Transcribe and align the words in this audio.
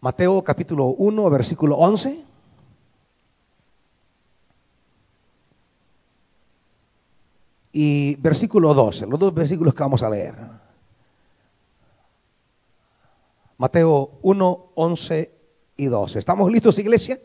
Mateo 0.00 0.44
capítulo 0.44 0.86
1, 0.86 1.30
versículo 1.30 1.76
11. 1.76 2.24
Y 7.72 8.14
versículo 8.16 8.74
12, 8.74 9.06
los 9.06 9.18
dos 9.18 9.34
versículos 9.34 9.74
que 9.74 9.82
vamos 9.82 10.02
a 10.02 10.10
leer. 10.10 10.34
Mateo 13.56 14.18
1, 14.22 14.66
11 14.76 15.34
y 15.76 15.86
12. 15.86 16.18
¿Estamos 16.20 16.50
listos, 16.50 16.78
iglesia? 16.78 17.20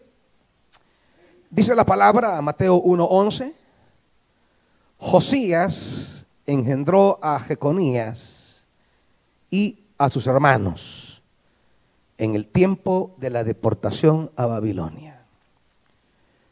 Dice 1.51 1.75
la 1.75 1.85
palabra, 1.85 2.41
Mateo 2.41 2.77
1, 2.77 3.05
11. 3.05 3.55
Josías 4.97 6.25
engendró 6.47 7.19
a 7.21 7.39
Jeconías 7.39 8.65
y 9.51 9.83
a 9.97 10.09
sus 10.09 10.25
hermanos 10.25 11.12
en 12.23 12.36
el 12.36 12.48
tiempo 12.48 13.16
de 13.18 13.30
la 13.30 13.44
deportación 13.44 14.32
a 14.38 14.45
Babilonia. 14.45 15.26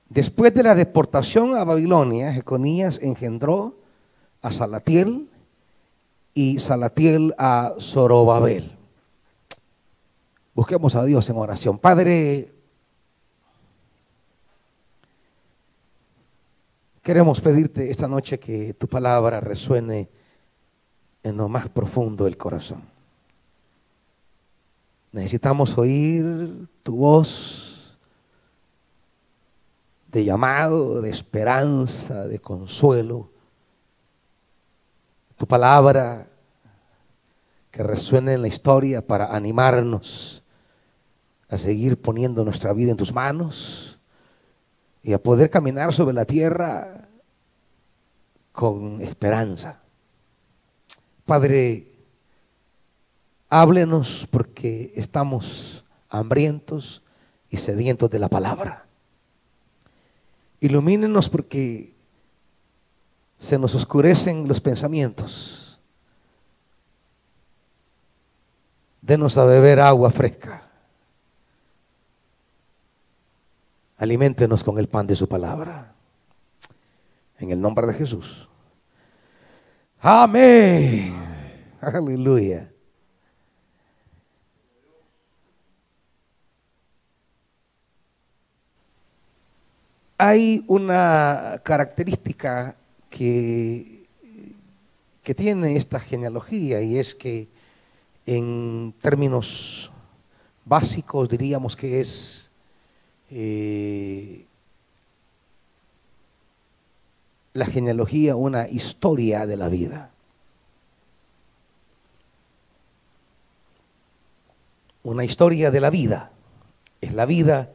Después 0.10 0.54
de 0.54 0.64
la 0.64 0.76
deportación 0.76 1.56
a 1.56 1.64
Babilonia, 1.64 2.34
Jeconías 2.34 3.00
engendró 3.02 3.78
a 4.42 4.52
Salatiel 4.52 5.30
y 6.34 6.60
Salatiel 6.60 7.34
a 7.38 7.76
Zorobabel. 7.80 8.78
Busquemos 10.54 10.96
a 10.96 11.06
Dios 11.06 11.30
en 11.30 11.38
oración. 11.38 11.80
Padre, 11.80 12.52
queremos 17.02 17.40
pedirte 17.40 17.90
esta 17.90 18.10
noche 18.10 18.38
que 18.38 18.74
tu 18.74 18.88
palabra 18.88 19.40
resuene 19.40 20.10
en 21.24 21.38
lo 21.38 21.48
más 21.48 21.70
profundo 21.70 22.26
del 22.26 22.36
corazón. 22.36 22.84
Necesitamos 25.12 25.78
oír 25.78 26.68
tu 26.84 26.96
voz 26.96 27.98
de 30.08 30.24
llamado, 30.24 31.02
de 31.02 31.10
esperanza, 31.10 32.28
de 32.28 32.40
consuelo. 32.40 33.30
Tu 35.38 35.48
palabra 35.48 36.28
que 37.72 37.84
resuene 37.84 38.34
en 38.34 38.42
la 38.42 38.48
historia 38.48 39.06
para 39.06 39.36
animarnos 39.36 40.44
a 41.50 41.58
seguir 41.58 42.02
poniendo 42.02 42.46
nuestra 42.46 42.72
vida 42.74 42.92
en 42.92 42.98
tus 42.98 43.14
manos 43.14 44.00
y 45.04 45.14
a 45.14 45.22
poder 45.22 45.50
caminar 45.50 45.94
sobre 45.94 46.14
la 46.14 46.26
tierra 46.26 47.10
con 48.52 49.02
esperanza. 49.02 49.82
Padre, 51.26 51.91
Háblenos 53.54 54.30
porque 54.32 54.94
estamos 54.96 55.84
hambrientos 56.08 57.04
y 57.50 57.58
sedientos 57.58 58.10
de 58.10 58.18
la 58.18 58.30
palabra. 58.30 58.86
Ilumínenos 60.62 61.30
porque 61.30 61.94
se 63.38 63.60
nos 63.60 63.76
oscurecen 63.76 64.48
los 64.48 64.62
pensamientos. 64.62 65.82
Denos 69.02 69.38
a 69.38 69.44
beber 69.44 69.82
agua 69.82 70.12
fresca. 70.12 70.70
Aliméntenos 73.98 74.64
con 74.64 74.80
el 74.80 74.88
pan 74.88 75.08
de 75.08 75.18
su 75.18 75.28
palabra. 75.28 75.94
En 77.38 77.52
el 77.52 77.60
nombre 77.60 77.86
de 77.86 77.96
Jesús. 77.96 78.48
Amén. 80.00 81.14
Aleluya. 81.82 82.71
Hay 90.24 90.64
una 90.68 91.62
característica 91.64 92.76
que, 93.10 94.04
que 95.24 95.34
tiene 95.34 95.76
esta 95.78 96.00
genealogía 96.00 96.80
y 96.80 97.00
es 97.00 97.16
que 97.16 97.48
en 98.28 98.94
términos 99.02 99.92
básicos 100.64 101.28
diríamos 101.28 101.76
que 101.76 102.00
es 102.00 102.52
eh, 103.32 104.46
la 107.54 107.66
genealogía 107.66 108.36
una 108.36 108.70
historia 108.70 109.48
de 109.48 109.58
la 109.58 109.70
vida. 109.70 110.12
Una 115.02 115.24
historia 115.24 115.72
de 115.72 115.80
la 115.80 115.90
vida. 115.90 116.32
Es 117.02 117.12
la 117.16 117.26
vida 117.26 117.72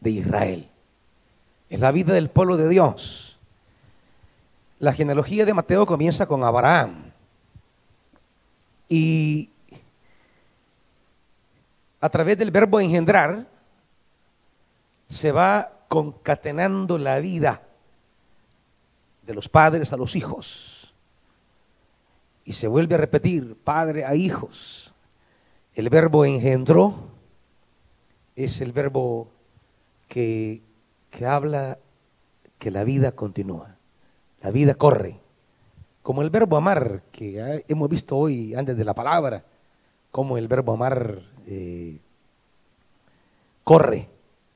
de 0.00 0.10
Israel. 0.10 0.69
Es 1.70 1.78
la 1.78 1.92
vida 1.92 2.12
del 2.12 2.28
pueblo 2.28 2.56
de 2.56 2.68
Dios. 2.68 3.38
La 4.80 4.92
genealogía 4.92 5.44
de 5.44 5.54
Mateo 5.54 5.86
comienza 5.86 6.26
con 6.26 6.42
Abraham. 6.42 7.12
Y 8.88 9.50
a 12.00 12.08
través 12.08 12.36
del 12.36 12.50
verbo 12.50 12.80
engendrar 12.80 13.46
se 15.08 15.30
va 15.30 15.70
concatenando 15.86 16.98
la 16.98 17.20
vida 17.20 17.62
de 19.22 19.34
los 19.34 19.48
padres 19.48 19.92
a 19.92 19.96
los 19.96 20.16
hijos. 20.16 20.92
Y 22.44 22.54
se 22.54 22.66
vuelve 22.66 22.96
a 22.96 22.98
repetir, 22.98 23.54
padre 23.54 24.04
a 24.04 24.16
hijos. 24.16 24.92
El 25.74 25.88
verbo 25.88 26.24
engendró 26.24 27.10
es 28.34 28.60
el 28.60 28.72
verbo 28.72 29.28
que 30.08 30.62
que 31.10 31.26
habla 31.26 31.78
que 32.58 32.70
la 32.70 32.84
vida 32.84 33.12
continúa, 33.12 33.76
la 34.40 34.50
vida 34.50 34.74
corre, 34.74 35.20
como 36.02 36.22
el 36.22 36.30
verbo 36.30 36.56
amar, 36.56 37.02
que 37.12 37.64
hemos 37.68 37.88
visto 37.88 38.16
hoy 38.16 38.54
antes 38.54 38.76
de 38.76 38.84
la 38.84 38.94
palabra, 38.94 39.44
como 40.10 40.38
el 40.38 40.48
verbo 40.48 40.72
amar 40.72 41.22
eh, 41.46 41.98
corre 43.64 44.08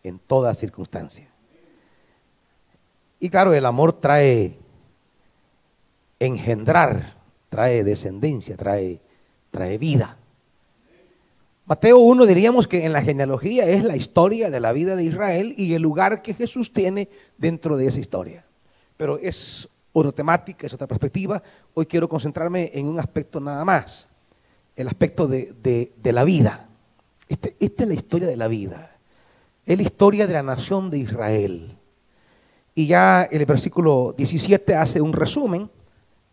en 0.03 0.19
toda 0.19 0.55
circunstancia. 0.55 1.29
Y 3.21 3.31
claro, 3.31 3.55
el 3.55 3.65
amor 3.65 4.01
trae 4.01 4.59
engendrar, 6.19 7.15
trae 7.49 7.85
descendencia, 7.85 8.57
trae, 8.57 9.01
trae 9.51 9.79
vida. 9.79 10.19
Mateo 11.67 11.99
1 11.99 12.27
diríamos 12.27 12.69
que 12.69 12.85
en 12.85 12.93
la 12.93 13.01
genealogía 13.01 13.65
es 13.65 13.85
la 13.85 13.97
historia 13.97 14.51
de 14.51 14.61
la 14.61 14.73
vida 14.73 14.97
de 14.97 15.05
Israel 15.05 15.55
y 15.57 15.73
el 15.73 15.81
lugar 15.81 16.21
que 16.21 16.35
Jesús 16.35 16.75
tiene 16.75 17.09
dentro 17.39 17.79
de 17.79 17.87
esa 17.87 18.01
historia. 18.01 18.45
Pero 18.99 19.17
es 19.17 19.67
otra 19.95 20.13
temática, 20.13 20.67
es 20.67 20.75
otra 20.75 20.87
perspectiva. 20.87 21.43
Hoy 21.73 21.87
quiero 21.87 22.07
concentrarme 22.07 22.71
en 22.75 22.87
un 22.87 23.01
aspecto 23.01 23.41
nada 23.41 23.65
más, 23.65 24.09
el 24.77 24.89
aspecto 24.89 25.27
de, 25.27 25.93
la 26.05 26.25
vida. 26.25 26.69
Este, 27.31 27.57
esta 27.59 27.85
es 27.85 27.89
la 27.89 27.95
historia 27.95 28.29
de 28.29 28.37
la 28.37 28.49
vida. 28.49 28.99
Es 29.65 29.79
la 29.79 29.85
historia 29.85 30.27
de 30.27 30.35
la 30.35 30.43
nación 30.43 30.91
de 30.91 30.99
Israel. 30.99 31.79
Y 32.75 32.89
ya 32.89 33.23
el 33.23 33.47
versículo 33.47 34.15
17 34.15 34.77
hace 34.77 35.01
un 35.01 35.15
resumen 35.15 35.71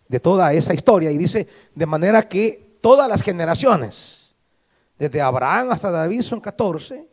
de 0.09 0.19
toda 0.19 0.51
esa 0.51 0.73
historia 0.73 1.09
y 1.09 1.17
dice, 1.17 1.47
de 1.73 1.85
manera 1.85 2.23
que 2.23 2.75
todas 2.81 3.07
las 3.07 3.21
generaciones, 3.21 4.20
desde 5.01 5.19
Abraham 5.19 5.71
hasta 5.71 5.89
David 5.89 6.21
son 6.21 6.39
14, 6.39 7.09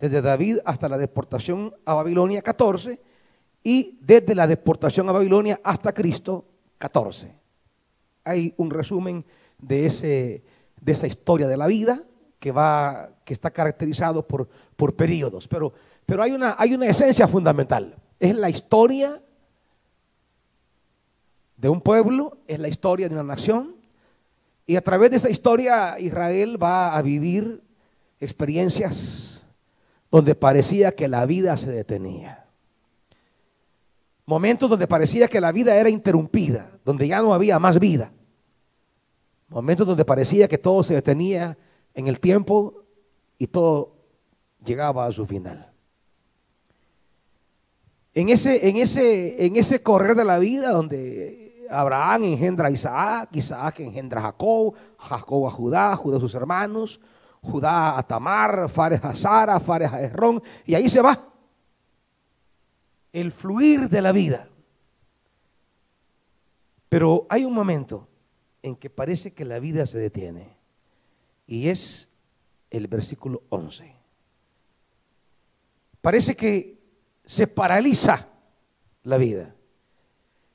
desde 0.00 0.20
David 0.20 0.58
hasta 0.64 0.88
la 0.88 0.98
deportación 0.98 1.72
a 1.84 1.94
Babilonia 1.94 2.42
14 2.42 3.00
y 3.62 4.00
desde 4.00 4.34
la 4.34 4.48
deportación 4.48 5.08
a 5.08 5.12
Babilonia 5.12 5.60
hasta 5.62 5.92
Cristo 5.92 6.44
14. 6.78 7.32
Hay 8.24 8.52
un 8.56 8.68
resumen 8.68 9.24
de, 9.58 9.86
ese, 9.86 10.42
de 10.80 10.90
esa 10.90 11.06
historia 11.06 11.46
de 11.46 11.56
la 11.56 11.68
vida 11.68 12.02
que, 12.40 12.50
va, 12.50 13.10
que 13.24 13.32
está 13.32 13.52
caracterizado 13.52 14.26
por, 14.26 14.48
por 14.74 14.96
periodos, 14.96 15.46
pero, 15.46 15.72
pero 16.06 16.24
hay, 16.24 16.32
una, 16.32 16.56
hay 16.58 16.74
una 16.74 16.86
esencia 16.86 17.28
fundamental. 17.28 17.94
Es 18.18 18.34
la 18.34 18.50
historia 18.50 19.22
de 21.56 21.68
un 21.68 21.80
pueblo, 21.80 22.38
es 22.48 22.58
la 22.58 22.66
historia 22.66 23.08
de 23.08 23.14
una 23.14 23.22
nación, 23.22 23.76
y 24.70 24.76
a 24.76 24.84
través 24.84 25.10
de 25.10 25.16
esa 25.16 25.28
historia 25.28 25.98
Israel 25.98 26.56
va 26.62 26.96
a 26.96 27.02
vivir 27.02 27.60
experiencias 28.20 29.44
donde 30.12 30.36
parecía 30.36 30.94
que 30.94 31.08
la 31.08 31.26
vida 31.26 31.56
se 31.56 31.72
detenía. 31.72 32.46
Momentos 34.26 34.70
donde 34.70 34.86
parecía 34.86 35.26
que 35.26 35.40
la 35.40 35.50
vida 35.50 35.74
era 35.74 35.90
interrumpida, 35.90 36.70
donde 36.84 37.08
ya 37.08 37.20
no 37.20 37.34
había 37.34 37.58
más 37.58 37.80
vida. 37.80 38.12
Momentos 39.48 39.88
donde 39.88 40.04
parecía 40.04 40.46
que 40.46 40.58
todo 40.58 40.84
se 40.84 40.94
detenía 40.94 41.58
en 41.92 42.06
el 42.06 42.20
tiempo 42.20 42.84
y 43.38 43.48
todo 43.48 43.96
llegaba 44.64 45.04
a 45.04 45.10
su 45.10 45.26
final. 45.26 45.68
En 48.14 48.28
ese, 48.28 48.68
en 48.68 48.76
ese, 48.76 49.46
en 49.46 49.56
ese 49.56 49.82
correr 49.82 50.14
de 50.14 50.24
la 50.24 50.38
vida 50.38 50.70
donde 50.70 51.39
Abraham 51.70 52.24
engendra 52.24 52.68
a 52.68 52.70
Isaac, 52.70 53.30
Isaac 53.36 53.80
engendra 53.80 54.20
a 54.20 54.24
Jacob, 54.24 54.74
Jacob 54.98 55.46
a 55.46 55.50
Judá, 55.50 55.96
Judá 55.96 56.16
a 56.16 56.20
sus 56.20 56.34
hermanos. 56.34 57.00
Judá 57.42 57.98
a 57.98 58.02
Tamar, 58.06 58.68
Fares 58.68 59.02
a 59.02 59.14
Sara, 59.14 59.58
Fares 59.60 59.92
a 59.92 60.02
Esrón, 60.02 60.42
y 60.66 60.74
ahí 60.74 60.88
se 60.88 61.00
va. 61.00 61.32
El 63.12 63.32
fluir 63.32 63.88
de 63.88 64.02
la 64.02 64.12
vida. 64.12 64.48
Pero 66.88 67.26
hay 67.30 67.44
un 67.44 67.54
momento 67.54 68.08
en 68.62 68.76
que 68.76 68.90
parece 68.90 69.32
que 69.32 69.44
la 69.44 69.58
vida 69.58 69.86
se 69.86 69.98
detiene, 69.98 70.56
y 71.46 71.68
es 71.68 72.08
el 72.70 72.88
versículo 72.88 73.42
11. 73.48 73.96
Parece 76.00 76.36
que 76.36 76.78
se 77.24 77.46
paraliza 77.46 78.28
la 79.04 79.16
vida. 79.16 79.54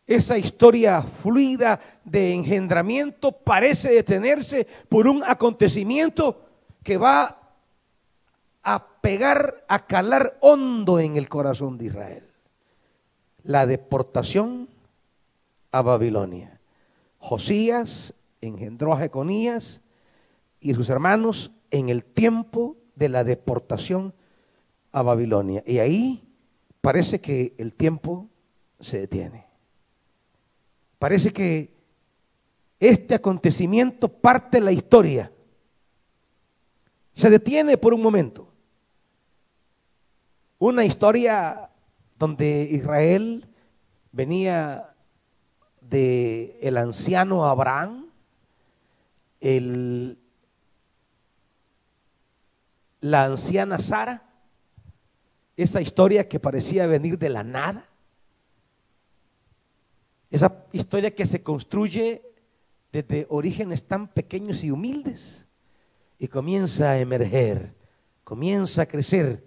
Esa 0.08 0.38
historia 0.38 1.02
fluida 1.02 1.80
de 2.04 2.34
engendramiento 2.34 3.32
parece 3.32 3.90
detenerse 3.90 4.68
por 4.88 5.08
un 5.08 5.24
acontecimiento 5.24 6.46
que 6.84 6.98
va 6.98 7.42
a 8.62 8.88
pegar, 9.02 9.66
a 9.68 9.86
calar 9.86 10.38
hondo 10.42 11.00
en 11.00 11.16
el 11.16 11.28
corazón 11.28 11.78
de 11.78 11.86
Israel. 11.86 12.24
La 13.44 13.66
deportación 13.66 14.70
a 15.72 15.82
Babilonia. 15.82 16.60
Josías 17.18 18.14
engendró 18.42 18.94
a 18.94 19.00
Jeconías 19.00 19.82
y 20.60 20.76
sus 20.76 20.90
hermanos 20.90 21.52
en 21.72 21.90
el 21.90 22.06
tiempo 22.06 22.78
de 22.96 23.10
la 23.10 23.24
deportación 23.24 24.14
a 24.92 25.02
Babilonia. 25.02 25.64
Y 25.66 25.80
ahí 25.80 26.24
parece 26.82 27.20
que 27.20 27.56
el 27.58 27.74
tiempo 27.74 28.28
se 28.80 29.00
detiene. 29.00 29.45
Parece 31.00 31.32
que 31.32 31.74
este 32.80 33.16
acontecimiento 33.16 34.08
parte 34.08 34.60
la 34.62 34.72
historia. 34.72 35.32
Se 37.14 37.30
detiene 37.30 37.78
por 37.78 37.94
un 37.94 38.02
momento. 38.02 38.52
Una 40.58 40.86
historia 40.86 41.70
donde 42.18 42.68
Israel 42.72 43.48
venía 44.12 44.96
de 45.82 46.58
el 46.62 46.78
anciano 46.78 47.46
Abraham, 47.46 48.08
la 53.02 53.26
anciana 53.26 53.78
Sara, 53.80 54.24
esa 55.56 55.82
historia 55.82 56.28
que 56.28 56.40
parecía 56.40 56.88
venir 56.88 57.18
de 57.20 57.30
la 57.30 57.44
nada, 57.44 57.88
esa 60.32 60.66
historia 60.72 61.14
que 61.14 61.26
se 61.26 61.42
construye 61.44 62.22
desde 62.92 63.28
orígenes 63.30 63.84
tan 63.84 64.08
pequeños 64.08 64.64
y 64.64 64.72
humildes 64.72 65.46
y 66.18 66.28
comienza 66.28 66.92
a 66.92 67.00
emerger, 67.00 67.74
comienza 68.24 68.84
a 68.84 68.86
crecer 68.86 69.44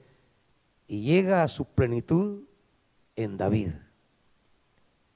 y 0.86 1.02
llega 1.02 1.42
a 1.42 1.48
su 1.48 1.64
plenitud 1.64 2.44
en 3.16 3.36
David. 3.36 3.72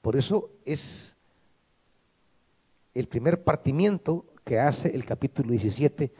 Por 0.01 0.15
eso 0.15 0.51
es 0.65 1.15
el 2.93 3.07
primer 3.07 3.43
partimiento 3.43 4.25
que 4.43 4.59
hace 4.59 4.93
el 4.93 5.05
capítulo 5.05 5.51
17 5.51 6.13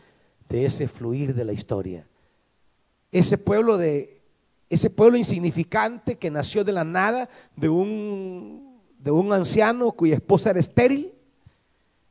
de 0.50 0.66
ese 0.66 0.88
fluir 0.88 1.36
de 1.36 1.46
la 1.46 1.54
historia. 1.54 2.08
Ese 3.12 3.38
pueblo 3.38 3.78
de 3.78 4.22
ese 4.70 4.90
pueblo 4.90 5.18
insignificante 5.18 6.18
que 6.18 6.32
nació 6.32 6.64
de 6.64 6.72
la 6.72 6.84
nada 6.84 7.30
de 7.56 7.70
un 7.70 8.73
de 9.04 9.12
un 9.12 9.34
anciano 9.34 9.92
cuya 9.92 10.16
esposa 10.16 10.52
era 10.52 10.62
estéril 10.62 11.14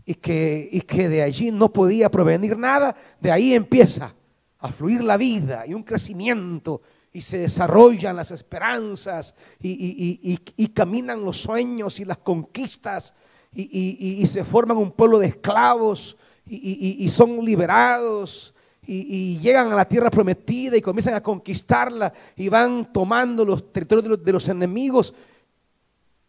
y 0.05 0.15
que, 0.15 0.69
y 0.71 0.83
que 0.83 1.09
de 1.09 1.23
allí 1.23 1.51
no 1.51 1.73
podía 1.73 2.11
provenir 2.11 2.59
nada, 2.59 2.95
de 3.19 3.33
ahí 3.33 3.55
empieza 3.55 4.15
a 4.59 4.71
fluir 4.71 5.03
la 5.03 5.17
vida 5.17 5.67
y 5.67 5.73
un 5.73 5.83
crecimiento 5.85 6.83
y 7.11 7.23
se 7.23 7.39
desarrollan 7.39 8.15
las 8.17 8.31
esperanzas 8.31 9.35
y, 9.59 10.37
caminan 10.75 11.25
los 11.25 11.41
sueños 11.41 11.99
y 11.99 12.05
las 12.05 12.19
conquistas 12.19 13.15
y, 13.55 14.25
se 14.27 14.45
forman 14.45 14.77
un 14.77 14.93
pueblo 14.93 15.19
de 15.19 15.29
esclavos 15.29 16.19
y, 16.47 17.09
son 17.09 17.43
liberados 17.43 18.55
y, 18.87 19.39
llegan 19.39 19.73
a 19.73 19.77
la 19.77 19.89
tierra 19.89 20.11
prometida 20.11 20.77
y 20.77 20.83
comienzan 20.83 21.15
a 21.15 21.23
conquistarla 21.23 22.13
y 22.37 22.49
van 22.49 22.93
tomando 22.93 23.47
los 23.47 23.73
territorios 23.73 24.23
de 24.23 24.33
los 24.33 24.47
enemigos 24.49 25.15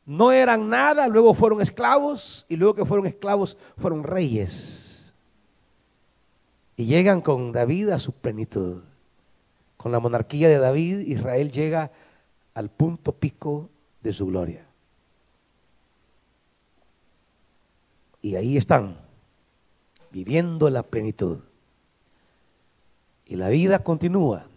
no 0.06 0.32
eran 0.32 0.70
nada, 0.70 1.08
luego 1.08 1.34
fueron 1.34 1.62
esclavos 1.62 2.46
y 2.50 2.58
luego 2.58 2.76
que 2.76 2.86
fueron 2.86 3.06
esclavos 3.06 3.58
fueron 3.78 4.04
reyes. 4.04 5.14
Y 6.76 6.86
llegan 6.86 7.22
con 7.22 7.52
David 7.52 7.90
a 7.90 8.00
su 8.00 8.12
plenitud. 8.12 8.82
Con 9.78 9.92
la 9.92 10.00
monarquía 10.00 10.50
de 10.50 10.58
David, 10.58 11.00
Israel 11.00 11.52
llega 11.52 11.92
al 12.54 12.70
punto 12.70 13.14
pico 13.14 13.70
de 14.02 14.14
su 14.14 14.26
gloria. 14.28 14.66
Y 18.22 18.36
ahí 18.36 18.58
están, 18.58 18.98
viviendo 20.12 20.70
la 20.70 20.84
plenitud. 20.84 21.40
Y 23.26 23.36
la 23.36 23.50
vida 23.50 23.84
continúa, 23.84 24.48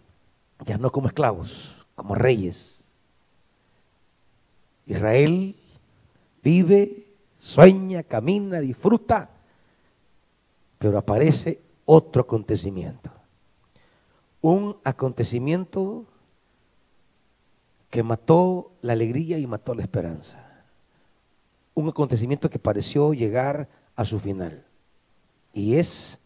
ya 0.65 0.77
no 0.77 0.91
como 0.91 1.07
esclavos, 1.07 1.87
como 1.95 2.15
reyes 2.15 2.76
Israel 4.87 5.55
vive, 6.41 7.07
sueña, 7.37 8.03
camina, 8.03 8.59
disfruta, 8.59 9.29
pero 10.79 10.97
aparece 10.97 11.61
otro 11.85 12.21
acontecimiento. 12.21 13.11
Un 14.41 14.77
acontecimiento 14.83 16.05
que 17.89 18.03
mató 18.03 18.71
la 18.81 18.93
alegría 18.93 19.37
y 19.37 19.47
mató 19.47 19.75
la 19.75 19.81
esperanza. 19.81 20.43
Un 21.73 21.89
acontecimiento 21.89 22.49
que 22.49 22.59
pareció 22.59 23.13
llegar 23.13 23.67
a 23.95 24.05
su 24.05 24.19
final. 24.19 24.65
Y 25.53 25.75
es 25.75 26.19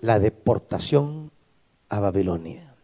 la 0.00 0.18
deportación 0.18 1.30
a 1.88 2.00
Babilonia. 2.00 2.74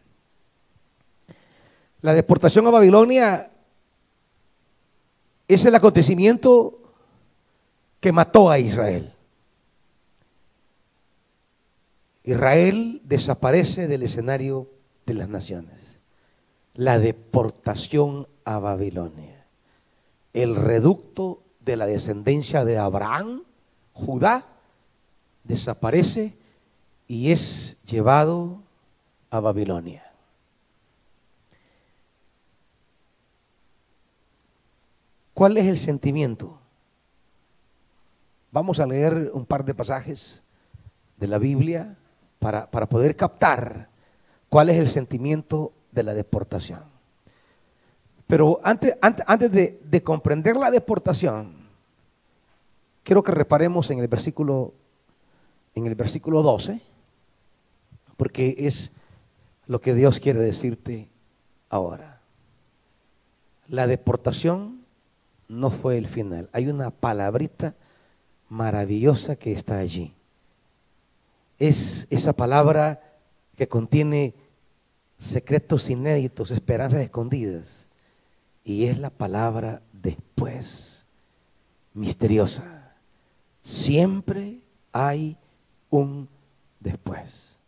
La 2.01 2.13
deportación 2.13 2.67
a 2.67 2.71
Babilonia 2.71 3.51
es 5.53 5.65
el 5.65 5.75
acontecimiento 5.75 6.79
que 7.99 8.11
mató 8.11 8.49
a 8.49 8.59
Israel. 8.59 9.13
Israel 12.23 13.01
desaparece 13.03 13.87
del 13.87 14.03
escenario 14.03 14.69
de 15.05 15.13
las 15.13 15.29
naciones. 15.29 15.99
La 16.73 16.99
deportación 16.99 18.27
a 18.45 18.59
Babilonia. 18.59 19.45
El 20.33 20.55
reducto 20.55 21.43
de 21.59 21.75
la 21.75 21.85
descendencia 21.85 22.63
de 22.63 22.77
Abraham, 22.77 23.43
Judá, 23.93 24.45
desaparece 25.43 26.37
y 27.07 27.31
es 27.31 27.77
llevado 27.85 28.61
a 29.29 29.39
Babilonia. 29.39 30.10
¿Cuál 35.41 35.57
es 35.57 35.65
el 35.65 35.79
sentimiento? 35.79 36.59
Vamos 38.51 38.79
a 38.79 38.85
leer 38.85 39.31
un 39.33 39.43
par 39.43 39.65
de 39.65 39.73
pasajes 39.73 40.43
de 41.17 41.25
la 41.25 41.39
Biblia 41.39 41.97
para, 42.37 42.69
poder 42.69 43.15
captar 43.15 43.89
cuál 44.49 44.69
es 44.69 44.77
el 44.77 44.87
sentimiento 44.87 45.73
de 45.91 46.03
la 46.03 46.13
deportación. 46.13 46.83
Pero 48.27 48.59
antes, 48.63 48.95
antes, 49.01 49.51
de, 49.51 49.81
de, 49.83 50.03
comprender 50.03 50.57
la 50.57 50.69
deportación, 50.69 51.55
quiero 53.01 53.23
que 53.23 53.31
reparemos 53.31 53.89
en 53.89 53.97
el 53.97 54.07
versículo, 54.07 54.75
en 55.73 55.87
el 55.87 55.95
versículo 55.95 56.43
12, 56.43 56.81
porque 58.15 58.57
es 58.59 58.91
lo 59.65 59.81
que 59.81 59.95
Dios 59.95 60.19
quiere 60.19 60.39
decirte 60.39 61.09
ahora. 61.67 62.21
La 63.67 63.87
deportación 63.87 64.80
no 65.51 65.69
fue 65.69 65.97
el 65.97 66.07
final. 66.07 66.49
Hay 66.53 66.67
una 66.69 66.89
palabrita 66.91 67.75
maravillosa 68.47 69.35
que 69.35 69.51
está 69.51 69.77
allí. 69.77 70.13
Es 71.59 72.07
esa 72.09 72.33
palabra 72.33 73.01
que 73.57 73.67
contiene 73.67 74.33
secretos 75.17 75.89
inéditos, 75.89 76.51
esperanzas 76.51 77.01
escondidas. 77.01 77.89
Y 78.63 78.85
es 78.85 78.97
la 78.97 79.09
palabra 79.09 79.81
después, 79.91 81.05
misteriosa. 81.93 82.95
Siempre 83.61 84.61
hay 84.93 85.37
un 85.89 86.29
después. 86.79 87.59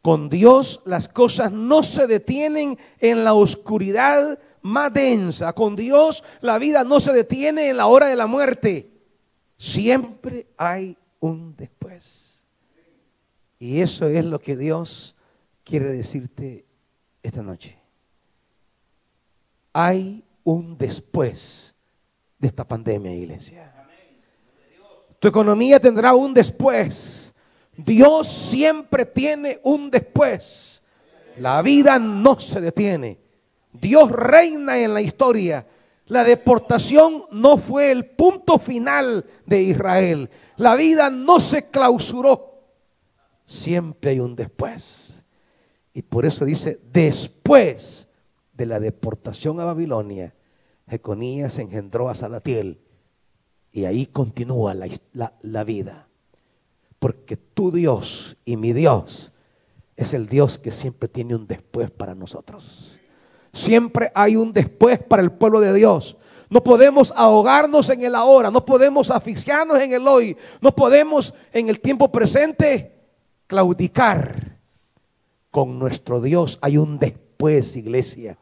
Con 0.00 0.30
Dios 0.30 0.80
las 0.84 1.08
cosas 1.08 1.52
no 1.52 1.82
se 1.82 2.06
detienen 2.06 2.78
en 3.00 3.24
la 3.24 3.34
oscuridad 3.34 4.38
más 4.66 4.92
densa. 4.92 5.52
Con 5.52 5.76
Dios 5.76 6.22
la 6.40 6.58
vida 6.58 6.84
no 6.84 7.00
se 7.00 7.12
detiene 7.12 7.68
en 7.68 7.76
la 7.76 7.86
hora 7.86 8.06
de 8.08 8.16
la 8.16 8.26
muerte. 8.26 8.90
Siempre 9.56 10.48
hay 10.56 10.96
un 11.20 11.56
después. 11.56 12.44
Y 13.58 13.80
eso 13.80 14.06
es 14.06 14.24
lo 14.24 14.38
que 14.38 14.56
Dios 14.56 15.14
quiere 15.64 15.90
decirte 15.92 16.66
esta 17.22 17.42
noche. 17.42 17.78
Hay 19.72 20.24
un 20.44 20.76
después 20.76 21.74
de 22.38 22.48
esta 22.48 22.66
pandemia, 22.66 23.14
iglesia. 23.14 23.72
Tu 25.18 25.28
economía 25.28 25.80
tendrá 25.80 26.14
un 26.14 26.34
después. 26.34 27.34
Dios 27.76 28.26
siempre 28.26 29.06
tiene 29.06 29.60
un 29.62 29.90
después. 29.90 30.82
La 31.38 31.62
vida 31.62 31.98
no 31.98 32.38
se 32.40 32.60
detiene. 32.60 33.25
Dios 33.80 34.10
reina 34.10 34.78
en 34.78 34.94
la 34.94 35.00
historia. 35.00 35.66
La 36.06 36.22
deportación 36.22 37.24
no 37.32 37.56
fue 37.56 37.90
el 37.90 38.06
punto 38.06 38.58
final 38.58 39.24
de 39.44 39.62
Israel. 39.62 40.30
La 40.56 40.76
vida 40.76 41.10
no 41.10 41.40
se 41.40 41.68
clausuró. 41.68 42.62
Siempre 43.44 44.12
hay 44.12 44.20
un 44.20 44.36
después. 44.36 45.24
Y 45.92 46.02
por 46.02 46.26
eso 46.26 46.44
dice, 46.44 46.80
después 46.92 48.08
de 48.52 48.66
la 48.66 48.78
deportación 48.78 49.60
a 49.60 49.64
Babilonia, 49.64 50.34
Jeconías 50.88 51.58
engendró 51.58 52.08
a 52.08 52.14
Salatiel. 52.14 52.80
Y 53.72 53.84
ahí 53.84 54.06
continúa 54.06 54.74
la, 54.74 54.88
la 55.42 55.64
vida. 55.64 56.08
Porque 56.98 57.36
tu 57.36 57.72
Dios 57.72 58.36
y 58.44 58.56
mi 58.56 58.72
Dios 58.72 59.32
es 59.96 60.12
el 60.12 60.28
Dios 60.28 60.58
que 60.58 60.70
siempre 60.70 61.08
tiene 61.08 61.34
un 61.34 61.46
después 61.46 61.90
para 61.90 62.14
nosotros. 62.14 62.95
Siempre 63.56 64.12
hay 64.14 64.36
un 64.36 64.52
después 64.52 64.98
para 64.98 65.22
el 65.22 65.32
pueblo 65.32 65.60
de 65.60 65.72
Dios. 65.72 66.16
No 66.50 66.62
podemos 66.62 67.12
ahogarnos 67.16 67.88
en 67.88 68.02
el 68.02 68.14
ahora, 68.14 68.50
no 68.50 68.64
podemos 68.64 69.10
asfixiarnos 69.10 69.80
en 69.80 69.94
el 69.94 70.06
hoy, 70.06 70.36
no 70.60 70.76
podemos 70.76 71.34
en 71.52 71.68
el 71.68 71.80
tiempo 71.80 72.12
presente 72.12 72.92
claudicar. 73.46 74.58
Con 75.50 75.78
nuestro 75.78 76.20
Dios 76.20 76.58
hay 76.60 76.76
un 76.76 76.98
después, 76.98 77.76
iglesia. 77.76 78.36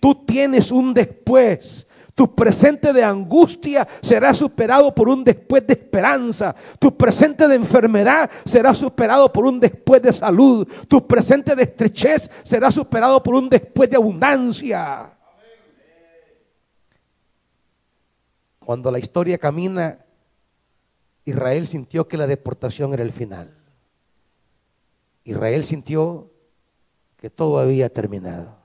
Tú 0.00 0.26
tienes 0.26 0.70
un 0.70 0.92
después. 0.92 1.88
Tu 2.18 2.34
presente 2.34 2.92
de 2.92 3.04
angustia 3.04 3.86
será 4.02 4.34
superado 4.34 4.92
por 4.92 5.08
un 5.08 5.22
después 5.22 5.64
de 5.64 5.74
esperanza. 5.74 6.52
Tu 6.80 6.96
presente 6.96 7.46
de 7.46 7.54
enfermedad 7.54 8.28
será 8.44 8.74
superado 8.74 9.32
por 9.32 9.46
un 9.46 9.60
después 9.60 10.02
de 10.02 10.12
salud. 10.12 10.66
Tu 10.88 11.06
presente 11.06 11.54
de 11.54 11.62
estrechez 11.62 12.28
será 12.42 12.72
superado 12.72 13.22
por 13.22 13.36
un 13.36 13.48
después 13.48 13.88
de 13.88 13.98
abundancia. 13.98 15.16
Cuando 18.58 18.90
la 18.90 18.98
historia 18.98 19.38
camina, 19.38 20.04
Israel 21.24 21.68
sintió 21.68 22.08
que 22.08 22.16
la 22.16 22.26
deportación 22.26 22.94
era 22.94 23.04
el 23.04 23.12
final. 23.12 23.56
Israel 25.22 25.62
sintió 25.62 26.32
que 27.16 27.30
todo 27.30 27.60
había 27.60 27.88
terminado. 27.88 28.58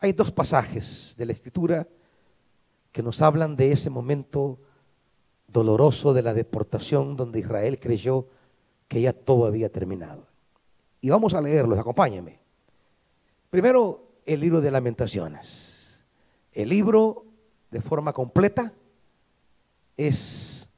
Hay 0.00 0.12
dos 0.12 0.32
pasajes 0.32 1.14
de 1.16 1.26
la 1.26 1.32
escritura 1.34 1.86
que 2.92 3.02
nos 3.02 3.22
hablan 3.22 3.56
de 3.56 3.72
ese 3.72 3.90
momento 3.90 4.58
doloroso 5.46 6.12
de 6.12 6.22
la 6.22 6.34
deportación 6.34 7.16
donde 7.16 7.40
Israel 7.40 7.78
creyó 7.78 8.28
que 8.88 9.00
ya 9.00 9.12
todo 9.12 9.46
había 9.46 9.70
terminado. 9.70 10.26
Y 11.00 11.10
vamos 11.10 11.34
a 11.34 11.40
leerlos, 11.40 11.78
acompáñenme. 11.78 12.40
Primero, 13.48 14.10
el 14.24 14.40
libro 14.40 14.60
de 14.60 14.70
lamentaciones. 14.70 16.04
El 16.52 16.68
libro, 16.68 17.24
de 17.70 17.80
forma 17.80 18.12
completa, 18.12 18.72
es 19.96 20.68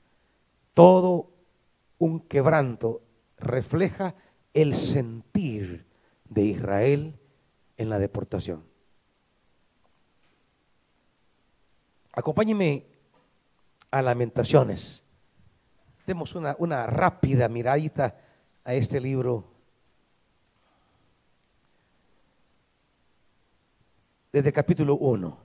todo 0.74 1.30
un 1.98 2.20
quebranto, 2.20 3.02
refleja 3.38 4.14
el 4.54 4.74
sentir 4.74 5.86
de 6.28 6.42
Israel 6.42 7.18
en 7.76 7.88
la 7.88 7.98
deportación. 7.98 8.71
Acompáñeme 12.12 12.86
a 13.90 14.02
Lamentaciones. 14.02 15.04
Demos 16.06 16.34
una, 16.34 16.86
rápida 16.86 17.48
miradita 17.48 18.16
a 18.64 18.74
este 18.74 19.00
libro. 19.00 19.50
Desde 24.30 24.52
capítulo 24.52 24.96
1. 24.96 25.38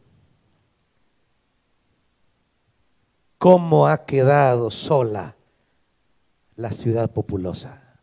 ¿Cómo 3.37 3.87
ha 3.87 4.05
quedado 4.05 4.71
sola 4.71 5.35
la 6.55 6.71
ciudad 6.71 7.11
populosa? 7.11 8.01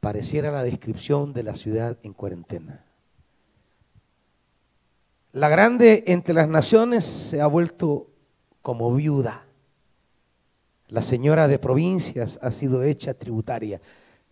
Pareciera 0.00 0.50
la 0.50 0.64
descripción 0.64 1.32
de 1.32 1.44
la 1.44 1.54
ciudad 1.54 1.98
en 2.02 2.12
cuarentena. 2.14 2.89
La 5.32 5.48
grande 5.48 6.04
entre 6.08 6.34
las 6.34 6.48
naciones 6.48 7.04
se 7.04 7.40
ha 7.40 7.46
vuelto 7.46 8.08
como 8.62 8.92
viuda. 8.94 9.44
La 10.88 11.02
señora 11.02 11.46
de 11.46 11.60
provincias 11.60 12.38
ha 12.42 12.50
sido 12.50 12.82
hecha 12.82 13.14
tributaria. 13.14 13.80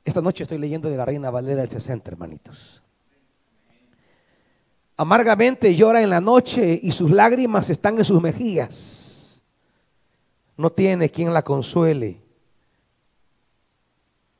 Esta 0.05 0.21
noche 0.21 0.43
estoy 0.43 0.59
leyendo 0.59 0.90
de 0.90 0.97
la 0.97 1.05
Reina 1.05 1.31
Valera 1.31 1.61
del 1.61 1.71
60, 1.71 2.11
hermanitos. 2.11 2.83
Amargamente 4.97 5.76
llora 5.76 6.02
en 6.02 6.11
la 6.11 6.21
noche 6.21 6.81
y 6.83 6.90
sus 6.90 7.12
lágrimas 7.12 7.71
están 7.71 7.99
en 7.99 8.05
sus 8.05 8.21
mejillas. 8.21 9.40
No 10.57 10.71
tiene 10.71 11.09
quien 11.09 11.33
la 11.33 11.45
consuele. 11.45 12.21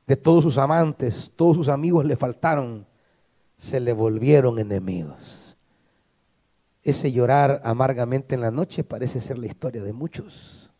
De 0.09 0.17
todos 0.17 0.43
sus 0.43 0.59
amantes, 0.59 1.31
todos 1.37 1.55
sus 1.55 1.69
amigos 1.69 2.05
le 2.05 2.17
faltaron, 2.17 2.85
se 3.57 3.79
le 3.79 3.93
volvieron 3.93 4.59
enemigos. 4.59 5.48
Ese 6.88 7.12
llorar 7.12 7.61
amargamente 7.64 8.35
en 8.35 8.40
la 8.40 8.50
noche 8.50 8.83
parece 8.83 9.21
ser 9.21 9.37
la 9.37 9.47
historia 9.47 9.83
de 9.83 9.92
muchos. 9.92 10.71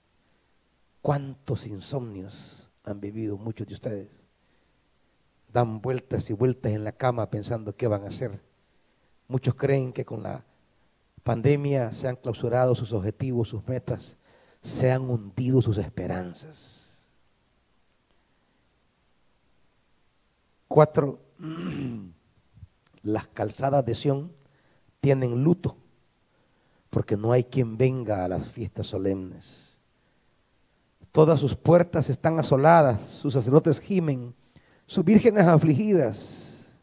¿Cuántos 1.03 1.67
insomnios 1.67 2.71
han 2.83 2.99
vivido 2.99 3.37
muchos 3.37 3.67
de 3.67 3.75
ustedes? 3.75 4.27
Dan 5.53 5.83
vueltas 5.83 6.31
y 6.31 6.33
vueltas 6.33 6.73
en 6.73 6.83
la 6.83 6.93
cama 6.93 7.29
pensando 7.29 7.77
qué 7.77 7.87
van 7.87 8.05
a 8.05 8.07
hacer. 8.07 8.41
Muchos 9.27 9.55
creen 9.55 9.93
que 9.93 10.07
con 10.07 10.23
la 10.23 10.47
pandemia 11.25 11.93
se 11.93 12.09
han 12.09 12.17
clausurado 12.17 12.75
sus 12.75 12.95
objetivos, 12.95 13.51
sus 13.51 13.69
metas, 13.69 14.17
se 14.63 14.91
han 14.91 15.11
hundido 15.11 15.61
sus 15.61 15.77
esperanzas. 15.77 17.13
Cuatro, 20.69 21.21
las 23.03 23.29
calzadas 23.29 23.85
de 23.85 23.95
Sión 23.95 24.33
tienen 25.03 25.45
luto 25.45 25.77
porque 26.91 27.17
no 27.17 27.33
hay 27.33 27.45
quien 27.45 27.77
venga 27.77 28.25
a 28.25 28.29
las 28.29 28.51
fiestas 28.51 28.87
solemnes. 28.87 29.79
Todas 31.13 31.41
sus 31.41 31.55
puertas 31.55 32.11
están 32.11 32.39
asoladas, 32.39 33.09
sus 33.09 33.33
sacerdotes 33.33 33.81
gimen, 33.81 34.35
sus 34.87 35.05
vírgenes 35.05 35.47
afligidas. 35.47 36.77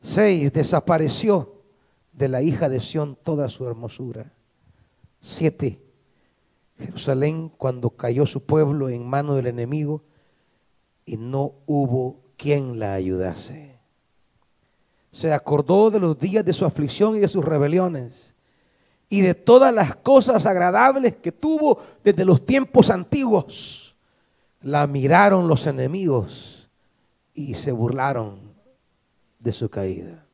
Seis, 0.00 0.52
desapareció 0.52 1.62
de 2.12 2.28
la 2.28 2.42
hija 2.42 2.68
de 2.68 2.80
Sión 2.80 3.16
toda 3.22 3.48
su 3.48 3.66
hermosura. 3.66 4.32
Siete, 5.20 5.80
Jerusalén 6.78 7.48
cuando 7.48 7.90
cayó 7.90 8.26
su 8.26 8.42
pueblo 8.44 8.88
en 8.88 9.06
mano 9.06 9.34
del 9.34 9.46
enemigo 9.46 10.02
y 11.06 11.16
no 11.16 11.54
hubo 11.66 12.20
quien 12.36 12.78
la 12.78 12.94
ayudase 12.94 13.71
se 15.12 15.32
acordó 15.32 15.90
de 15.90 16.00
los 16.00 16.18
días 16.18 16.44
de 16.44 16.54
su 16.54 16.64
aflicción 16.64 17.14
y 17.14 17.20
de 17.20 17.28
sus 17.28 17.44
rebeliones 17.44 18.34
y 19.10 19.20
de 19.20 19.34
todas 19.34 19.72
las 19.72 19.94
cosas 19.96 20.46
agradables 20.46 21.16
que 21.16 21.30
tuvo 21.30 21.78
desde 22.02 22.24
los 22.24 22.46
tiempos 22.46 22.88
antiguos. 22.88 23.94
La 24.62 24.86
miraron 24.86 25.48
los 25.48 25.66
enemigos 25.66 26.70
y 27.34 27.52
se 27.52 27.72
burlaron 27.72 28.54
de 29.38 29.52
su 29.52 29.68
caída. 29.68 30.24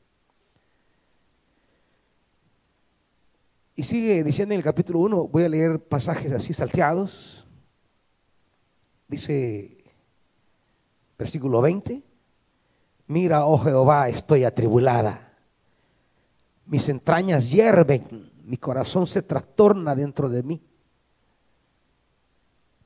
Y 3.74 3.82
sigue 3.82 4.22
diciendo 4.22 4.54
en 4.54 4.58
el 4.58 4.64
capítulo 4.64 5.00
1, 5.00 5.26
voy 5.26 5.42
a 5.42 5.48
leer 5.48 5.80
pasajes 5.80 6.30
así 6.30 6.54
salteados. 6.54 7.44
Dice, 9.08 9.76
versículo 11.18 11.60
20, 11.60 12.02
Mira, 13.08 13.46
oh 13.46 13.56
Jehová, 13.58 14.08
estoy 14.08 14.44
atribulada. 14.44 15.32
Mis 16.66 16.88
entrañas 16.90 17.50
hierven, 17.50 18.30
mi 18.44 18.58
corazón 18.58 19.06
se 19.06 19.22
trastorna 19.22 19.94
dentro 19.94 20.28
de 20.28 20.42
mí. 20.42 20.62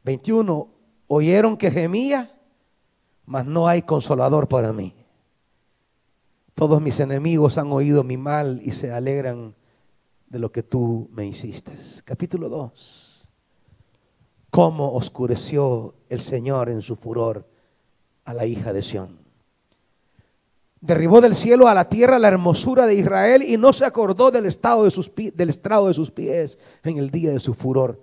21. 0.05 0.69
Oyeron 1.09 1.57
que 1.57 1.73
gemía, 1.73 2.39
mas 3.27 3.45
no 3.45 3.67
hay 3.67 3.83
consolador 3.83 4.49
para 4.49 4.73
mí. 4.73 4.95
Todos 6.55 6.81
mis 6.81 7.01
enemigos 7.01 7.59
han 7.59 7.73
oído 7.73 8.05
mi 8.05 8.17
mal 8.17 8.61
y 8.65 8.71
se 8.71 8.93
alegran 8.93 9.57
de 10.29 10.39
lo 10.39 10.53
que 10.53 10.63
tú 10.63 11.09
me 11.13 11.27
hiciste. 11.27 11.73
Capítulo 12.05 12.49
2. 12.49 13.27
Cómo 14.51 14.93
oscureció 14.93 15.95
el 16.09 16.21
Señor 16.21 16.69
en 16.69 16.81
su 16.81 16.95
furor 16.95 17.49
a 18.25 18.35
la 18.35 18.47
hija 18.47 18.73
de 18.73 18.83
Sión. 18.83 19.22
Derribó 20.83 21.23
del 21.23 21.35
cielo 21.35 21.67
a 21.67 21.75
la 21.75 21.89
tierra 21.89 22.19
la 22.19 22.29
hermosura 22.29 22.85
de 22.85 22.95
Israel 22.95 23.43
y 23.43 23.57
no 23.57 23.73
se 23.73 23.87
acordó 23.87 24.31
del, 24.31 24.45
estado 24.45 24.85
de 24.85 24.91
sus 24.91 25.11
del 25.15 25.49
estrado 25.49 25.89
de 25.89 25.95
sus 25.95 26.11
pies 26.11 26.59
en 26.83 26.99
el 26.99 27.11
día 27.11 27.31
de 27.31 27.41
su 27.41 27.55
furor. 27.55 28.03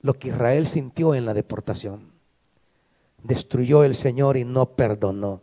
Lo 0.00 0.14
que 0.14 0.28
Israel 0.28 0.68
sintió 0.68 1.14
en 1.16 1.26
la 1.26 1.34
deportación. 1.34 2.12
Destruyó 3.22 3.82
el 3.82 3.96
Señor 3.96 4.36
y 4.36 4.44
no 4.44 4.66
perdonó. 4.66 5.42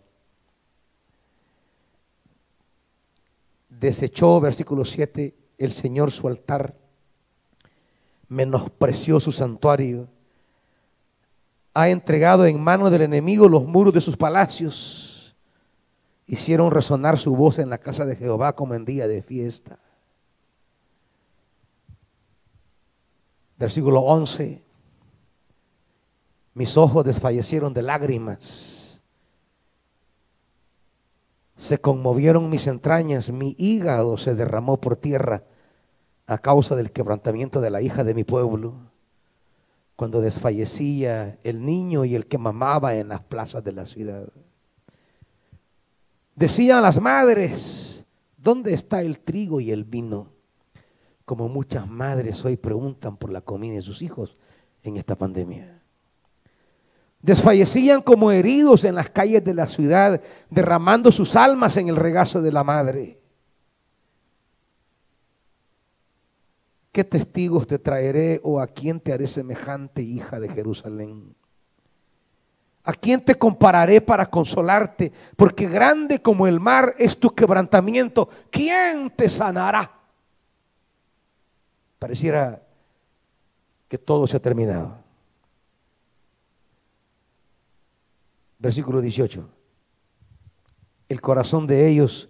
Desechó, 3.68 4.40
versículo 4.40 4.86
7, 4.86 5.36
el 5.58 5.72
Señor 5.74 6.12
su 6.12 6.30
altar. 6.30 6.75
Menospreció 8.30 9.20
su 9.20 9.34
santuario 9.34 10.08
ha 11.74 11.90
entregado 11.90 12.46
en 12.46 12.62
manos 12.62 12.92
del 12.92 13.04
enemigo 13.04 13.48
los 13.48 13.66
muros 13.66 13.94
de 13.94 14.01
sus 14.01 14.18
palacios. 14.18 15.11
Hicieron 16.32 16.72
resonar 16.72 17.18
su 17.18 17.36
voz 17.36 17.60
en 17.60 17.70
la 17.70 17.78
casa 17.78 18.06
de 18.06 18.16
Jehová 18.16 18.56
como 18.56 18.74
en 18.74 18.86
día 18.86 19.06
de 19.06 19.22
fiesta. 19.22 19.80
Versículo 23.58 24.00
11. 24.00 24.64
Mis 26.54 26.78
ojos 26.78 27.04
desfallecieron 27.04 27.74
de 27.74 27.82
lágrimas. 27.82 29.02
Se 31.58 31.82
conmovieron 31.82 32.50
mis 32.50 32.66
entrañas, 32.66 33.30
mi 33.30 33.54
hígado 33.60 34.16
se 34.16 34.34
derramó 34.34 34.80
por 34.80 34.96
tierra 34.96 35.44
a 36.28 36.38
causa 36.38 36.78
del 36.78 36.94
quebrantamiento 36.94 37.60
de 37.60 37.72
la 37.72 37.82
hija 37.82 38.06
de 38.06 38.14
mi 38.14 38.24
pueblo 38.24 38.76
cuando 39.98 40.22
desfallecía 40.22 41.40
el 41.44 41.66
niño 41.66 42.06
y 42.06 42.16
el 42.16 42.26
que 42.26 42.38
mamaba 42.38 42.96
en 42.96 43.10
las 43.10 43.20
plazas 43.20 43.66
de 43.66 43.74
la 43.74 43.86
ciudad. 43.86 44.30
Decían 46.36 46.82
las 46.82 47.00
madres, 47.00 48.06
¿dónde 48.38 48.74
está 48.74 49.02
el 49.02 49.20
trigo 49.20 49.60
y 49.60 49.72
el 49.72 49.84
vino? 49.84 50.28
Como 51.26 51.50
muchas 51.50 51.88
madres 51.88 52.44
hoy 52.46 52.58
preguntan 52.58 53.18
por 53.18 53.32
la 53.32 53.42
comida 53.42 53.76
de 53.76 53.82
sus 53.82 54.02
hijos 54.02 54.38
en 54.84 54.98
esta 54.98 55.18
pandemia. 55.18 55.82
Desfallecían 57.22 58.02
como 58.02 58.32
heridos 58.32 58.84
en 58.84 58.96
las 58.96 59.10
calles 59.10 59.44
de 59.44 59.54
la 59.54 59.68
ciudad, 59.68 60.22
derramando 60.50 61.12
sus 61.12 61.36
almas 61.36 61.78
en 61.78 61.88
el 61.88 61.96
regazo 61.96 62.42
de 62.42 62.52
la 62.52 62.64
madre. 62.64 63.20
¿Qué 66.92 67.04
testigos 67.04 67.68
te 67.68 67.80
traeré 67.80 68.42
o 68.44 68.60
a 68.60 68.68
quién 68.68 69.00
te 69.00 69.14
haré 69.14 69.28
semejante, 69.28 70.02
hija 70.02 70.40
de 70.40 70.50
Jerusalén? 70.50 71.36
¿A 72.84 72.94
quién 72.94 73.24
te 73.24 73.36
compararé 73.36 74.02
para 74.02 74.26
consolarte? 74.26 75.12
Porque 75.36 75.68
grande 75.68 76.22
como 76.22 76.48
el 76.48 76.60
mar 76.60 76.96
es 76.98 77.20
tu 77.20 77.30
quebrantamiento. 77.30 78.28
¿Quién 78.50 79.12
te 79.12 79.30
sanará? 79.30 79.92
Pareciera 82.00 82.62
que 83.88 83.98
todo 83.98 84.26
se 84.26 84.38
ha 84.38 84.42
terminado. 84.42 84.98
Versículo 88.58 89.02
18. 89.02 89.48
El 91.10 91.22
corazón 91.22 91.68
de 91.68 91.88
ellos 91.88 92.30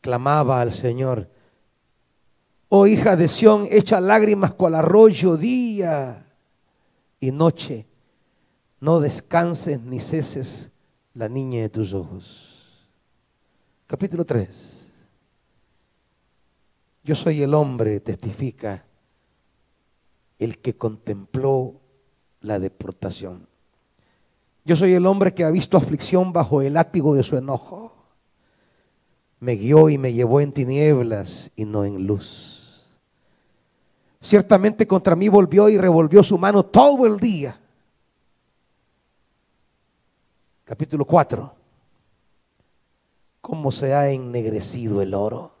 clamaba 0.00 0.60
al 0.60 0.74
Señor 0.74 1.30
Oh 2.68 2.86
hija 2.86 3.14
de 3.14 3.28
Sión, 3.28 3.68
echa 3.70 4.00
lágrimas 4.00 4.52
cual 4.52 4.74
arroyo 4.74 5.36
día 5.36 6.26
y 7.20 7.30
noche. 7.30 7.86
No 8.80 9.00
descanses 9.00 9.80
ni 9.80 10.00
ceses 10.00 10.70
la 11.14 11.28
niña 11.28 11.62
de 11.62 11.68
tus 11.68 11.94
ojos. 11.94 12.88
Capítulo 13.86 14.24
3. 14.24 14.86
Yo 17.04 17.14
soy 17.14 17.42
el 17.42 17.54
hombre, 17.54 18.00
testifica, 18.00 18.84
el 20.38 20.58
que 20.58 20.76
contempló 20.76 21.80
la 22.40 22.58
deportación. 22.58 23.48
Yo 24.64 24.74
soy 24.74 24.94
el 24.94 25.06
hombre 25.06 25.32
que 25.32 25.44
ha 25.44 25.50
visto 25.50 25.76
aflicción 25.76 26.32
bajo 26.32 26.60
el 26.62 26.74
látigo 26.74 27.14
de 27.14 27.22
su 27.22 27.36
enojo. 27.36 27.94
Me 29.38 29.52
guió 29.54 29.88
y 29.88 29.98
me 29.98 30.12
llevó 30.12 30.40
en 30.40 30.52
tinieblas 30.52 31.50
y 31.54 31.64
no 31.64 31.84
en 31.84 32.06
luz 32.06 32.56
Ciertamente 34.26 34.88
contra 34.88 35.14
mí 35.14 35.28
volvió 35.28 35.68
y 35.68 35.78
revolvió 35.78 36.24
su 36.24 36.36
mano 36.36 36.64
todo 36.64 37.06
el 37.06 37.18
día. 37.18 37.60
Capítulo 40.66 41.04
4. 41.04 41.54
Cómo 43.40 43.70
se 43.70 43.94
ha 43.94 44.10
ennegrecido 44.10 45.00
el 45.00 45.14
oro. 45.14 45.52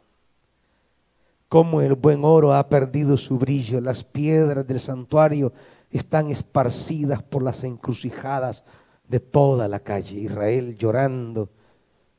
Cómo 1.48 1.80
el 1.80 1.94
buen 1.94 2.24
oro 2.24 2.52
ha 2.52 2.68
perdido 2.68 3.16
su 3.16 3.38
brillo. 3.38 3.80
Las 3.80 4.02
piedras 4.02 4.66
del 4.66 4.80
santuario 4.80 5.52
están 5.92 6.28
esparcidas 6.28 7.22
por 7.22 7.44
las 7.44 7.62
encrucijadas 7.62 8.64
de 9.06 9.20
toda 9.20 9.68
la 9.68 9.78
calle. 9.78 10.18
Israel 10.18 10.76
llorando 10.76 11.50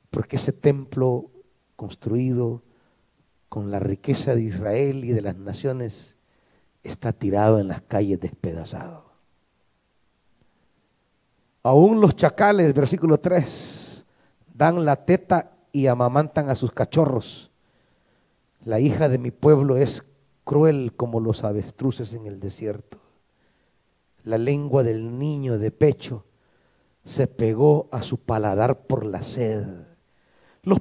porque 0.10 0.38
ese 0.38 0.54
templo 0.54 1.30
construido 1.76 2.64
con 3.50 3.70
la 3.70 3.80
riqueza 3.80 4.34
de 4.34 4.44
Israel 4.44 5.04
y 5.04 5.12
de 5.12 5.22
las 5.22 5.36
naciones 5.36 6.16
está 6.84 7.12
tirado 7.12 7.60
en 7.60 7.68
las 7.68 7.82
calles 7.82 8.22
despedazado. 8.22 9.07
Aún 11.68 12.00
los 12.00 12.16
chacales, 12.16 12.74
versículo 12.74 13.20
3, 13.20 14.06
dan 14.54 14.86
la 14.86 14.96
teta 15.04 15.52
y 15.74 15.88
amamantan 15.88 16.50
a 16.50 16.56
sus 16.56 16.72
cachorros. 16.72 17.52
La 18.64 18.80
hija 18.80 19.10
de 19.10 19.18
mi 19.18 19.32
pueblo 19.32 19.76
es 19.76 20.06
cruel 20.46 20.94
como 20.96 21.20
los 21.20 21.44
avestruces 21.44 22.14
en 22.14 22.26
el 22.26 22.40
desierto. 22.40 23.00
La 24.24 24.38
lengua 24.38 24.82
del 24.82 25.20
niño 25.20 25.58
de 25.58 25.72
pecho 25.72 26.24
se 27.04 27.28
pegó 27.28 27.90
a 27.92 28.02
su 28.02 28.18
paladar 28.18 28.84
por 28.84 29.06
la 29.06 29.22
sed. 29.22 29.68
Los, 30.64 30.80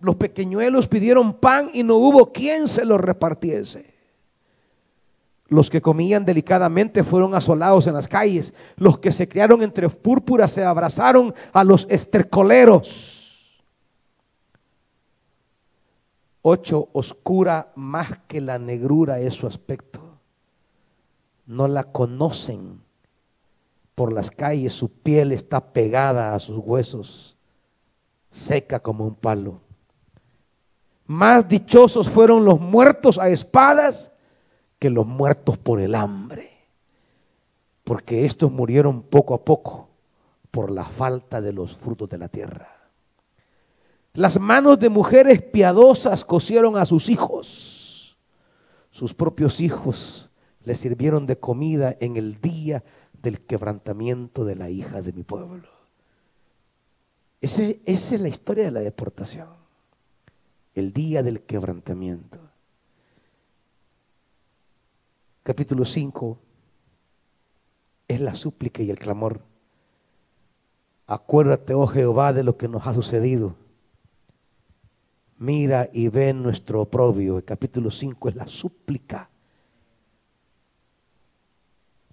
los 0.00 0.16
pequeñuelos 0.16 0.88
pidieron 0.88 1.34
pan 1.34 1.68
y 1.72 1.84
no 1.84 1.98
hubo 1.98 2.32
quien 2.32 2.66
se 2.66 2.84
lo 2.84 2.98
repartiese. 2.98 3.93
Los 5.48 5.68
que 5.68 5.82
comían 5.82 6.24
delicadamente 6.24 7.04
fueron 7.04 7.34
asolados 7.34 7.86
en 7.86 7.94
las 7.94 8.08
calles. 8.08 8.54
Los 8.76 8.98
que 8.98 9.12
se 9.12 9.28
criaron 9.28 9.62
entre 9.62 9.88
púrpuras 9.88 10.50
se 10.50 10.64
abrazaron 10.64 11.34
a 11.52 11.64
los 11.64 11.86
estercoleros. 11.90 13.62
Ocho, 16.40 16.88
oscura 16.92 17.72
más 17.74 18.18
que 18.26 18.40
la 18.40 18.58
negrura 18.58 19.20
es 19.20 19.34
su 19.34 19.46
aspecto. 19.46 20.00
No 21.46 21.68
la 21.68 21.84
conocen 21.84 22.82
por 23.94 24.12
las 24.12 24.30
calles, 24.30 24.72
su 24.74 24.90
piel 24.90 25.32
está 25.32 25.72
pegada 25.72 26.34
a 26.34 26.40
sus 26.40 26.58
huesos, 26.58 27.36
seca 28.30 28.80
como 28.80 29.06
un 29.06 29.14
palo. 29.14 29.60
Más 31.06 31.46
dichosos 31.46 32.08
fueron 32.08 32.44
los 32.44 32.58
muertos 32.58 33.18
a 33.18 33.28
espadas 33.28 34.13
que 34.78 34.90
los 34.90 35.06
muertos 35.06 35.58
por 35.58 35.80
el 35.80 35.94
hambre, 35.94 36.50
porque 37.84 38.24
estos 38.24 38.50
murieron 38.50 39.02
poco 39.02 39.34
a 39.34 39.44
poco 39.44 39.88
por 40.50 40.70
la 40.70 40.84
falta 40.84 41.40
de 41.40 41.52
los 41.52 41.76
frutos 41.76 42.08
de 42.08 42.18
la 42.18 42.28
tierra. 42.28 42.74
Las 44.12 44.38
manos 44.38 44.78
de 44.78 44.88
mujeres 44.88 45.42
piadosas 45.42 46.24
cosieron 46.24 46.76
a 46.76 46.86
sus 46.86 47.08
hijos. 47.08 48.16
Sus 48.90 49.12
propios 49.12 49.60
hijos 49.60 50.30
les 50.62 50.78
sirvieron 50.78 51.26
de 51.26 51.38
comida 51.38 51.96
en 52.00 52.16
el 52.16 52.40
día 52.40 52.84
del 53.12 53.40
quebrantamiento 53.40 54.44
de 54.44 54.54
la 54.54 54.70
hija 54.70 55.02
de 55.02 55.12
mi 55.12 55.24
pueblo. 55.24 55.68
esa 57.40 57.74
es 57.86 58.20
la 58.20 58.28
historia 58.28 58.64
de 58.64 58.70
la 58.70 58.80
deportación. 58.80 59.48
El 60.74 60.92
día 60.92 61.22
del 61.22 61.40
quebrantamiento 61.42 62.43
capítulo 65.44 65.84
5 65.84 66.38
es 68.08 68.20
la 68.20 68.34
súplica 68.34 68.82
y 68.82 68.90
el 68.90 68.98
clamor. 68.98 69.42
Acuérdate, 71.06 71.74
oh 71.74 71.86
Jehová, 71.86 72.32
de 72.32 72.42
lo 72.42 72.56
que 72.56 72.66
nos 72.66 72.86
ha 72.86 72.94
sucedido. 72.94 73.54
Mira 75.36 75.90
y 75.92 76.08
ve 76.08 76.32
nuestro 76.32 76.80
oprobio. 76.80 77.36
El 77.36 77.44
capítulo 77.44 77.90
5 77.90 78.30
es 78.30 78.34
la 78.36 78.46
súplica. 78.46 79.28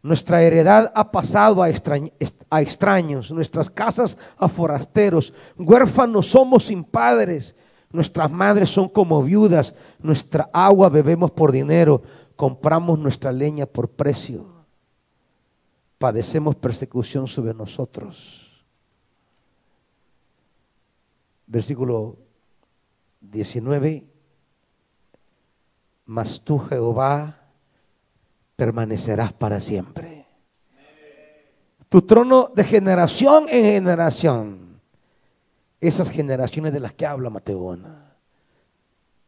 Nuestra 0.04 0.41
heredad 0.41 0.91
ha 0.94 1.12
pasado 1.12 1.63
a, 1.63 1.67
a, 1.67 2.62
extraños, 2.62 3.32
nuestras 3.32 3.70
casas 3.70 4.17
a 4.36 4.50
forasteros, 4.50 5.32
huérfanos 5.58 6.26
somos 6.26 6.65
sin 6.65 6.84
padres, 6.84 7.56
nuestras 7.91 8.32
madres 8.32 8.72
son 8.72 8.89
como 8.89 9.22
viudas, 9.22 9.76
nuestra 10.00 10.50
agua 10.54 10.89
bebemos 10.89 11.30
por 11.30 11.52
dinero, 11.52 12.02
compramos 12.41 12.97
nuestra 12.97 13.32
leña 13.32 13.67
por 13.67 13.88
precio, 13.88 14.47
padecemos 15.99 16.56
persecución 16.56 17.27
sobre 17.27 17.54
nosotros. 17.54 18.65
versículo 21.45 22.17
19, 23.19 24.08
mas 26.06 26.41
tú 26.41 26.58
Jehová 26.58 27.43
permanecerás 28.56 29.34
para 29.34 29.62
siempre. 29.62 30.25
Tu 31.89 32.01
trono 32.01 32.51
de 32.56 32.63
generación 32.63 33.45
en 33.49 33.65
generación. 33.65 34.82
Esas 35.80 36.10
generaciones 36.10 36.73
de 36.73 36.80
las 36.80 36.93
que 36.93 37.06
habla 37.06 37.30
Mateo. 37.30 37.77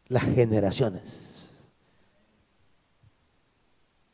Las 0.08 0.24
generaciones. 0.24 1.33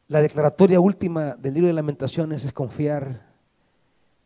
La 0.10 0.22
declaratoria 0.22 0.80
última 0.80 1.36
del 1.36 1.54
libro 1.54 1.68
de 1.68 1.74
lamentaciones 1.74 2.44
es 2.44 2.52
confiar 2.52 3.30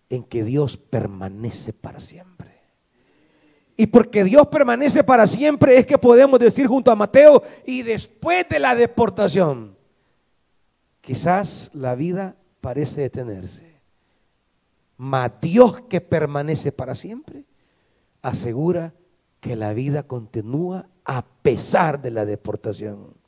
en 0.10 0.24
que 0.24 0.44
Dios 0.46 0.78
permanece 0.78 1.74
para 1.74 2.00
siempre. 2.00 2.62
Y 3.76 3.88
porque 3.88 4.24
Dios 4.24 4.48
permanece 4.48 5.04
para 5.04 5.28
siempre 5.28 5.78
es 5.78 5.86
que 5.86 5.98
podemos 5.98 6.40
decir 6.40 6.68
junto 6.68 6.90
a 6.90 6.96
Mateo, 6.96 7.44
y 7.66 7.82
después 7.82 8.48
de 8.48 8.60
la 8.60 8.76
deportación, 8.76 9.76
quizás 11.02 11.70
la 11.74 11.96
vida 11.96 12.38
parece 12.62 13.02
detenerse. 13.02 13.82
Mas 14.96 15.32
Dios 15.42 15.82
que 15.82 16.00
permanece 16.00 16.72
para 16.72 16.96
siempre 16.96 17.44
asegura 18.22 18.94
que 19.42 19.58
la 19.58 19.74
vida 19.74 20.04
continúa 20.04 20.88
a 21.04 21.26
pesar 21.26 22.02
de 22.02 22.12
la 22.12 22.26
deportación. 22.26 23.22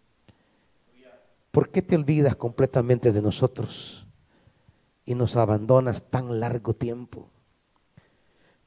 ¿Por 1.56 1.70
qué 1.70 1.82
te 1.82 1.96
olvidas 1.96 2.36
completamente 2.36 3.14
de 3.14 3.22
nosotros 3.22 4.06
y 5.06 5.16
nos 5.16 5.38
abandonas 5.38 6.02
tan 6.02 6.42
largo 6.42 6.74
tiempo? 6.74 7.30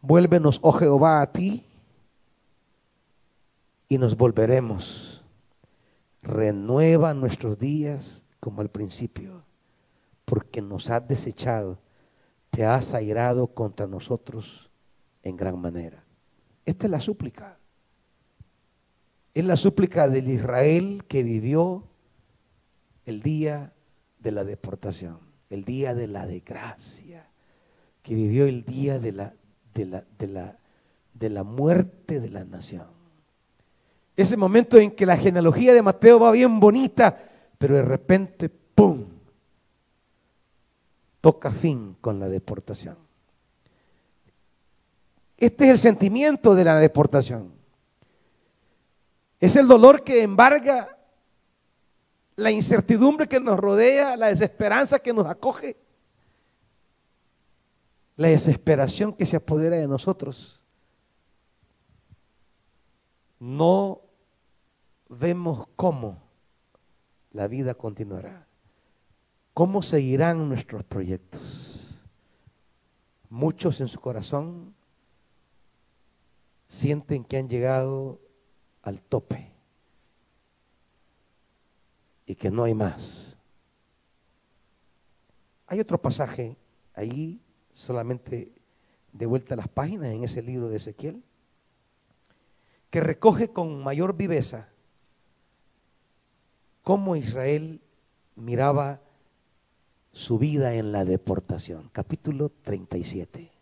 Vuélvenos, 0.00 0.58
oh 0.62 0.72
Jehová, 0.72 1.20
a 1.20 1.30
ti 1.30 1.66
y 3.90 3.98
nos 3.98 4.16
volveremos. 4.16 5.22
Renueva 6.22 7.12
nuestros 7.12 7.58
días 7.58 8.24
como 8.40 8.62
al 8.62 8.70
principio, 8.70 9.42
porque 10.24 10.62
nos 10.62 10.88
has 10.88 11.06
desechado, 11.06 11.78
te 12.48 12.64
has 12.64 12.94
airado 12.94 13.48
contra 13.48 13.86
nosotros 13.86 14.70
en 15.22 15.36
gran 15.36 15.60
manera. 15.60 16.06
Esta 16.64 16.86
es 16.86 16.90
la 16.90 17.00
súplica. 17.00 17.58
Es 19.34 19.44
la 19.44 19.58
súplica 19.58 20.08
del 20.08 20.30
Israel 20.30 21.04
que 21.06 21.22
vivió 21.22 21.87
el 23.08 23.22
día 23.22 23.72
de 24.18 24.32
la 24.32 24.44
deportación, 24.44 25.18
el 25.48 25.64
día 25.64 25.94
de 25.94 26.08
la 26.08 26.26
desgracia, 26.26 27.26
que 28.02 28.14
vivió 28.14 28.44
el 28.44 28.66
día 28.66 28.98
de 28.98 29.12
la, 29.12 29.34
de 29.72 29.86
la, 29.86 30.04
de 30.18 30.26
la, 30.26 30.58
de 31.14 31.30
la 31.30 31.42
muerte 31.42 32.20
de 32.20 32.28
la 32.28 32.44
nación. 32.44 32.86
Ese 34.14 34.36
momento 34.36 34.76
en 34.76 34.90
que 34.90 35.06
la 35.06 35.16
genealogía 35.16 35.72
de 35.72 35.80
Mateo 35.80 36.20
va 36.20 36.32
bien 36.32 36.60
bonita, 36.60 37.18
pero 37.56 37.76
de 37.76 37.82
repente, 37.82 38.50
¡pum! 38.50 39.06
Toca 41.22 41.50
fin 41.50 41.96
con 42.02 42.20
la 42.20 42.28
deportación. 42.28 42.98
Este 45.38 45.64
es 45.64 45.70
el 45.70 45.78
sentimiento 45.78 46.54
de 46.54 46.64
la 46.64 46.78
deportación. 46.78 47.52
Es 49.40 49.56
el 49.56 49.66
dolor 49.66 50.04
que 50.04 50.22
embarga 50.22 50.97
la 52.38 52.52
incertidumbre 52.52 53.26
que 53.26 53.40
nos 53.40 53.58
rodea, 53.58 54.16
la 54.16 54.28
desesperanza 54.28 55.00
que 55.00 55.12
nos 55.12 55.26
acoge, 55.26 55.76
la 58.14 58.28
desesperación 58.28 59.12
que 59.12 59.26
se 59.26 59.34
apodera 59.34 59.76
de 59.76 59.88
nosotros. 59.88 60.60
No 63.40 64.02
vemos 65.08 65.66
cómo 65.74 66.22
la 67.32 67.48
vida 67.48 67.74
continuará, 67.74 68.46
cómo 69.52 69.82
seguirán 69.82 70.48
nuestros 70.48 70.84
proyectos. 70.84 72.00
Muchos 73.30 73.80
en 73.80 73.88
su 73.88 73.98
corazón 73.98 74.76
sienten 76.68 77.24
que 77.24 77.36
han 77.36 77.48
llegado 77.48 78.20
al 78.82 79.02
tope 79.02 79.57
y 82.28 82.34
que 82.34 82.50
no 82.50 82.64
hay 82.64 82.74
más. 82.74 83.38
Hay 85.66 85.80
otro 85.80 86.00
pasaje 86.00 86.58
ahí, 86.94 87.40
solamente 87.72 88.52
de 89.12 89.26
vuelta 89.26 89.54
a 89.54 89.56
las 89.56 89.68
páginas 89.68 90.12
en 90.12 90.22
ese 90.22 90.42
libro 90.42 90.68
de 90.68 90.76
Ezequiel, 90.76 91.22
que 92.90 93.00
recoge 93.00 93.48
con 93.48 93.82
mayor 93.82 94.14
viveza 94.14 94.68
cómo 96.82 97.16
Israel 97.16 97.80
miraba 98.36 99.00
su 100.12 100.38
vida 100.38 100.74
en 100.74 100.92
la 100.92 101.06
deportación. 101.06 101.88
Capítulo 101.92 102.50
37. 102.62 103.57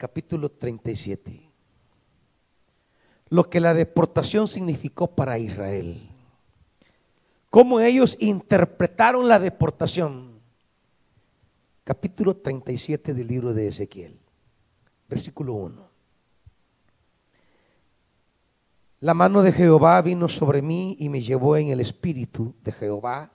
Capítulo 0.00 0.48
37. 0.48 1.50
Lo 3.28 3.50
que 3.50 3.60
la 3.60 3.74
deportación 3.74 4.48
significó 4.48 5.08
para 5.08 5.38
Israel. 5.38 6.00
Cómo 7.50 7.80
ellos 7.80 8.16
interpretaron 8.18 9.28
la 9.28 9.38
deportación. 9.38 10.40
Capítulo 11.84 12.34
37 12.34 13.12
del 13.12 13.26
libro 13.26 13.52
de 13.52 13.68
Ezequiel 13.68 14.18
versículo 15.10 15.54
1. 15.54 15.90
La 19.00 19.12
mano 19.12 19.42
de 19.42 19.52
Jehová 19.52 20.00
vino 20.00 20.28
sobre 20.28 20.62
mí 20.62 20.96
y 20.98 21.10
me 21.10 21.20
llevó 21.20 21.56
en 21.58 21.68
el 21.68 21.80
espíritu 21.80 22.54
de 22.62 22.72
Jehová 22.72 23.30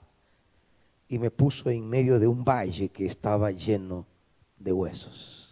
y 1.06 1.20
me 1.20 1.30
puso 1.30 1.70
en 1.70 1.88
medio 1.88 2.18
de 2.18 2.26
un 2.26 2.44
valle 2.44 2.88
que 2.88 3.06
estaba 3.06 3.52
lleno 3.52 4.04
de 4.58 4.72
huesos. 4.72 5.45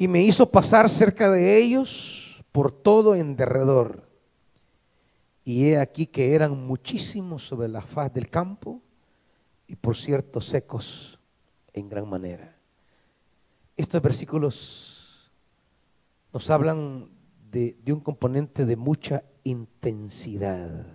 Y 0.00 0.08
me 0.08 0.22
hizo 0.22 0.50
pasar 0.50 0.88
cerca 0.88 1.30
de 1.30 1.58
ellos 1.58 2.42
por 2.52 2.72
todo 2.72 3.14
en 3.14 3.36
derredor. 3.36 4.08
Y 5.44 5.66
he 5.66 5.78
aquí 5.78 6.06
que 6.06 6.34
eran 6.34 6.56
muchísimos 6.56 7.46
sobre 7.46 7.68
la 7.68 7.82
faz 7.82 8.10
del 8.10 8.30
campo 8.30 8.80
y 9.66 9.76
por 9.76 9.98
cierto 9.98 10.40
secos 10.40 11.18
en 11.74 11.90
gran 11.90 12.08
manera. 12.08 12.56
Estos 13.76 14.00
versículos 14.00 15.30
nos 16.32 16.48
hablan 16.48 17.10
de, 17.50 17.76
un 17.88 18.00
componente 18.00 18.64
de 18.64 18.76
mucha 18.76 19.22
intensidad. 19.44 20.86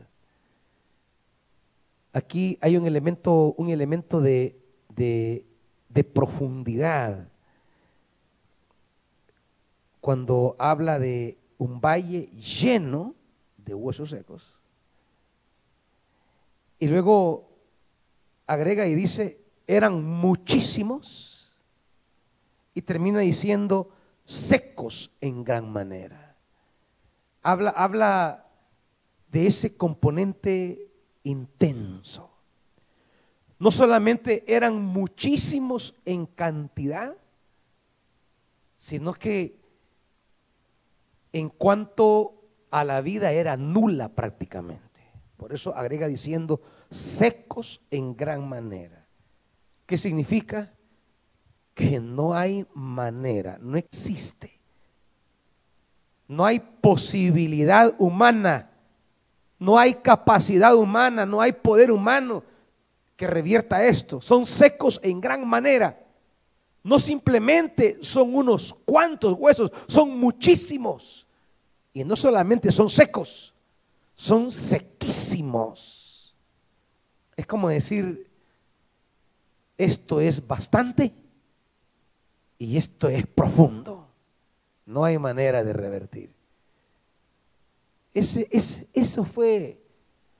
Aquí 2.11 2.57
hay 2.59 2.75
un 2.75 2.87
elemento, 2.87 3.53
un 3.55 3.69
elemento 3.69 4.19
de, 4.19 4.59
de 4.95 6.03
profundidad. 6.11 7.29
Cuando 10.05 10.55
habla 10.59 10.99
de 10.99 11.35
un 11.57 11.81
valle 11.81 12.29
lleno 12.37 13.15
de 13.57 13.73
huesos 13.73 14.11
secos. 14.11 14.53
Y 16.77 16.87
luego 16.87 17.49
agrega 18.45 18.85
y 18.85 18.93
dice, 18.93 19.39
eran 19.65 20.05
muchísimos 20.05 21.51
y 22.75 22.83
termina 22.83 23.21
diciendo 23.21 23.89
secos 24.25 25.09
en 25.21 25.43
gran 25.43 25.71
manera. 25.71 26.35
Habla, 27.41 27.71
habla 27.71 28.45
de 29.31 29.47
ese 29.47 29.75
componente 29.75 30.87
intenso. 31.23 32.29
No 33.57 33.71
solamente 33.71 34.43
eran 34.45 34.79
muchísimos 34.79 35.95
en 36.05 36.27
cantidad, 36.27 37.17
sino 38.77 39.11
que 39.11 39.64
en 41.35 41.49
cuanto 41.49 42.41
a 42.71 42.83
la 42.83 43.01
vida 43.01 43.31
era 43.31 43.57
nula 43.57 44.09
prácticamente. 44.09 45.01
Por 45.37 45.53
eso 45.53 45.75
agrega 45.75 46.07
diciendo 46.07 46.61
secos 46.89 47.81
en 47.91 48.15
gran 48.15 48.47
manera. 48.47 49.05
¿Qué 49.85 49.97
significa? 49.97 50.75
que 51.75 51.99
no 51.99 52.33
hay 52.33 52.65
manera, 52.73 53.59
no 53.61 53.77
existe. 53.77 54.49
No 56.27 56.45
hay 56.45 56.59
posibilidad 56.59 57.93
humana, 57.99 58.71
no 59.59 59.77
hay 59.77 59.93
capacidad 59.95 60.73
humana, 60.73 61.25
no 61.25 61.41
hay 61.41 61.51
poder 61.51 61.91
humano 61.91 62.43
que 63.15 63.27
revierta 63.27 63.85
esto. 63.85 64.21
Son 64.21 64.45
secos 64.45 64.99
en 65.03 65.21
gran 65.21 65.45
manera. 65.47 66.01
No 66.81 66.97
simplemente 66.97 67.97
son 68.01 68.33
unos 68.33 68.73
cuantos 68.85 69.33
huesos, 69.37 69.71
son 69.87 70.17
muchísimos. 70.17 71.24
Y 71.95 72.03
no 72.03 72.17
solamente 72.17 72.73
son 72.73 72.89
secos, 72.89 73.53
son 74.17 74.51
sequísimos. 74.51 76.35
Es 77.37 77.47
como 77.47 77.69
decir, 77.69 78.29
esto 79.77 80.19
es 80.19 80.45
bastante 80.45 81.13
y 82.59 82.75
esto 82.75 83.07
es 83.07 83.25
profundo. 83.25 84.09
No 84.85 85.05
hay 85.05 85.17
manera 85.17 85.63
de 85.63 85.71
revertir. 85.71 86.33
Ese, 88.13 88.49
eso 88.51 89.23
fue 89.23 89.81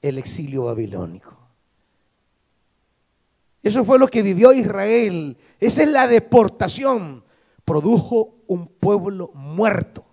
el 0.01 0.17
exilio 0.17 0.65
babilónico. 0.65 1.37
Eso 3.63 3.85
fue 3.85 3.97
lo 3.97 4.09
que 4.09 4.21
vivió 4.21 4.51
Israel. 4.51 5.37
Esa 5.61 5.83
es 5.83 5.89
la 5.89 6.05
deportación. 6.05 7.23
Produjo 7.63 8.35
un 8.47 8.67
pueblo 8.67 9.31
muerto. 9.33 10.05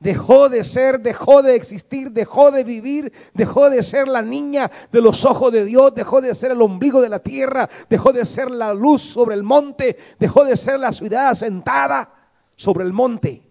Dejó 0.00 0.48
de 0.48 0.62
ser, 0.62 1.00
dejó 1.00 1.42
de 1.42 1.56
existir, 1.56 2.12
dejó 2.12 2.52
de 2.52 2.62
vivir, 2.62 3.12
dejó 3.34 3.68
de 3.68 3.82
ser 3.82 4.06
la 4.06 4.22
niña 4.22 4.70
de 4.92 5.00
los 5.00 5.24
ojos 5.24 5.50
de 5.50 5.64
Dios, 5.64 5.92
dejó 5.92 6.20
de 6.20 6.34
ser 6.36 6.52
el 6.52 6.62
ombligo 6.62 7.00
de 7.00 7.08
la 7.08 7.18
tierra, 7.18 7.68
dejó 7.90 8.12
de 8.12 8.24
ser 8.24 8.48
la 8.50 8.72
luz 8.72 9.02
sobre 9.02 9.34
el 9.34 9.42
monte, 9.42 9.96
dejó 10.20 10.44
de 10.44 10.56
ser 10.56 10.78
la 10.78 10.92
ciudad 10.92 11.30
asentada 11.30 12.30
sobre 12.54 12.84
el 12.84 12.92
monte. 12.92 13.42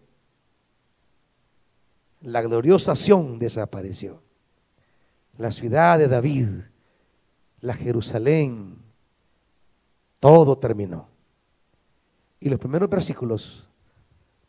La 2.22 2.42
gloriosa 2.42 2.96
Sión 2.96 3.40
desapareció. 3.40 4.22
La 5.38 5.52
ciudad 5.52 6.00
de 6.00 6.08
David, 6.08 6.48
la 7.60 7.74
Jerusalén, 7.74 8.78
todo 10.22 10.58
terminó. 10.58 11.10
Y 12.40 12.48
los 12.48 12.60
primeros 12.60 12.90
versículos 12.90 13.68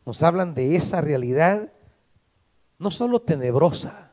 nos 0.07 0.23
hablan 0.23 0.55
de 0.55 0.77
esa 0.77 1.01
realidad 1.01 1.73
no 2.79 2.91
solo 2.91 3.21
tenebrosa. 3.21 4.13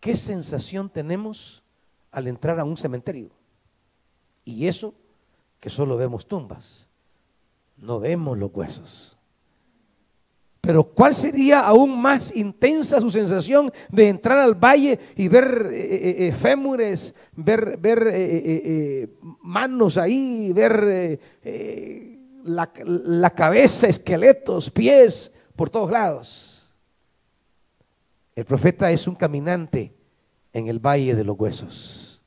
¿Qué 0.00 0.16
sensación 0.16 0.88
tenemos 0.88 1.62
al 2.10 2.26
entrar 2.26 2.58
a 2.58 2.64
un 2.64 2.76
cementerio? 2.76 3.30
Y 4.44 4.66
eso 4.66 4.94
que 5.60 5.68
solo 5.68 5.96
vemos 5.96 6.26
tumbas, 6.26 6.88
no 7.76 8.00
vemos 8.00 8.38
los 8.38 8.50
huesos. 8.52 9.16
Pero 10.62 10.84
¿cuál 10.84 11.14
sería 11.14 11.60
aún 11.60 12.00
más 12.00 12.34
intensa 12.34 13.00
su 13.00 13.10
sensación 13.10 13.72
de 13.90 14.08
entrar 14.08 14.38
al 14.38 14.54
valle 14.54 14.98
y 15.16 15.28
ver 15.28 15.68
eh, 15.70 15.94
eh, 15.94 16.28
eh, 16.28 16.32
fémures, 16.32 17.14
ver, 17.32 17.78
ver 17.78 19.10
manos 19.42 19.96
ahí, 19.96 20.52
ver 20.52 21.18
la, 22.44 22.70
la 22.84 23.30
cabeza, 23.30 23.86
esqueletos, 23.86 24.70
pies 24.70 25.32
por 25.56 25.70
todos 25.70 25.90
lados? 25.90 26.49
El 28.34 28.44
profeta 28.44 28.90
es 28.90 29.06
un 29.06 29.14
caminante 29.14 29.94
en 30.52 30.68
el 30.68 30.78
valle 30.78 31.14
de 31.14 31.24
los 31.24 31.38
huesos. 31.38 32.22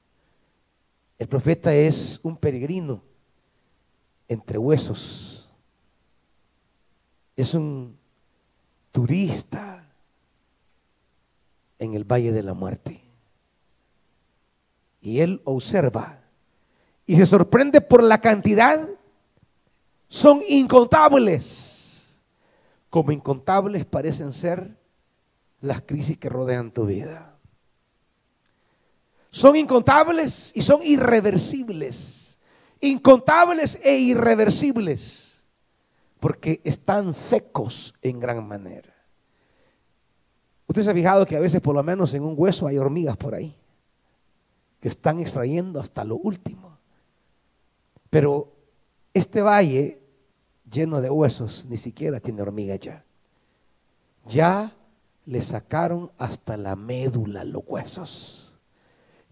El 1.18 1.28
profeta 1.28 1.74
es 1.74 2.20
un 2.24 2.38
peregrino 2.38 3.04
entre 4.28 4.58
huesos. 4.58 5.50
Es 7.36 7.54
un 7.54 7.98
turista 8.92 9.88
en 11.80 11.94
el 11.94 12.04
valle 12.04 12.32
de 12.32 12.44
la 12.44 12.54
muerte. 12.54 13.02
Y 15.02 15.20
él 15.20 15.42
observa 15.44 16.22
y 17.06 17.16
se 17.16 17.26
sorprende 17.26 17.82
por 17.82 18.04
la 18.04 18.20
cantidad. 18.20 18.88
Son 20.08 20.42
incontables. 20.48 22.20
Como 22.89 23.12
incontables 23.12 23.86
parecen 23.86 24.34
ser 24.34 24.78
las 25.63 25.82
crisis 25.82 26.17
que 26.17 26.28
rodean 26.28 26.71
tu 26.71 26.86
vida. 26.86 27.38
Son 29.30 29.56
incontables 29.56 30.52
y 30.54 30.62
son 30.62 30.82
irreversibles. 30.84 32.38
Incontables 32.82 33.80
e 33.82 33.97
irreversibles. 33.97 35.41
Porque 36.19 36.60
están 36.65 37.13
secos 37.13 37.95
en 38.02 38.19
gran 38.19 38.45
manera. 38.45 38.93
Usted 40.67 40.82
se 40.82 40.91
ha 40.91 40.93
fijado 40.93 41.26
que 41.26 41.38
a 41.38 41.39
veces 41.39 41.62
por 41.62 41.73
lo 41.73 41.82
menos 41.82 42.13
en 42.13 42.23
un 42.23 42.36
hueso 42.38 42.67
hay 42.67 42.78
hormigas 42.78 43.15
por 43.15 43.34
ahí. 43.34 43.56
Que 44.82 44.89
están 44.89 45.21
extrayendo 45.21 45.80
hasta 45.80 46.04
lo 46.04 46.17
último. 46.17 46.78
Pero 48.10 48.52
este 49.13 49.41
valle 49.41 50.02
lleno 50.69 50.99
de 50.99 51.10
huesos 51.10 51.65
ni 51.69 51.78
siquiera 51.78 52.19
tiene 52.19 52.41
hormigas 52.41 52.82
ya. 52.82 53.06
Ya 54.26 54.76
le 55.26 55.42
sacaron 55.42 56.12
hasta 56.18 56.58
la 56.58 56.76
médula 56.76 57.44
los 57.44 57.64
huesos. 57.66 58.58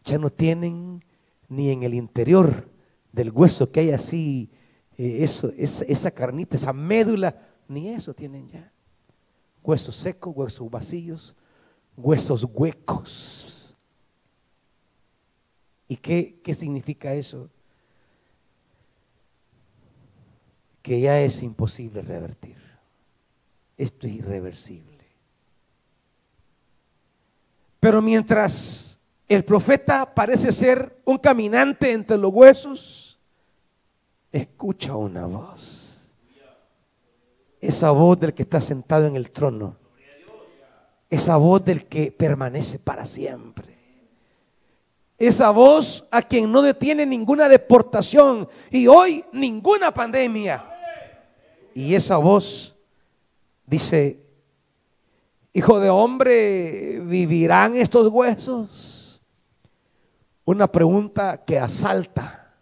Ya 0.03 0.17
no 0.17 0.29
tienen 0.29 1.03
ni 1.49 1.69
en 1.69 1.83
el 1.83 1.93
interior 1.93 2.69
del 3.11 3.31
hueso 3.31 3.71
que 3.71 3.81
hay 3.81 3.91
así, 3.91 4.49
eh, 4.97 5.23
esa, 5.23 5.49
esa 5.57 6.11
carnita, 6.11 6.55
esa 6.55 6.73
médula, 6.73 7.35
ni 7.67 7.89
eso 7.89 8.13
tienen 8.13 8.47
ya. 8.47 8.71
Huesos 9.63 9.95
secos, 9.95 10.35
huesos 10.35 10.71
vacíos, 10.71 11.35
huesos 11.97 12.45
huecos. 12.51 13.77
¿Y 15.87 15.97
qué, 15.97 16.39
qué 16.41 16.55
significa 16.55 17.13
eso? 17.13 17.49
Que 20.81 21.01
ya 21.01 21.19
es 21.19 21.43
imposible 21.43 22.01
revertir. 22.01 22.55
Esto 23.77 24.07
es 24.07 24.13
irreversible. 24.13 24.90
Pero 27.81 27.99
mientras 27.99 28.99
el 29.27 29.43
profeta 29.43 30.13
parece 30.13 30.51
ser 30.51 31.01
un 31.03 31.17
caminante 31.17 31.91
entre 31.91 32.15
los 32.15 32.31
huesos, 32.31 33.19
escucha 34.31 34.95
una 34.95 35.25
voz. 35.25 36.13
Esa 37.59 37.89
voz 37.89 38.19
del 38.19 38.35
que 38.35 38.43
está 38.43 38.61
sentado 38.61 39.07
en 39.07 39.15
el 39.15 39.31
trono. 39.31 39.77
Esa 41.09 41.37
voz 41.37 41.65
del 41.65 41.87
que 41.87 42.11
permanece 42.11 42.77
para 42.77 43.07
siempre. 43.07 43.73
Esa 45.17 45.49
voz 45.49 46.05
a 46.11 46.21
quien 46.21 46.51
no 46.51 46.61
detiene 46.61 47.03
ninguna 47.07 47.49
deportación 47.49 48.47
y 48.69 48.85
hoy 48.85 49.25
ninguna 49.33 49.91
pandemia. 49.91 50.63
Y 51.73 51.95
esa 51.95 52.17
voz 52.17 52.75
dice, 53.65 54.19
Hijo 55.53 55.81
de 55.81 55.89
hombre, 55.89 57.01
¿vivirán 57.01 57.75
estos 57.75 58.07
huesos? 58.07 59.21
Una 60.45 60.71
pregunta 60.71 61.43
que 61.43 61.59
asalta 61.59 62.55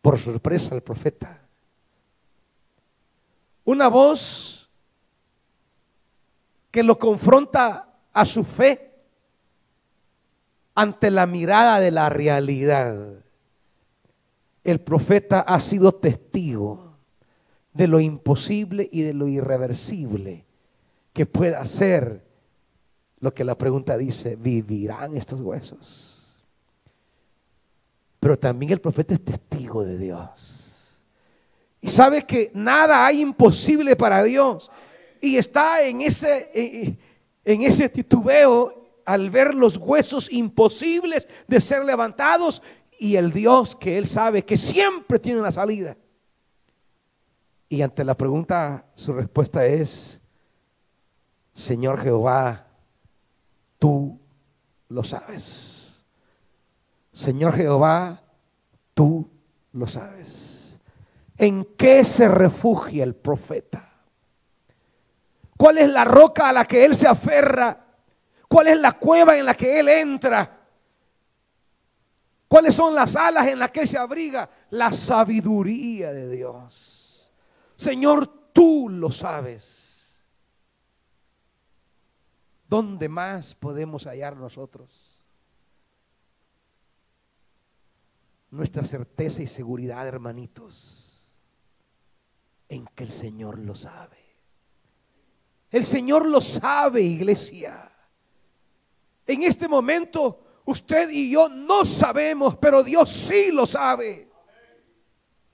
por 0.00 0.18
sorpresa 0.18 0.74
al 0.74 0.82
profeta. 0.82 1.42
Una 3.64 3.88
voz 3.88 4.70
que 6.70 6.84
lo 6.84 6.96
confronta 6.98 7.92
a 8.12 8.24
su 8.24 8.44
fe 8.44 8.94
ante 10.76 11.10
la 11.10 11.26
mirada 11.26 11.80
de 11.80 11.90
la 11.90 12.08
realidad. 12.08 13.24
El 14.62 14.80
profeta 14.80 15.40
ha 15.40 15.58
sido 15.58 15.92
testigo 15.96 16.96
de 17.72 17.88
lo 17.88 17.98
imposible 17.98 18.88
y 18.92 19.02
de 19.02 19.14
lo 19.14 19.26
irreversible 19.26 20.45
que 21.16 21.24
pueda 21.24 21.60
hacer 21.60 22.22
lo 23.20 23.32
que 23.32 23.42
la 23.42 23.56
pregunta 23.56 23.96
dice, 23.96 24.36
¿vivirán 24.36 25.16
estos 25.16 25.40
huesos? 25.40 26.44
Pero 28.20 28.38
también 28.38 28.72
el 28.72 28.82
profeta 28.82 29.14
es 29.14 29.24
testigo 29.24 29.82
de 29.82 29.96
Dios. 29.96 31.00
Y 31.80 31.88
sabe 31.88 32.26
que 32.26 32.50
nada 32.52 33.06
hay 33.06 33.22
imposible 33.22 33.96
para 33.96 34.22
Dios. 34.22 34.70
Y 35.22 35.38
está 35.38 35.82
en 35.82 36.02
ese, 36.02 36.98
en 37.46 37.62
ese 37.62 37.88
titubeo 37.88 39.00
al 39.06 39.30
ver 39.30 39.54
los 39.54 39.78
huesos 39.78 40.30
imposibles 40.30 41.26
de 41.48 41.62
ser 41.62 41.82
levantados 41.82 42.60
y 42.98 43.16
el 43.16 43.32
Dios 43.32 43.74
que 43.74 43.96
él 43.96 44.06
sabe 44.06 44.44
que 44.44 44.58
siempre 44.58 45.18
tiene 45.18 45.40
una 45.40 45.50
salida. 45.50 45.96
Y 47.70 47.80
ante 47.80 48.04
la 48.04 48.14
pregunta, 48.14 48.84
su 48.94 49.14
respuesta 49.14 49.64
es, 49.64 50.20
Señor 51.56 52.02
Jehová, 52.02 52.66
tú 53.78 54.20
lo 54.90 55.02
sabes. 55.02 56.04
Señor 57.14 57.54
Jehová, 57.54 58.22
tú 58.92 59.26
lo 59.72 59.88
sabes. 59.88 60.78
¿En 61.38 61.64
qué 61.78 62.04
se 62.04 62.28
refugia 62.28 63.02
el 63.04 63.14
profeta? 63.14 63.88
¿Cuál 65.56 65.78
es 65.78 65.88
la 65.88 66.04
roca 66.04 66.50
a 66.50 66.52
la 66.52 66.66
que 66.66 66.84
él 66.84 66.94
se 66.94 67.08
aferra? 67.08 67.86
¿Cuál 68.46 68.68
es 68.68 68.78
la 68.78 68.92
cueva 68.92 69.38
en 69.38 69.46
la 69.46 69.54
que 69.54 69.80
él 69.80 69.88
entra? 69.88 70.60
¿Cuáles 72.48 72.74
son 72.74 72.94
las 72.94 73.16
alas 73.16 73.46
en 73.46 73.58
las 73.58 73.70
que 73.70 73.80
él 73.80 73.88
se 73.88 73.96
abriga? 73.96 74.50
La 74.70 74.92
sabiduría 74.92 76.12
de 76.12 76.28
Dios. 76.28 77.32
Señor, 77.76 78.52
tú 78.52 78.90
lo 78.90 79.10
sabes. 79.10 79.75
¿Dónde 82.68 83.08
más 83.08 83.54
podemos 83.54 84.06
hallar 84.06 84.36
nosotros? 84.36 85.16
nuestra 88.50 88.84
certeza 88.84 89.42
y 89.42 89.46
seguridad, 89.46 90.06
hermanitos, 90.06 91.22
en 92.68 92.86
que 92.94 93.04
el 93.04 93.10
Señor 93.10 93.58
lo 93.58 93.74
sabe. 93.74 94.16
El 95.70 95.84
Señor 95.84 96.26
lo 96.26 96.40
sabe, 96.40 97.02
iglesia. 97.02 97.92
En 99.26 99.42
este 99.42 99.68
momento, 99.68 100.62
usted 100.64 101.10
y 101.10 101.30
yo 101.30 101.48
no 101.48 101.84
sabemos, 101.84 102.56
pero 102.56 102.82
Dios 102.82 103.10
sí 103.10 103.50
lo 103.52 103.66
sabe. 103.66 104.28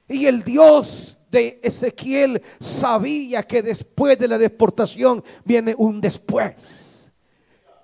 Y 0.09 0.27
el 0.27 0.42
Dios 0.44 1.16
de 1.31 1.61
Ezequiel 1.62 2.42
sabía 2.61 3.42
que 3.42 3.62
después 3.62 4.18
de 4.18 4.29
la 4.29 4.37
deportación 4.38 5.25
viene 5.44 5.75
un 5.77 6.01
después. 6.01 6.91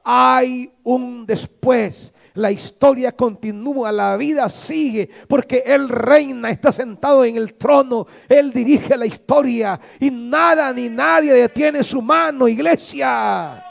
Hay 0.04 0.72
un 0.84 1.26
después. 1.26 2.12
La 2.34 2.52
historia 2.52 3.16
continúa, 3.16 3.90
la 3.90 4.16
vida 4.16 4.48
sigue, 4.48 5.10
porque 5.28 5.64
Él 5.66 5.88
reina, 5.88 6.50
está 6.50 6.72
sentado 6.72 7.24
en 7.24 7.36
el 7.36 7.54
trono, 7.54 8.06
Él 8.28 8.52
dirige 8.52 8.96
la 8.96 9.06
historia 9.06 9.80
y 9.98 10.10
nada 10.10 10.72
ni 10.72 10.88
nadie 10.88 11.32
detiene 11.32 11.82
su 11.82 12.00
mano, 12.00 12.46
iglesia. 12.46 13.64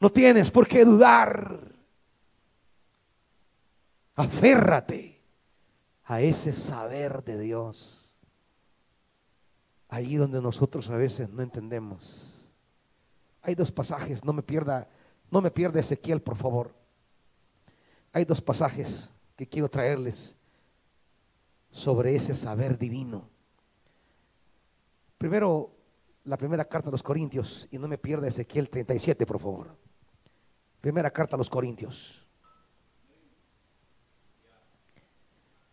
No 0.00 0.10
tienes 0.10 0.50
por 0.50 0.66
qué 0.66 0.84
dudar. 0.84 1.60
Aférrate 4.16 5.22
a 6.04 6.20
ese 6.20 6.52
saber 6.52 7.22
de 7.22 7.38
Dios. 7.38 7.99
Ahí 9.90 10.14
donde 10.14 10.40
nosotros 10.40 10.88
a 10.88 10.96
veces 10.96 11.28
no 11.30 11.42
entendemos. 11.42 12.50
Hay 13.42 13.54
dos 13.54 13.72
pasajes, 13.72 14.24
no 14.24 14.32
me 14.32 14.42
pierda, 14.42 14.88
no 15.30 15.40
me 15.40 15.50
pierda 15.50 15.80
Ezequiel, 15.80 16.22
por 16.22 16.36
favor. 16.36 16.72
Hay 18.12 18.24
dos 18.24 18.40
pasajes 18.40 19.10
que 19.36 19.48
quiero 19.48 19.68
traerles 19.68 20.36
sobre 21.72 22.14
ese 22.14 22.36
saber 22.36 22.78
divino. 22.78 23.28
Primero, 25.18 25.72
la 26.24 26.36
primera 26.36 26.64
carta 26.64 26.88
a 26.88 26.92
los 26.92 27.02
Corintios, 27.02 27.68
y 27.70 27.78
no 27.78 27.88
me 27.88 27.98
pierda 27.98 28.28
Ezequiel 28.28 28.70
37, 28.70 29.26
por 29.26 29.40
favor. 29.40 29.76
Primera 30.80 31.10
carta 31.10 31.34
a 31.34 31.38
los 31.38 31.50
Corintios. 31.50 32.26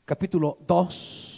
Capítulo 0.05 0.57
2. 0.65 1.36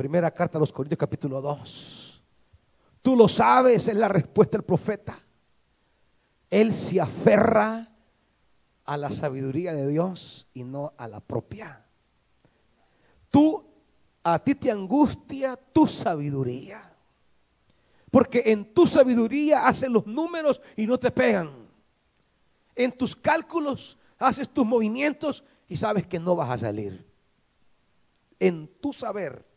Primera 0.00 0.30
carta 0.30 0.56
a 0.56 0.60
los 0.60 0.72
Corintios, 0.72 0.98
capítulo 0.98 1.42
2. 1.42 2.22
Tú 3.02 3.14
lo 3.14 3.28
sabes, 3.28 3.86
es 3.86 3.94
la 3.94 4.08
respuesta 4.08 4.56
del 4.56 4.64
profeta. 4.64 5.22
Él 6.48 6.72
se 6.72 6.98
aferra 6.98 7.94
a 8.86 8.96
la 8.96 9.12
sabiduría 9.12 9.74
de 9.74 9.86
Dios 9.88 10.46
y 10.54 10.64
no 10.64 10.94
a 10.96 11.06
la 11.06 11.20
propia. 11.20 11.84
Tú, 13.28 13.62
a 14.24 14.38
ti 14.38 14.54
te 14.54 14.70
angustia 14.70 15.54
tu 15.54 15.86
sabiduría. 15.86 16.96
Porque 18.10 18.44
en 18.46 18.72
tu 18.72 18.86
sabiduría 18.86 19.66
haces 19.66 19.90
los 19.90 20.06
números 20.06 20.62
y 20.78 20.86
no 20.86 20.98
te 20.98 21.10
pegan. 21.10 21.68
En 22.74 22.90
tus 22.92 23.14
cálculos 23.14 23.98
haces 24.18 24.48
tus 24.48 24.64
movimientos 24.64 25.44
y 25.68 25.76
sabes 25.76 26.06
que 26.06 26.18
no 26.18 26.36
vas 26.36 26.48
a 26.48 26.56
salir. 26.56 27.06
En 28.38 28.66
tu 28.80 28.94
saber. 28.94 29.49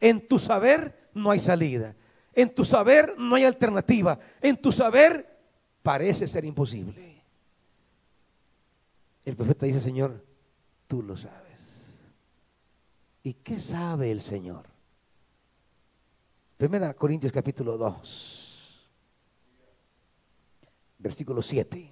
En 0.00 0.26
tu 0.26 0.38
saber 0.38 1.10
no 1.14 1.30
hay 1.30 1.40
salida. 1.40 1.94
En 2.32 2.54
tu 2.54 2.64
saber 2.64 3.18
no 3.18 3.34
hay 3.34 3.44
alternativa. 3.44 4.18
En 4.40 4.60
tu 4.60 4.70
saber 4.70 5.38
parece 5.82 6.28
ser 6.28 6.44
imposible. 6.44 7.22
El 9.24 9.36
profeta 9.36 9.66
dice, 9.66 9.80
Señor, 9.80 10.24
tú 10.86 11.02
lo 11.02 11.16
sabes. 11.16 11.46
¿Y 13.22 13.34
qué 13.34 13.58
sabe 13.58 14.10
el 14.10 14.20
Señor? 14.20 14.66
Primera 16.56 16.94
Corintios 16.94 17.32
capítulo 17.32 17.76
2, 17.76 18.88
versículo 20.98 21.42
7. 21.42 21.90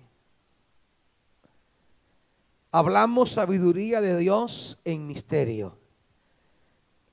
Hablamos 2.71 3.31
sabiduría 3.31 4.01
de 4.01 4.17
Dios 4.17 4.79
en 4.85 5.07
misterio. 5.07 5.79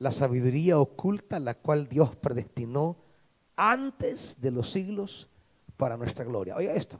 La 0.01 0.11
sabiduría 0.11 0.79
oculta 0.79 1.39
la 1.39 1.53
cual 1.53 1.87
Dios 1.87 2.15
predestinó 2.15 2.97
antes 3.55 4.41
de 4.41 4.49
los 4.49 4.71
siglos 4.71 5.29
para 5.77 5.95
nuestra 5.95 6.25
gloria. 6.25 6.55
Oiga 6.55 6.73
esto. 6.73 6.97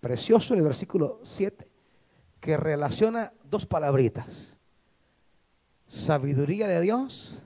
Precioso 0.00 0.54
el 0.54 0.62
versículo 0.62 1.20
7 1.22 1.70
que 2.40 2.56
relaciona 2.56 3.32
dos 3.48 3.66
palabritas. 3.66 4.58
Sabiduría 5.86 6.66
de 6.66 6.80
Dios 6.80 7.40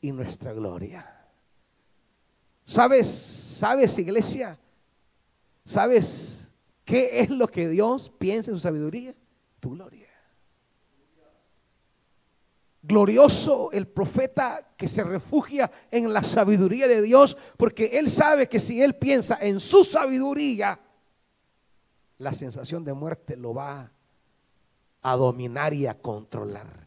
y 0.00 0.10
nuestra 0.10 0.52
gloria. 0.52 1.08
¿Sabes? 2.64 3.08
¿Sabes, 3.08 3.96
iglesia? 4.00 4.58
¿Sabes 5.64 6.50
qué 6.84 7.20
es 7.20 7.30
lo 7.30 7.46
que 7.46 7.68
Dios 7.68 8.10
piensa 8.18 8.50
en 8.50 8.56
su 8.56 8.62
sabiduría? 8.62 9.14
Tu 9.60 9.70
gloria. 9.70 10.03
Glorioso 12.86 13.70
el 13.72 13.88
profeta 13.88 14.74
que 14.76 14.88
se 14.88 15.02
refugia 15.02 15.70
en 15.90 16.12
la 16.12 16.22
sabiduría 16.22 16.86
de 16.86 17.00
Dios, 17.00 17.36
porque 17.56 17.98
él 17.98 18.10
sabe 18.10 18.48
que 18.48 18.60
si 18.60 18.82
él 18.82 18.96
piensa 18.96 19.38
en 19.40 19.58
su 19.58 19.84
sabiduría, 19.84 20.78
la 22.18 22.32
sensación 22.32 22.84
de 22.84 22.92
muerte 22.92 23.36
lo 23.36 23.54
va 23.54 23.90
a 25.02 25.16
dominar 25.16 25.72
y 25.72 25.86
a 25.86 25.94
controlar. 25.94 26.86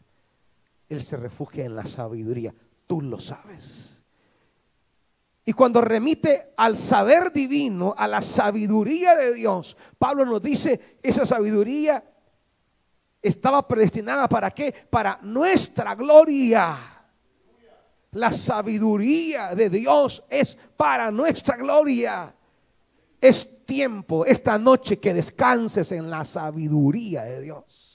Él 0.88 1.02
se 1.02 1.16
refugia 1.16 1.64
en 1.64 1.74
la 1.74 1.84
sabiduría 1.84 2.54
tú 2.88 3.02
lo 3.02 3.20
sabes. 3.20 4.02
Y 5.44 5.52
cuando 5.52 5.80
remite 5.80 6.52
al 6.56 6.76
saber 6.76 7.32
divino, 7.32 7.94
a 7.96 8.08
la 8.08 8.20
sabiduría 8.20 9.14
de 9.14 9.32
Dios, 9.34 9.76
Pablo 9.96 10.26
nos 10.26 10.42
dice, 10.42 10.98
esa 11.02 11.24
sabiduría 11.24 12.02
estaba 13.22 13.66
predestinada 13.66 14.28
para 14.28 14.50
qué? 14.50 14.72
Para 14.90 15.18
nuestra 15.22 15.94
gloria. 15.94 16.76
La 18.12 18.32
sabiduría 18.32 19.54
de 19.54 19.68
Dios 19.68 20.24
es 20.28 20.56
para 20.76 21.10
nuestra 21.10 21.56
gloria. 21.56 22.34
Es 23.20 23.66
tiempo, 23.66 24.24
esta 24.24 24.58
noche, 24.58 24.98
que 24.98 25.12
descanses 25.12 25.92
en 25.92 26.08
la 26.08 26.24
sabiduría 26.24 27.24
de 27.24 27.42
Dios 27.42 27.88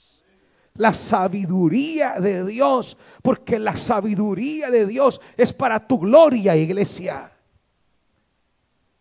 la 0.76 0.92
sabiduría 0.92 2.18
de 2.20 2.44
Dios, 2.44 2.96
porque 3.22 3.58
la 3.58 3.76
sabiduría 3.76 4.70
de 4.70 4.86
Dios 4.86 5.20
es 5.36 5.52
para 5.52 5.86
tu 5.86 6.00
gloria, 6.00 6.56
iglesia. 6.56 7.30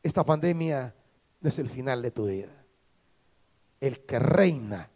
Esta 0.01 0.23
pandemia 0.23 0.93
no 1.41 1.49
es 1.49 1.57
el 1.59 1.69
final 1.69 2.01
de 2.01 2.11
tu 2.11 2.27
vida. 2.27 2.51
El 3.79 4.01
que 4.01 4.19
reina 4.19 4.89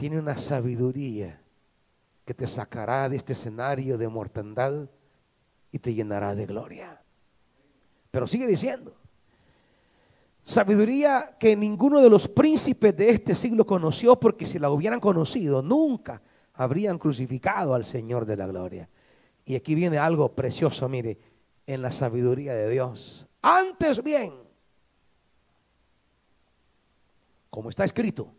tiene 0.00 0.18
una 0.18 0.34
sabiduría 0.34 1.38
que 2.24 2.32
te 2.32 2.46
sacará 2.46 3.06
de 3.10 3.16
este 3.16 3.34
escenario 3.34 3.98
de 3.98 4.08
mortandad 4.08 4.88
y 5.70 5.78
te 5.78 5.92
llenará 5.92 6.34
de 6.34 6.46
gloria. 6.46 7.02
Pero 8.10 8.26
sigue 8.26 8.46
diciendo, 8.46 8.94
Sabiduría 10.42 11.36
que 11.38 11.54
ninguno 11.54 12.00
de 12.00 12.08
los 12.08 12.26
príncipes 12.28 12.96
de 12.96 13.10
este 13.10 13.34
siglo 13.34 13.66
conoció 13.66 14.18
porque 14.18 14.46
si 14.46 14.58
la 14.58 14.70
hubieran 14.70 15.00
conocido 15.00 15.60
nunca 15.60 16.22
habrían 16.54 16.98
crucificado 16.98 17.74
al 17.74 17.84
Señor 17.84 18.24
de 18.24 18.38
la 18.38 18.46
gloria. 18.46 18.88
Y 19.44 19.54
aquí 19.54 19.74
viene 19.74 19.98
algo 19.98 20.34
precioso, 20.34 20.88
mire, 20.88 21.18
en 21.66 21.82
la 21.82 21.92
sabiduría 21.92 22.54
de 22.54 22.70
Dios. 22.70 23.28
Antes 23.42 24.02
bien, 24.02 24.32
como 27.50 27.68
está 27.68 27.84
escrito, 27.84 28.32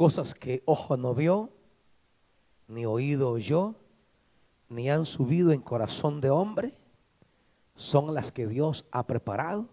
cosas 0.00 0.34
que 0.34 0.62
ojo 0.64 0.96
no 0.96 1.14
vio, 1.14 1.50
ni 2.68 2.86
oído 2.86 3.28
oyó, 3.32 3.74
ni 4.70 4.88
han 4.88 5.04
subido 5.04 5.52
en 5.52 5.60
corazón 5.60 6.22
de 6.22 6.30
hombre, 6.30 6.72
son 7.76 8.14
las 8.14 8.32
que 8.32 8.46
Dios 8.46 8.86
ha 8.92 9.06
preparado 9.06 9.68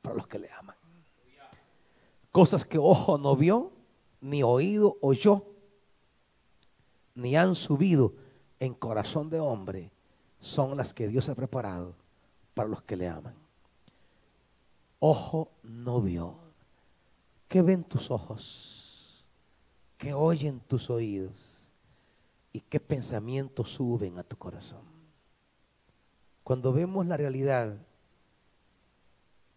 para 0.00 0.14
los 0.14 0.28
que 0.28 0.38
le 0.38 0.48
aman. 0.52 0.76
Cosas 2.30 2.64
que 2.64 2.78
ojo 2.78 3.18
no 3.18 3.34
vio, 3.34 3.72
ni 4.20 4.44
oído 4.44 4.96
oyó, 5.00 5.44
ni 7.16 7.34
han 7.34 7.56
subido 7.56 8.14
en 8.60 8.74
corazón 8.74 9.28
de 9.28 9.40
hombre, 9.40 9.90
son 10.38 10.76
las 10.76 10.94
que 10.94 11.08
Dios 11.08 11.28
ha 11.28 11.34
preparado 11.34 11.96
para 12.54 12.68
los 12.68 12.80
que 12.82 12.94
le 12.94 13.08
aman. 13.08 13.34
Ojo 15.00 15.50
no 15.64 16.00
vio. 16.00 16.36
¿Qué 17.48 17.60
ven 17.60 17.82
tus 17.82 18.08
ojos? 18.08 18.81
¿Qué 20.02 20.12
oyen 20.12 20.58
tus 20.58 20.90
oídos? 20.90 21.70
¿Y 22.52 22.58
qué 22.60 22.80
pensamientos 22.80 23.70
suben 23.70 24.18
a 24.18 24.24
tu 24.24 24.36
corazón? 24.36 24.92
cuando 26.42 26.72
vemos 26.72 27.06
la 27.06 27.16
realidad 27.16 27.76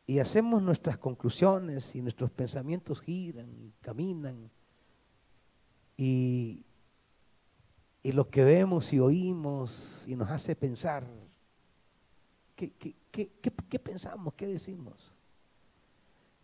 y 0.07 0.19
hacemos 0.19 0.61
nuestras 0.61 0.97
conclusiones 0.97 1.95
y 1.95 2.01
nuestros 2.01 2.29
pensamientos 2.29 3.01
giran 3.01 3.51
y 3.51 3.73
caminan 3.81 4.51
y, 5.97 6.63
y 8.03 8.11
lo 8.11 8.29
que 8.29 8.43
vemos 8.43 8.93
y 8.93 8.99
oímos 8.99 10.05
y 10.07 10.15
nos 10.15 10.29
hace 10.29 10.55
pensar, 10.55 11.07
¿qué, 12.55 12.71
qué, 12.73 12.95
qué, 13.11 13.31
qué 13.41 13.79
pensamos? 13.79 14.33
¿Qué 14.35 14.45
decimos? 14.45 15.15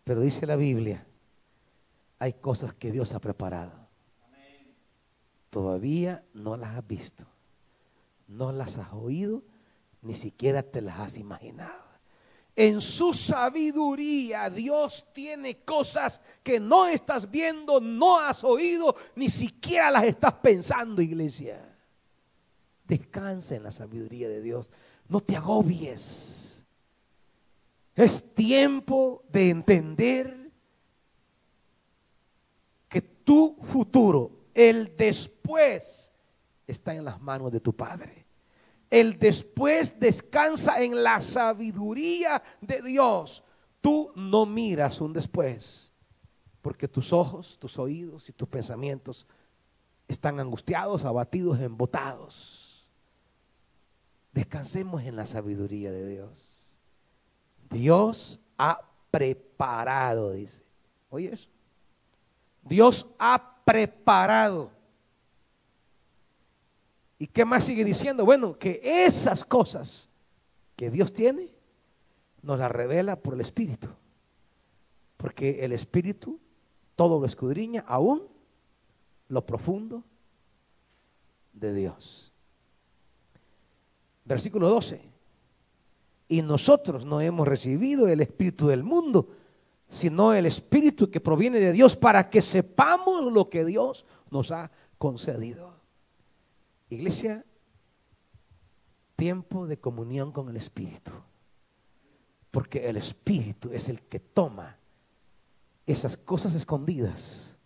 Pero 0.02 0.22
dice 0.22 0.44
la 0.44 0.56
Biblia, 0.56 1.06
hay 2.18 2.32
cosas 2.32 2.74
que 2.74 2.90
Dios 2.90 3.12
ha 3.12 3.20
preparado. 3.20 3.81
Todavía 5.52 6.24
no 6.32 6.56
las 6.56 6.78
has 6.78 6.86
visto, 6.86 7.26
no 8.26 8.52
las 8.52 8.78
has 8.78 8.90
oído, 8.94 9.42
ni 10.00 10.14
siquiera 10.14 10.62
te 10.62 10.80
las 10.80 10.98
has 10.98 11.18
imaginado. 11.18 11.84
En 12.56 12.80
su 12.80 13.12
sabiduría 13.12 14.48
Dios 14.48 15.04
tiene 15.12 15.58
cosas 15.58 16.22
que 16.42 16.58
no 16.58 16.86
estás 16.86 17.30
viendo, 17.30 17.82
no 17.82 18.18
has 18.18 18.42
oído, 18.44 18.96
ni 19.14 19.28
siquiera 19.28 19.90
las 19.90 20.04
estás 20.04 20.32
pensando, 20.32 21.02
iglesia. 21.02 21.76
Descansa 22.86 23.54
en 23.54 23.64
la 23.64 23.72
sabiduría 23.72 24.30
de 24.30 24.40
Dios. 24.40 24.70
No 25.06 25.20
te 25.20 25.36
agobies. 25.36 26.64
Es 27.94 28.34
tiempo 28.34 29.22
de 29.28 29.50
entender 29.50 30.50
que 32.88 33.02
tu 33.02 33.58
futuro, 33.60 34.41
el 34.54 34.96
después, 34.96 36.12
está 36.66 36.94
en 36.94 37.04
las 37.04 37.20
manos 37.20 37.52
de 37.52 37.60
tu 37.60 37.74
Padre. 37.74 38.26
El 38.90 39.18
después 39.18 39.98
descansa 39.98 40.82
en 40.82 41.02
la 41.02 41.20
sabiduría 41.20 42.42
de 42.60 42.82
Dios. 42.82 43.42
Tú 43.80 44.12
no 44.14 44.44
miras 44.44 45.00
un 45.00 45.12
después, 45.12 45.90
porque 46.60 46.88
tus 46.88 47.12
ojos, 47.12 47.58
tus 47.58 47.78
oídos 47.78 48.28
y 48.28 48.32
tus 48.32 48.48
pensamientos 48.48 49.26
están 50.08 50.38
angustiados, 50.38 51.04
abatidos, 51.04 51.58
embotados. 51.60 52.86
Descansemos 54.32 55.02
en 55.02 55.16
la 55.16 55.26
sabiduría 55.26 55.90
de 55.90 56.06
Dios. 56.08 56.78
Dios 57.70 58.40
ha 58.58 58.80
preparado, 59.10 60.32
dice. 60.32 60.64
Oye 61.10 61.32
eso. 61.32 61.48
Dios 62.62 63.06
ha 63.18 63.51
preparado 63.64 64.70
¿Y 67.22 67.28
qué 67.28 67.44
más 67.44 67.62
sigue 67.62 67.84
diciendo? 67.84 68.24
Bueno, 68.24 68.58
que 68.58 68.80
esas 68.82 69.44
cosas 69.44 70.08
que 70.74 70.90
Dios 70.90 71.12
tiene, 71.12 71.50
nos 72.42 72.58
las 72.58 72.68
revela 72.68 73.14
por 73.14 73.34
el 73.34 73.40
Espíritu. 73.42 73.86
Porque 75.18 75.64
el 75.64 75.70
Espíritu 75.70 76.40
todo 76.96 77.20
lo 77.20 77.26
escudriña, 77.26 77.84
aún 77.86 78.24
lo 79.28 79.46
profundo 79.46 80.02
de 81.52 81.72
Dios. 81.72 82.32
Versículo 84.24 84.68
12. 84.68 85.00
Y 86.26 86.42
nosotros 86.42 87.04
no 87.04 87.20
hemos 87.20 87.46
recibido 87.46 88.08
el 88.08 88.20
Espíritu 88.20 88.66
del 88.66 88.82
mundo, 88.82 89.28
sino 89.92 90.32
el 90.32 90.46
Espíritu 90.46 91.10
que 91.10 91.20
proviene 91.20 91.60
de 91.60 91.70
Dios 91.70 91.96
para 91.96 92.30
que 92.30 92.40
sepamos 92.40 93.30
lo 93.30 93.50
que 93.50 93.62
Dios 93.62 94.06
nos 94.30 94.50
ha 94.50 94.70
concedido. 94.96 95.74
Iglesia, 96.88 97.44
tiempo 99.16 99.66
de 99.66 99.78
comunión 99.78 100.32
con 100.32 100.48
el 100.48 100.56
Espíritu. 100.56 101.12
Porque 102.50 102.88
el 102.88 102.96
Espíritu 102.96 103.70
es 103.70 103.90
el 103.90 104.00
que 104.02 104.18
toma 104.18 104.78
esas 105.86 106.16
cosas 106.16 106.54
escondidas 106.54 107.58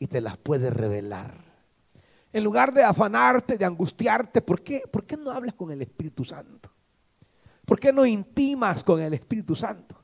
y 0.00 0.08
te 0.08 0.20
las 0.20 0.36
puede 0.36 0.70
revelar. 0.70 1.36
En 2.32 2.42
lugar 2.42 2.74
de 2.74 2.82
afanarte, 2.82 3.56
de 3.56 3.64
angustiarte, 3.64 4.42
¿por 4.42 4.60
qué, 4.60 4.82
¿por 4.90 5.06
qué 5.06 5.16
no 5.16 5.30
hablas 5.30 5.54
con 5.54 5.70
el 5.70 5.82
Espíritu 5.82 6.24
Santo? 6.24 6.68
¿Por 7.64 7.78
qué 7.78 7.92
no 7.92 8.04
intimas 8.04 8.82
con 8.82 9.00
el 9.00 9.14
Espíritu 9.14 9.54
Santo? 9.54 10.03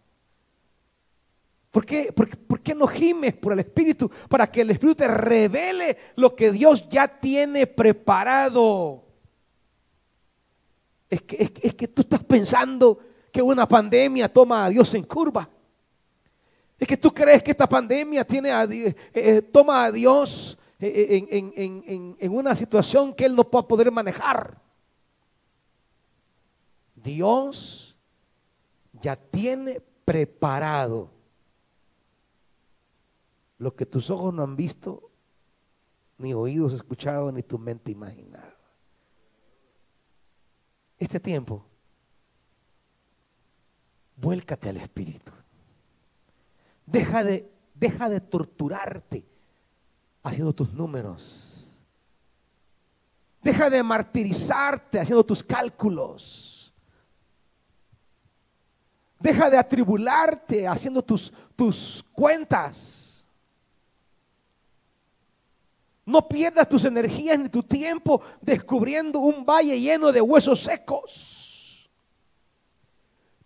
¿Por 1.71 1.87
qué, 1.87 2.13
por, 2.13 2.61
qué 2.61 2.75
no 2.75 2.87
gimes 2.87 3.35
por 3.35 3.53
el 3.53 3.61
Espíritu? 3.61 4.11
Para 4.29 4.51
que 4.51 4.63
el 4.63 4.71
Espíritu 4.71 4.97
te 4.97 5.09
revele 5.09 5.97
lo 6.17 6.35
que 6.35 6.51
Dios 6.51 6.89
ya 6.89 7.07
tiene 7.07 7.67
preparado. 7.67 9.05
Es 11.09 11.23
que, 11.23 11.53
es, 11.63 11.75
que 11.75 11.89
tú 11.89 12.03
estás 12.03 12.25
pensando 12.25 12.99
que 13.31 13.41
una 13.41 13.69
pandemia 13.69 14.33
toma 14.33 14.65
a 14.65 14.69
Dios 14.69 14.93
en 14.95 15.05
curva. 15.05 15.49
Es 16.77 16.89
que 16.89 16.97
tú 16.97 17.13
crees 17.13 17.43
que 17.43 17.53
esta 17.53 17.69
pandemia 17.69 18.25
tiene 18.25 18.51
eh, 18.51 18.97
eh, 19.13 19.43
toma 19.43 19.85
a 19.85 19.93
Dios 19.93 20.59
eh, 20.81 21.25
en, 21.31 22.17
en 22.19 22.33
una 22.33 22.57
situación 22.57 23.15
que 23.15 23.27
Él 23.27 23.37
no 23.37 23.45
pueda 23.45 23.69
poder 23.69 23.93
manejar. 23.93 24.61
Dios 26.97 27.97
ya 28.93 29.15
tiene 29.15 29.81
preparado 30.05 31.20
lo 33.61 33.77
que 33.77 33.85
tus 33.85 34.09
ojos 34.09 34.33
no 34.33 34.43
han 34.43 34.57
visto, 34.57 35.11
ni 36.17 36.33
oídos 36.33 36.73
escuchado, 36.73 37.31
ni 37.31 37.43
tu 37.43 37.59
mente 37.59 37.93
imaginado. 37.93 38.57
Este 40.99 41.21
tiempo, 41.21 41.67
vuélcate 44.17 44.71
al 44.71 44.79
Espíritu. 44.79 45.31
Deja 46.87 47.23
de, 47.23 47.53
deja 47.75 48.09
de 48.09 48.21
torturarte 48.21 49.27
haciendo 50.23 50.55
tus 50.55 50.73
números. 50.73 51.69
Deja 53.43 53.69
de 53.69 53.83
martirizarte 53.83 55.01
haciendo 55.01 55.25
tus 55.25 55.43
cálculos. 55.43 56.73
Deja 59.19 59.51
de 59.51 59.59
atribularte 59.59 60.67
haciendo 60.67 61.03
tus, 61.03 61.31
tus 61.55 62.03
cuentas. 62.15 63.10
No 66.11 66.29
pierdas 66.29 66.69
tus 66.69 66.85
energías 66.85 67.39
ni 67.39 67.49
tu 67.49 67.63
tiempo 67.63 68.21
descubriendo 68.41 69.21
un 69.21 69.47
valle 69.47 69.81
lleno 69.81 70.11
de 70.11 70.21
huesos 70.21 70.59
secos. 70.59 71.89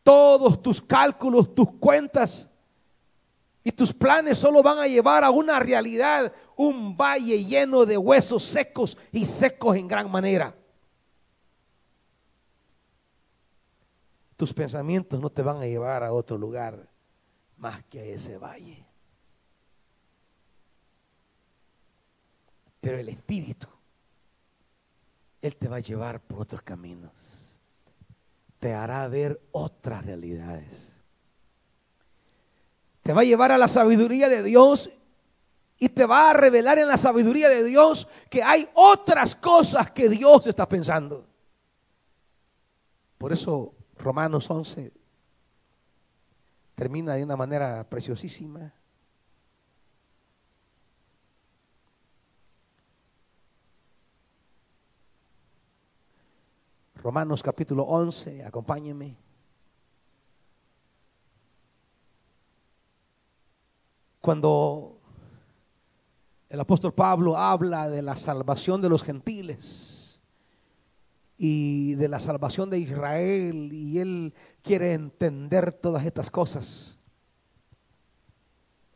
Todos 0.03 0.63
tus 0.63 0.81
cálculos, 0.81 1.55
tus 1.55 1.73
cuentas 1.73 2.49
y 3.63 3.71
tus 3.71 3.93
planes 3.93 4.39
solo 4.39 4.63
van 4.63 4.79
a 4.79 4.87
llevar 4.87 5.25
a 5.25 5.31
una 5.31 5.61
realidad, 5.61 6.33
un 6.57 6.97
valle 6.97 7.45
lleno 7.45 7.85
de 7.85 7.99
huesos 7.99 8.43
secos 8.43 8.97
y 9.13 9.27
secos 9.27 9.77
en 9.77 9.87
gran 9.87 10.11
manera. 10.11 10.57
Tus 14.39 14.55
pensamientos 14.55 15.21
no 15.21 15.29
te 15.29 15.43
van 15.43 15.59
a 15.59 15.67
llevar 15.67 16.03
a 16.03 16.15
otro 16.15 16.39
lugar 16.39 16.89
más 17.59 17.85
que 17.85 18.01
a 18.01 18.05
ese 18.05 18.39
valle. 18.39 18.84
Pero 22.85 22.99
el 22.99 23.09
Espíritu, 23.09 23.67
Él 25.41 25.57
te 25.57 25.69
va 25.69 25.77
a 25.77 25.81
llevar 25.81 26.21
por 26.21 26.43
otros 26.43 26.61
caminos. 26.61 27.59
Te 28.61 28.75
hará 28.75 29.09
ver 29.09 29.41
otras 29.53 30.05
realidades. 30.05 30.93
Te 33.03 33.15
va 33.15 33.23
a 33.23 33.25
llevar 33.25 33.53
a 33.53 33.57
la 33.57 33.69
sabiduría 33.69 34.29
de 34.29 34.43
Dios 34.43 34.91
y 35.79 35.89
te 35.89 36.05
va 36.05 36.29
a 36.29 36.35
revelar 36.35 36.79
en 36.79 36.87
la 36.87 36.99
sabiduría 36.99 37.49
de 37.49 37.65
Dios 37.65 38.07
que 38.29 38.43
hay 38.43 38.69
otras 38.75 39.35
cosas 39.35 39.91
que 39.91 40.11
Dios 40.11 40.47
está 40.47 40.69
pensando. 40.69 41.27
Por 43.17 43.33
eso 43.33 43.75
Romanos 43.97 44.51
11 44.51 44.93
termina 46.75 47.15
de 47.15 47.25
una 47.25 47.37
manera 47.37 47.89
preciosísima. 47.89 48.75
Romanos 57.05 57.43
capítulo 57.43 57.83
11, 57.83 58.47
acompáñenme. 58.47 59.15
Cuando 64.23 64.99
el 66.49 66.59
apóstol 66.59 66.95
Pablo 66.95 67.37
habla 67.37 67.91
de 67.91 68.01
la 68.01 68.17
salvación 68.17 68.81
de 68.81 68.89
los 68.89 69.03
gentiles 69.03 70.19
y 71.37 71.95
de 71.97 72.09
la 72.09 72.21
salvación 72.21 72.71
de 72.71 72.79
Israel 72.79 73.71
y 73.71 73.99
él 73.99 74.33
quiere 74.63 74.95
entender 74.95 75.75
todas 75.75 76.07
estas 76.07 76.31
cosas, 76.31 76.99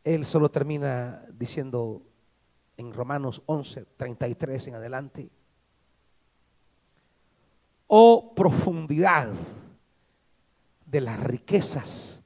él 0.03 0.25
solo 0.25 0.49
termina 0.49 1.27
diciendo 1.31 2.01
en 2.75 2.91
Romanos 2.91 3.43
11, 3.45 3.85
33 3.97 4.69
en 4.69 4.73
adelante, 4.73 5.29
oh 7.89 8.33
profundidad 8.35 9.29
de 10.85 11.01
las 11.01 11.19
riquezas 11.19 12.23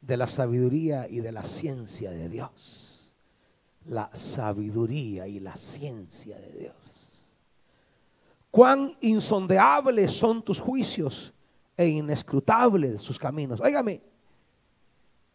de 0.00 0.16
la 0.16 0.26
sabiduría 0.26 1.06
y 1.08 1.20
de 1.20 1.30
la 1.30 1.44
ciencia 1.44 2.10
de 2.10 2.28
Dios. 2.28 3.14
La 3.84 4.10
sabiduría 4.14 5.28
y 5.28 5.38
la 5.40 5.54
ciencia 5.56 6.38
de 6.38 6.52
Dios. 6.52 6.74
Cuán 8.50 8.90
insondeables 9.00 10.12
son 10.12 10.42
tus 10.42 10.60
juicios 10.60 11.32
e 11.76 11.86
inescrutables 11.86 13.02
sus 13.02 13.18
caminos. 13.18 13.60
Óigame, 13.60 14.00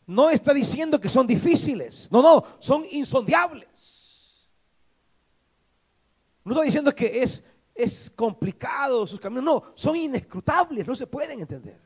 no 0.07 0.31
está 0.31 0.53
diciendo 0.53 0.99
que 0.99 1.09
son 1.09 1.27
difíciles. 1.27 2.09
No, 2.11 2.23
no, 2.23 2.43
son 2.59 2.83
insondeables. 2.91 4.49
No 6.43 6.53
está 6.53 6.63
diciendo 6.63 6.93
que 6.93 7.21
es, 7.21 7.43
es 7.73 8.11
complicado 8.11 9.05
sus 9.07 9.19
caminos. 9.19 9.43
No, 9.43 9.63
son 9.75 9.95
inescrutables, 9.95 10.87
no 10.87 10.95
se 10.95 11.07
pueden 11.07 11.39
entender. 11.39 11.79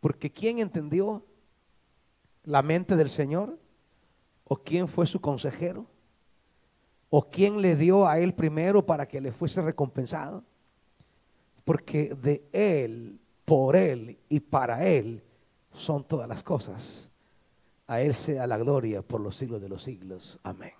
Porque 0.00 0.30
¿quién 0.30 0.58
entendió 0.58 1.24
la 2.44 2.62
mente 2.62 2.96
del 2.96 3.10
Señor? 3.10 3.58
¿O 4.44 4.56
quién 4.56 4.88
fue 4.88 5.06
su 5.06 5.20
consejero? 5.20 5.86
¿O 7.08 7.28
quién 7.28 7.60
le 7.60 7.76
dio 7.76 8.06
a 8.06 8.18
él 8.18 8.34
primero 8.34 8.84
para 8.84 9.06
que 9.06 9.20
le 9.20 9.32
fuese 9.32 9.62
recompensado? 9.62 10.44
Porque 11.64 12.14
de 12.14 12.48
él, 12.52 13.20
por 13.44 13.76
él 13.76 14.18
y 14.28 14.40
para 14.40 14.86
él 14.86 15.22
son 15.72 16.04
todas 16.04 16.28
las 16.28 16.42
cosas. 16.42 17.10
A 17.86 18.00
Él 18.00 18.14
sea 18.14 18.46
la 18.46 18.56
gloria 18.56 19.02
por 19.02 19.20
los 19.20 19.36
siglos 19.36 19.60
de 19.60 19.68
los 19.68 19.82
siglos. 19.82 20.38
Amén. 20.42 20.72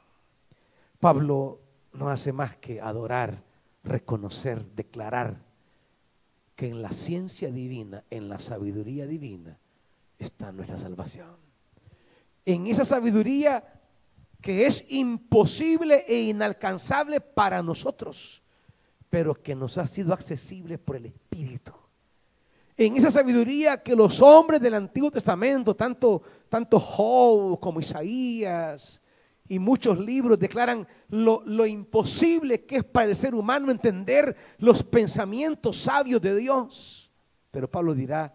Pablo 1.00 1.60
no 1.92 2.08
hace 2.08 2.32
más 2.32 2.56
que 2.56 2.80
adorar, 2.80 3.42
reconocer, 3.82 4.64
declarar 4.74 5.42
que 6.56 6.68
en 6.68 6.82
la 6.82 6.92
ciencia 6.92 7.50
divina, 7.50 8.04
en 8.10 8.28
la 8.28 8.38
sabiduría 8.38 9.06
divina, 9.06 9.58
está 10.18 10.52
nuestra 10.52 10.78
salvación. 10.78 11.36
En 12.44 12.66
esa 12.66 12.84
sabiduría 12.84 13.80
que 14.40 14.66
es 14.66 14.84
imposible 14.88 16.04
e 16.06 16.22
inalcanzable 16.22 17.20
para 17.20 17.62
nosotros, 17.62 18.42
pero 19.08 19.34
que 19.34 19.54
nos 19.54 19.78
ha 19.78 19.86
sido 19.86 20.12
accesible 20.12 20.78
por 20.78 20.96
el 20.96 21.06
Espíritu 21.06 21.72
en 22.86 22.96
esa 22.96 23.10
sabiduría 23.10 23.82
que 23.82 23.94
los 23.94 24.22
hombres 24.22 24.58
del 24.58 24.72
Antiguo 24.72 25.10
Testamento, 25.10 25.76
tanto, 25.76 26.22
tanto 26.48 26.80
Job 26.80 27.60
como 27.60 27.78
Isaías 27.78 29.02
y 29.50 29.58
muchos 29.58 29.98
libros 29.98 30.38
declaran 30.38 30.86
lo, 31.08 31.66
imposible 31.66 32.64
que 32.64 32.76
es 32.76 32.84
para 32.84 33.08
el 33.08 33.16
ser 33.16 33.34
humano 33.34 33.72
entender 33.72 34.36
los 34.58 34.84
pensamientos 34.84 35.76
sabios 35.76 36.22
de 36.22 36.36
Dios. 36.36 37.10
Pero 37.50 37.68
Pablo 37.68 37.92
dirá, 37.92 38.32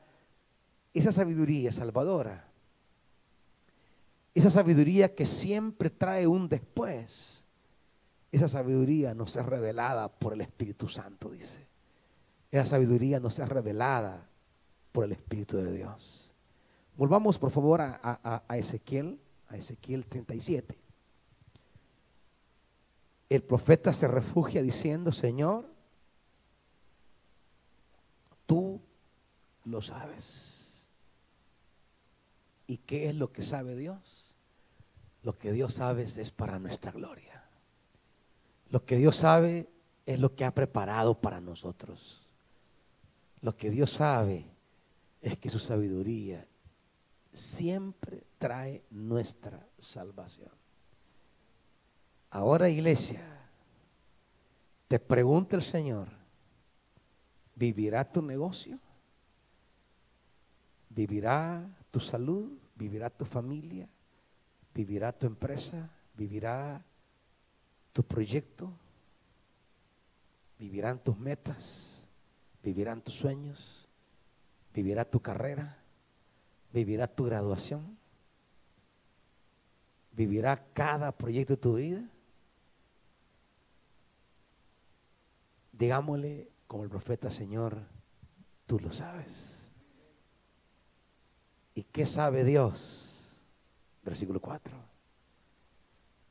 esa 0.93 1.13
sabiduría 1.13 1.71
salvadora, 1.71 2.51
esa 4.33 4.49
sabiduría 4.49 5.15
que 5.15 5.25
siempre 5.25 5.89
trae 5.89 6.27
un 6.27 6.49
después, 6.49 7.45
esa 8.29 8.49
sabiduría 8.49 9.13
nos 9.13 9.37
es 9.37 9.45
revelada 9.45 10.09
por 10.09 10.33
el 10.33 10.41
Espíritu 10.41 10.89
Santo, 10.89 11.29
dice. 11.29 11.65
Esa 12.51 12.65
sabiduría 12.65 13.21
nos 13.21 13.39
es 13.39 13.47
revelada 13.47 14.27
por 14.91 15.05
el 15.05 15.13
Espíritu 15.13 15.55
de 15.55 15.71
Dios. 15.71 16.35
Volvamos 16.97 17.39
por 17.39 17.51
favor 17.51 17.79
a, 17.79 18.43
Ezequiel, 18.49 19.17
a 19.47 19.55
Ezequiel 19.55 20.05
37. 20.07 20.84
El 23.35 23.43
profeta 23.43 23.91
se 23.91 24.07
refugia 24.07 24.63
diciendo, 24.63 25.11
Señor, 25.11 25.69
tú 28.45 28.79
lo 29.65 29.81
sabes. 29.81 30.89
¿Y 32.65 32.77
qué 32.77 33.09
es 33.09 33.15
lo 33.15 33.31
que 33.33 33.41
sabe 33.41 33.75
Dios? 33.75 34.35
Lo 35.21 35.37
que 35.37 35.51
Dios 35.51 35.73
sabe 35.73 36.03
es 36.03 36.31
para 36.31 36.59
nuestra 36.59 36.91
gloria. 36.91 37.43
Lo 38.69 38.85
que 38.85 38.95
Dios 38.95 39.17
sabe 39.17 39.67
es 40.05 40.19
lo 40.19 40.33
que 40.33 40.45
ha 40.45 40.53
preparado 40.53 41.19
para 41.19 41.41
nosotros. 41.41 42.21
Lo 43.41 43.57
que 43.57 43.69
Dios 43.69 43.91
sabe 43.91 44.45
es 45.21 45.37
que 45.37 45.49
su 45.49 45.59
sabiduría 45.59 46.47
siempre 47.33 48.23
trae 48.37 48.83
nuestra 48.91 49.67
salvación. 49.77 50.54
Ahora 52.35 52.67
iglesia, 52.67 53.23
te 54.89 54.99
pregunta 54.99 55.55
el 55.55 55.61
Señor, 55.61 56.09
¿vivirá 57.55 58.03
tu 58.03 58.21
negocio? 58.21 58.77
¿Vivirá 60.89 61.65
tu 61.91 62.01
salud? 62.01 62.51
¿Vivirá 62.75 63.09
tu 63.09 63.23
familia? 63.23 63.87
¿Vivirá 64.73 65.13
tu 65.13 65.27
empresa? 65.27 65.89
¿Vivirá 66.13 66.83
tu 67.93 68.03
proyecto? 68.03 68.69
¿Vivirán 70.59 70.99
tus 70.99 71.17
metas? 71.17 72.05
¿Vivirán 72.61 73.01
tus 73.01 73.13
sueños? 73.13 73.87
vivirá 74.73 75.05
tu 75.05 75.21
carrera, 75.21 75.77
vivirá 76.73 77.07
tu 77.07 77.23
graduación, 77.23 77.97
vivirá 80.11 80.61
cada 80.73 81.13
proyecto 81.13 81.53
de 81.53 81.61
tu 81.61 81.75
vida. 81.75 82.09
Digámosle 85.77 86.49
como 86.67 86.83
el 86.83 86.89
profeta, 86.89 87.29
Señor, 87.29 87.77
tú 88.65 88.79
lo 88.79 88.91
sabes. 88.93 89.73
¿Y 91.73 91.83
qué 91.83 92.05
sabe 92.05 92.43
Dios? 92.43 93.41
Versículo 94.03 94.39
4. 94.39 94.73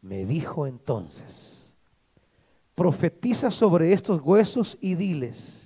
Me 0.01 0.25
dijo 0.25 0.67
entonces, 0.67 1.75
profetiza 2.75 3.51
sobre 3.51 3.93
estos 3.93 4.21
huesos 4.23 4.79
y 4.81 4.95
diles, 4.95 5.65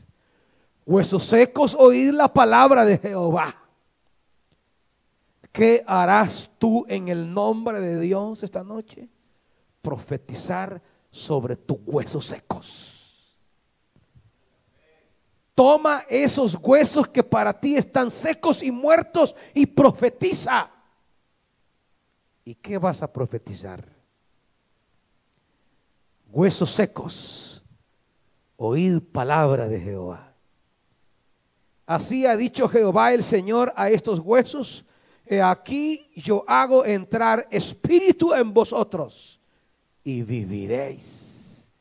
Huesos 0.89 1.25
secos, 1.25 1.77
oíd 1.79 2.13
la 2.13 2.33
palabra 2.33 2.87
de 2.87 2.97
Jehová. 2.97 3.55
¿Qué 5.53 5.85
harás 5.87 6.51
tú 6.57 6.87
en 6.89 7.09
el 7.09 7.35
nombre 7.35 7.79
de 7.79 8.01
Dios 8.01 8.43
esta 8.43 8.65
noche? 8.65 9.07
Profetizar 9.83 10.81
sobre 11.11 11.57
tus 11.57 11.77
huesos 11.85 12.25
secos. 12.25 12.98
Toma 15.59 16.05
esos 16.09 16.57
huesos 16.63 17.09
que 17.09 17.25
para 17.25 17.53
ti 17.53 17.75
están 17.75 18.13
secos 18.13 18.63
y 18.63 18.71
muertos 18.71 19.35
y 19.53 19.67
profetiza. 19.67 20.71
¿Y 22.45 22.55
qué 22.55 22.79
vas 22.79 23.03
a 23.03 23.13
profetizar? 23.13 23.85
Huesos 26.31 26.71
secos, 26.71 27.65
oíd 28.57 29.01
palabra 29.01 29.67
de 29.67 29.81
Jehová. 29.81 30.33
Así 31.87 32.25
ha 32.25 32.37
dicho 32.37 32.69
Jehová 32.69 33.13
el 33.13 33.25
Señor 33.25 33.73
a 33.75 33.91
estos 33.91 34.21
huesos. 34.21 34.87
He 35.27 35.43
aquí 35.43 36.13
yo 36.15 36.45
hago 36.47 36.85
entrar 36.85 37.49
espíritu 37.51 38.33
en 38.33 38.55
vosotros 38.55 39.41
y 40.05 40.23
viviréis. 40.23 41.73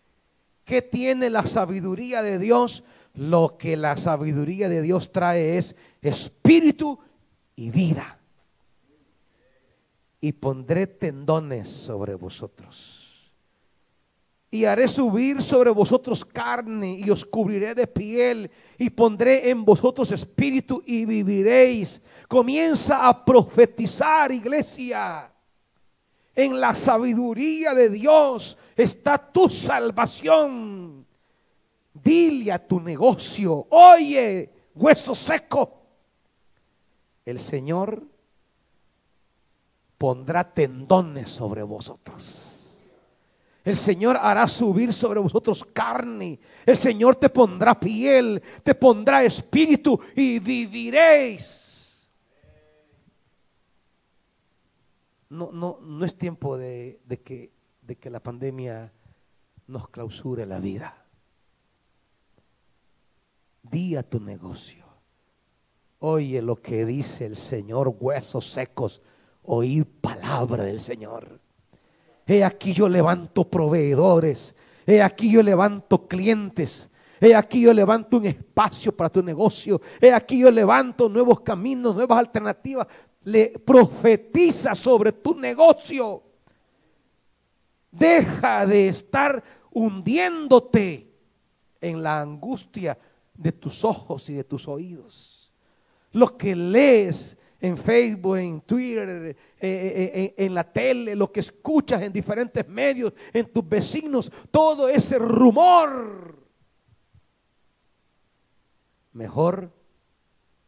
¿Qué 0.65 0.81
tiene 0.81 1.29
la 1.29 1.45
sabiduría 1.45 2.23
de 2.23 2.39
Dios? 2.39 2.83
Lo 3.17 3.57
que 3.57 3.75
la 3.75 3.97
sabiduría 3.97 4.69
de 4.69 4.81
Dios 4.81 5.11
trae 5.11 5.57
es 5.57 5.75
espíritu 6.01 6.99
y 7.55 7.71
vida. 7.71 8.19
Y 10.21 10.31
pondré 10.31 10.87
tendones 10.87 11.69
sobre 11.69 12.15
vosotros 12.15 13.07
y 14.49 14.65
haré 14.65 14.87
subir 14.87 15.41
sobre 15.41 15.71
vosotros 15.71 16.23
carne 16.23 16.93
y 16.93 17.09
os 17.09 17.25
cubriré 17.25 17.75
de 17.75 17.85
piel 17.85 18.49
y 18.77 18.89
pondré 18.89 19.49
en 19.49 19.65
vosotros 19.65 20.11
espíritu 20.11 20.81
y 20.85 21.05
viviréis. 21.05 22.01
Comienza 22.27 23.07
a 23.07 23.25
profetizar, 23.25 24.31
iglesia. 24.31 25.33
En 26.33 26.59
la 26.59 26.75
sabiduría 26.75 27.73
de 27.73 27.89
Dios 27.89 28.57
está 28.75 29.17
tu 29.17 29.49
salvación. 29.49 30.96
Dile 32.07 32.53
a 32.53 32.65
tu 32.65 32.79
negocio, 32.79 33.67
oye, 33.69 34.49
hueso 34.75 35.13
seco, 35.13 35.81
el 37.25 37.37
Señor 37.37 38.01
pondrá 39.97 40.53
tendones 40.53 41.27
sobre 41.29 41.63
vosotros. 41.63 42.93
El 43.61 43.75
Señor 43.75 44.17
hará 44.21 44.47
subir 44.47 44.93
sobre 44.93 45.19
vosotros 45.19 45.65
carne. 45.73 46.39
El 46.65 46.77
Señor 46.77 47.17
te 47.17 47.27
pondrá 47.27 47.77
piel, 47.77 48.41
te 48.63 48.73
pondrá 48.73 49.25
espíritu 49.25 49.99
y 50.15 50.39
viviréis. 50.39 52.07
No, 55.27 55.51
no, 55.51 55.79
no 55.81 56.05
es 56.05 56.17
tiempo 56.17 56.57
de, 56.57 57.01
que, 57.25 57.51
de 57.81 57.97
que 57.97 58.09
la 58.09 58.21
pandemia 58.21 58.93
nos 59.67 59.89
clausure 59.89 60.45
la 60.45 60.59
vida. 60.59 61.03
Di 63.69 63.95
a 63.95 64.03
tu 64.03 64.19
negocio. 64.19 64.85
Oye 65.99 66.41
lo 66.41 66.61
que 66.61 66.85
dice 66.85 67.25
el 67.25 67.35
Señor, 67.37 67.95
huesos 67.99 68.51
secos, 68.51 69.01
oíd 69.43 69.85
palabra 69.99 70.63
del 70.63 70.79
Señor. 70.79 71.39
He 72.25 72.43
aquí 72.43 72.73
yo 72.73 72.87
levanto 72.87 73.49
proveedores, 73.49 74.53
he 74.85 75.01
aquí 75.01 75.31
yo 75.31 75.41
levanto 75.41 76.07
clientes, 76.07 76.89
he 77.19 77.33
aquí 77.33 77.61
yo 77.61 77.73
levanto 77.73 78.17
un 78.17 78.25
espacio 78.25 78.95
para 78.95 79.09
tu 79.09 79.23
negocio, 79.23 79.81
he 79.99 80.11
aquí 80.11 80.39
yo 80.39 80.51
levanto 80.51 81.09
nuevos 81.09 81.39
caminos, 81.39 81.95
nuevas 81.95 82.19
alternativas. 82.19 82.87
Le 83.23 83.49
profetiza 83.59 84.75
sobre 84.75 85.11
tu 85.11 85.35
negocio. 85.35 86.23
Deja 87.91 88.65
de 88.65 88.89
estar 88.89 89.43
hundiéndote 89.71 91.11
en 91.81 92.03
la 92.03 92.21
angustia 92.21 92.97
de 93.37 93.51
tus 93.51 93.85
ojos 93.85 94.29
y 94.29 94.33
de 94.33 94.43
tus 94.43 94.67
oídos. 94.67 95.53
Lo 96.11 96.37
que 96.37 96.55
lees 96.55 97.37
en 97.59 97.77
Facebook, 97.77 98.37
en 98.37 98.61
Twitter, 98.61 99.09
eh, 99.09 99.35
eh, 99.59 100.11
eh, 100.13 100.33
en 100.37 100.53
la 100.53 100.71
tele, 100.71 101.15
lo 101.15 101.31
que 101.31 101.39
escuchas 101.39 102.01
en 102.01 102.13
diferentes 102.13 102.67
medios, 102.67 103.13
en 103.33 103.51
tus 103.51 103.67
vecinos, 103.67 104.31
todo 104.51 104.89
ese 104.89 105.17
rumor. 105.17 106.37
Mejor 109.13 109.71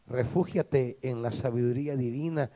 refúgiate 0.08 0.98
en 1.02 1.22
la 1.22 1.32
sabiduría 1.32 1.96
divina, 1.96 2.50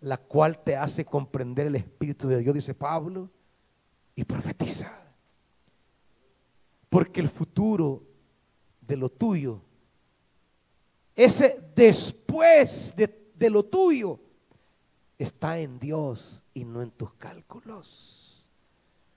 la 0.00 0.16
cual 0.16 0.62
te 0.62 0.76
hace 0.76 1.04
comprender 1.04 1.66
el 1.66 1.76
Espíritu 1.76 2.28
de 2.28 2.38
Dios, 2.38 2.54
dice 2.54 2.74
Pablo, 2.74 3.30
y 4.14 4.24
profetiza. 4.24 4.90
Porque 6.88 7.20
el 7.20 7.28
futuro 7.28 8.02
de 8.86 8.96
lo 8.96 9.08
tuyo 9.08 9.60
ese 11.16 11.58
después 11.74 12.94
de, 12.94 13.50
lo 13.50 13.64
tuyo 13.64 14.20
está 15.18 15.58
en 15.58 15.78
Dios 15.78 16.42
y 16.52 16.64
no 16.64 16.82
en 16.82 16.90
tus 16.90 17.14
cálculos. 17.14 18.52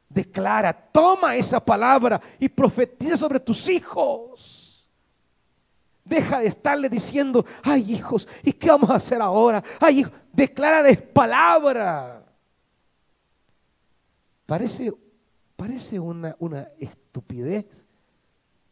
Declara, 0.08 0.74
toma 0.74 1.36
esa 1.36 1.64
palabra 1.64 2.20
y 2.40 2.48
profetiza 2.48 3.18
sobre 3.18 3.42
tus 3.42 3.68
hijos. 3.70 4.88
Deja 6.06 6.40
de 6.40 6.48
estarle 6.48 6.90
diciendo, 6.90 7.46
ay 7.62 7.94
hijos, 7.94 8.28
¿y 8.44 8.54
qué 8.54 8.70
vamos 8.70 8.90
a 8.90 8.96
hacer 8.96 9.22
ahora? 9.22 9.62
Ay, 9.80 10.00
hijos, 10.00 10.14
palabra. 11.14 12.26
Parece, 14.46 14.92
parece 15.56 16.00
una, 16.00 16.36
una 16.40 16.70
estupidez 16.80 17.89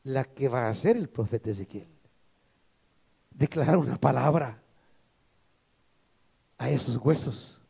la 0.07 0.23
que 0.23 0.47
va 0.47 0.67
a 0.67 0.69
hacer 0.69 0.95
el 0.95 1.09
profeta 1.09 1.49
Ezequiel 1.49 1.87
declarar 3.29 3.77
una 3.77 3.97
palabra 3.97 4.61
a 6.57 6.69
esos 6.69 6.95
huesos. 6.95 7.61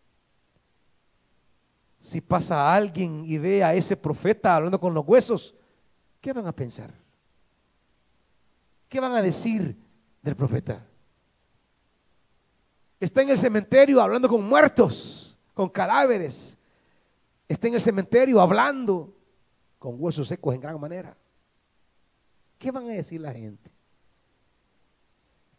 Si 1.99 2.21
pasa 2.21 2.73
alguien 2.73 3.23
y 3.25 3.39
ve 3.39 3.63
a 3.63 3.73
ese 3.73 3.97
profeta 3.97 4.55
hablando 4.55 4.79
con 4.79 4.93
los 4.93 5.05
huesos, 5.05 5.55
¿qué 6.21 6.31
van 6.31 6.45
a 6.45 6.51
pensar? 6.55 6.93
¿Qué 8.88 8.99
van 8.99 9.13
a 9.13 9.21
decir 9.23 9.75
del 10.21 10.35
profeta? 10.35 10.85
Está 12.99 13.23
en 13.23 13.31
el 13.31 13.38
cementerio 13.39 13.99
hablando 13.99 14.29
con 14.29 14.47
muertos, 14.47 15.39
con 15.55 15.69
cadáveres. 15.69 16.55
Está 17.47 17.67
en 17.67 17.73
el 17.73 17.81
cementerio 17.81 18.39
hablando 18.39 19.11
con 19.79 19.95
huesos 19.97 20.27
secos 20.27 20.53
en 20.53 20.61
gran 20.61 20.79
manera. 20.79 21.17
¿Qué 22.57 22.71
van 22.71 22.85
a 22.85 22.93
decir 22.93 23.21
la 23.21 23.33
gente? 23.33 23.71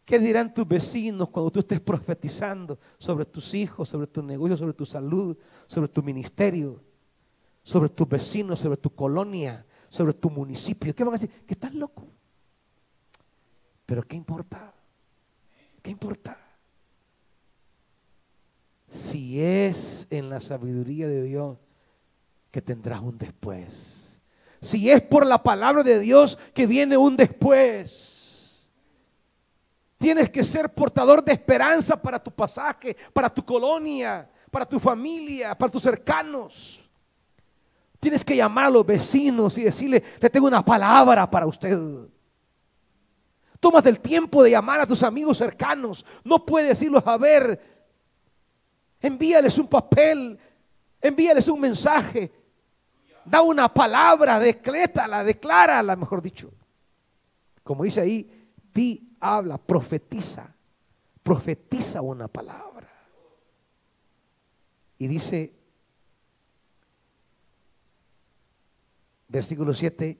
¿Qué 0.05 0.17
dirán 0.17 0.53
tus 0.53 0.67
vecinos 0.67 1.29
cuando 1.29 1.51
tú 1.51 1.59
estés 1.59 1.79
profetizando 1.79 2.79
sobre 2.97 3.25
tus 3.25 3.53
hijos, 3.53 3.87
sobre 3.87 4.07
tu 4.07 4.23
negocio, 4.23 4.57
sobre 4.57 4.73
tu 4.73 4.85
salud, 4.85 5.37
sobre 5.67 5.87
tu 5.87 6.01
ministerio, 6.01 6.81
sobre 7.61 7.89
tus 7.89 8.09
vecinos, 8.09 8.59
sobre 8.59 8.77
tu 8.77 8.89
colonia, 8.89 9.65
sobre 9.87 10.13
tu 10.13 10.31
municipio? 10.31 10.95
¿Qué 10.95 11.03
van 11.03 11.13
a 11.13 11.17
decir? 11.17 11.29
Que 11.45 11.53
estás 11.53 11.75
loco. 11.75 12.07
Pero 13.85 14.01
¿qué 14.01 14.15
importa? 14.15 14.73
¿Qué 15.81 15.91
importa? 15.91 16.37
Si 18.89 19.39
es 19.39 20.07
en 20.09 20.29
la 20.29 20.41
sabiduría 20.41 21.07
de 21.07 21.21
Dios 21.21 21.57
que 22.49 22.61
tendrás 22.61 23.01
un 23.01 23.17
después. 23.17 23.98
Si 24.61 24.89
es 24.89 25.01
por 25.01 25.25
la 25.25 25.41
palabra 25.41 25.83
de 25.83 25.99
Dios 25.99 26.37
que 26.53 26.67
viene 26.67 26.97
un 26.97 27.15
después. 27.15 28.67
Tienes 29.97 30.29
que 30.29 30.43
ser 30.43 30.73
portador 30.73 31.23
de 31.23 31.33
esperanza 31.33 32.01
para 32.01 32.23
tu 32.23 32.31
pasaje, 32.31 32.95
para 33.13 33.29
tu 33.29 33.43
colonia, 33.43 34.29
para 34.49 34.65
tu 34.65 34.79
familia, 34.79 35.57
para 35.57 35.71
tus 35.71 35.81
cercanos. 35.81 36.81
Tienes 37.99 38.23
que 38.23 38.35
llamar 38.35 38.65
a 38.65 38.69
los 38.69 38.85
vecinos 38.85 39.57
y 39.57 39.63
decirle, 39.63 40.01
le 40.19 40.29
tengo 40.29 40.47
una 40.47 40.63
palabra 40.63 41.29
para 41.29 41.45
usted. 41.45 41.77
Tomas 43.59 43.85
el 43.85 43.99
tiempo 43.99 44.41
de 44.41 44.51
llamar 44.51 44.79
a 44.79 44.87
tus 44.87 45.03
amigos 45.03 45.37
cercanos. 45.37 46.05
No 46.23 46.45
puedes 46.45 46.69
decirlos 46.69 47.03
a 47.05 47.17
ver. 47.17 47.59
Envíales 49.01 49.57
un 49.57 49.67
papel, 49.67 50.39
envíales 51.01 51.47
un 51.49 51.59
mensaje. 51.59 52.31
Da 53.25 53.41
una 53.41 53.71
palabra, 53.73 54.39
decrétala, 54.39 55.23
declárala, 55.23 55.95
mejor 55.95 56.21
dicho. 56.21 56.51
Como 57.63 57.83
dice 57.83 58.01
ahí, 58.01 58.47
di 58.73 59.15
habla, 59.19 59.57
profetiza, 59.57 60.53
profetiza 61.21 62.01
una 62.01 62.27
palabra. 62.27 62.89
Y 64.97 65.07
dice, 65.07 65.53
versículo 69.27 69.73
7, 69.73 70.19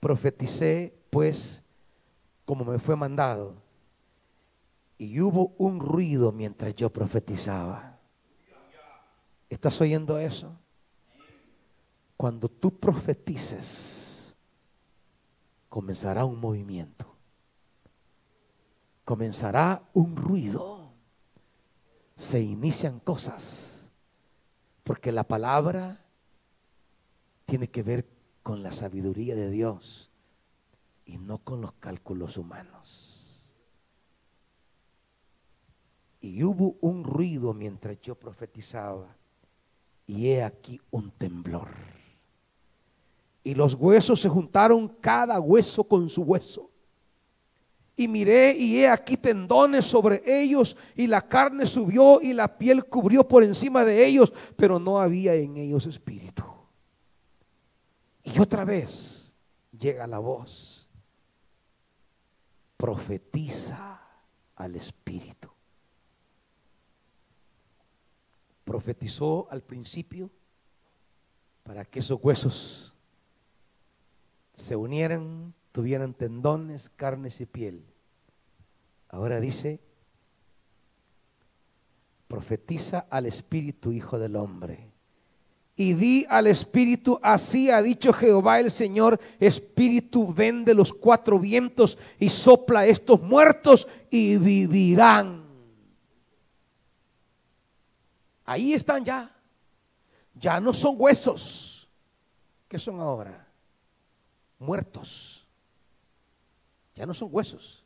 profeticé 0.00 0.94
pues 1.10 1.62
como 2.44 2.64
me 2.64 2.78
fue 2.78 2.96
mandado. 2.96 3.54
Y 4.98 5.20
hubo 5.20 5.54
un 5.58 5.80
ruido 5.80 6.32
mientras 6.32 6.74
yo 6.74 6.90
profetizaba. 6.90 7.98
¿Estás 9.48 9.80
oyendo 9.80 10.18
eso? 10.18 10.58
Cuando 12.16 12.48
tú 12.48 12.78
profetices, 12.78 14.36
comenzará 15.68 16.24
un 16.24 16.40
movimiento 16.40 17.16
comenzará 19.06 19.88
un 19.92 20.16
ruido, 20.16 20.92
se 22.16 22.40
inician 22.40 22.98
cosas, 22.98 23.88
porque 24.82 25.12
la 25.12 25.22
palabra 25.22 26.04
tiene 27.46 27.68
que 27.68 27.84
ver 27.84 28.08
con 28.42 28.64
la 28.64 28.72
sabiduría 28.72 29.36
de 29.36 29.48
Dios 29.48 30.10
y 31.04 31.18
no 31.18 31.38
con 31.38 31.60
los 31.60 31.72
cálculos 31.74 32.36
humanos. 32.36 33.46
Y 36.20 36.42
hubo 36.42 36.76
un 36.80 37.04
ruido 37.04 37.54
mientras 37.54 38.00
yo 38.00 38.16
profetizaba, 38.16 39.16
y 40.04 40.30
he 40.30 40.42
aquí 40.42 40.80
un 40.90 41.12
temblor. 41.12 41.95
Y 43.46 43.54
los 43.54 43.74
huesos 43.74 44.20
se 44.20 44.28
juntaron 44.28 44.88
cada 44.88 45.38
hueso 45.38 45.84
con 45.84 46.10
su 46.10 46.22
hueso 46.22 46.68
y 47.94 48.08
miré 48.08 48.56
y 48.56 48.78
he 48.78 48.88
aquí 48.88 49.16
tendones 49.16 49.86
sobre 49.86 50.20
ellos 50.26 50.76
y 50.96 51.06
la 51.06 51.28
carne 51.28 51.64
subió 51.64 52.20
y 52.20 52.32
la 52.32 52.58
piel 52.58 52.86
cubrió 52.86 53.28
por 53.28 53.44
encima 53.44 53.84
de 53.84 54.04
ellos, 54.04 54.32
pero 54.56 54.80
no 54.80 54.98
había 54.98 55.32
en 55.36 55.58
ellos 55.58 55.86
espíritu. 55.86 56.42
Y 58.24 58.36
otra 58.40 58.64
vez 58.64 59.32
llega 59.78 60.08
la 60.08 60.18
voz, 60.18 60.88
profetiza 62.76 64.02
al 64.56 64.74
espíritu. 64.74 65.48
Profetizó 68.64 69.46
al 69.52 69.62
principio 69.62 70.32
para 71.62 71.84
que 71.84 72.00
esos 72.00 72.18
huesos 72.20 72.95
se 74.56 74.74
unieran 74.74 75.54
tuvieran 75.76 76.14
tendones, 76.14 76.88
carnes 76.96 77.38
y 77.42 77.44
piel. 77.44 77.84
Ahora 79.10 79.40
dice, 79.40 79.78
profetiza 82.26 83.06
al 83.10 83.26
Espíritu, 83.26 83.92
Hijo 83.92 84.18
del 84.18 84.36
Hombre. 84.36 84.90
Y 85.76 85.92
di 85.92 86.24
al 86.30 86.46
Espíritu, 86.46 87.20
así 87.22 87.70
ha 87.70 87.82
dicho 87.82 88.10
Jehová 88.14 88.58
el 88.58 88.70
Señor, 88.70 89.20
Espíritu, 89.38 90.32
ven 90.32 90.64
de 90.64 90.72
los 90.72 90.94
cuatro 90.94 91.38
vientos 91.38 91.98
y 92.18 92.30
sopla 92.30 92.80
a 92.80 92.86
estos 92.86 93.20
muertos 93.20 93.86
y 94.08 94.38
vivirán. 94.38 95.44
Ahí 98.46 98.72
están 98.72 99.04
ya. 99.04 99.30
Ya 100.32 100.58
no 100.58 100.72
son 100.72 100.94
huesos. 100.98 101.86
¿Qué 102.66 102.78
son 102.78 102.98
ahora? 102.98 103.45
Muertos 104.58 105.46
Ya 106.96 107.04
no 107.04 107.12
son 107.12 107.28
huesos, 107.30 107.84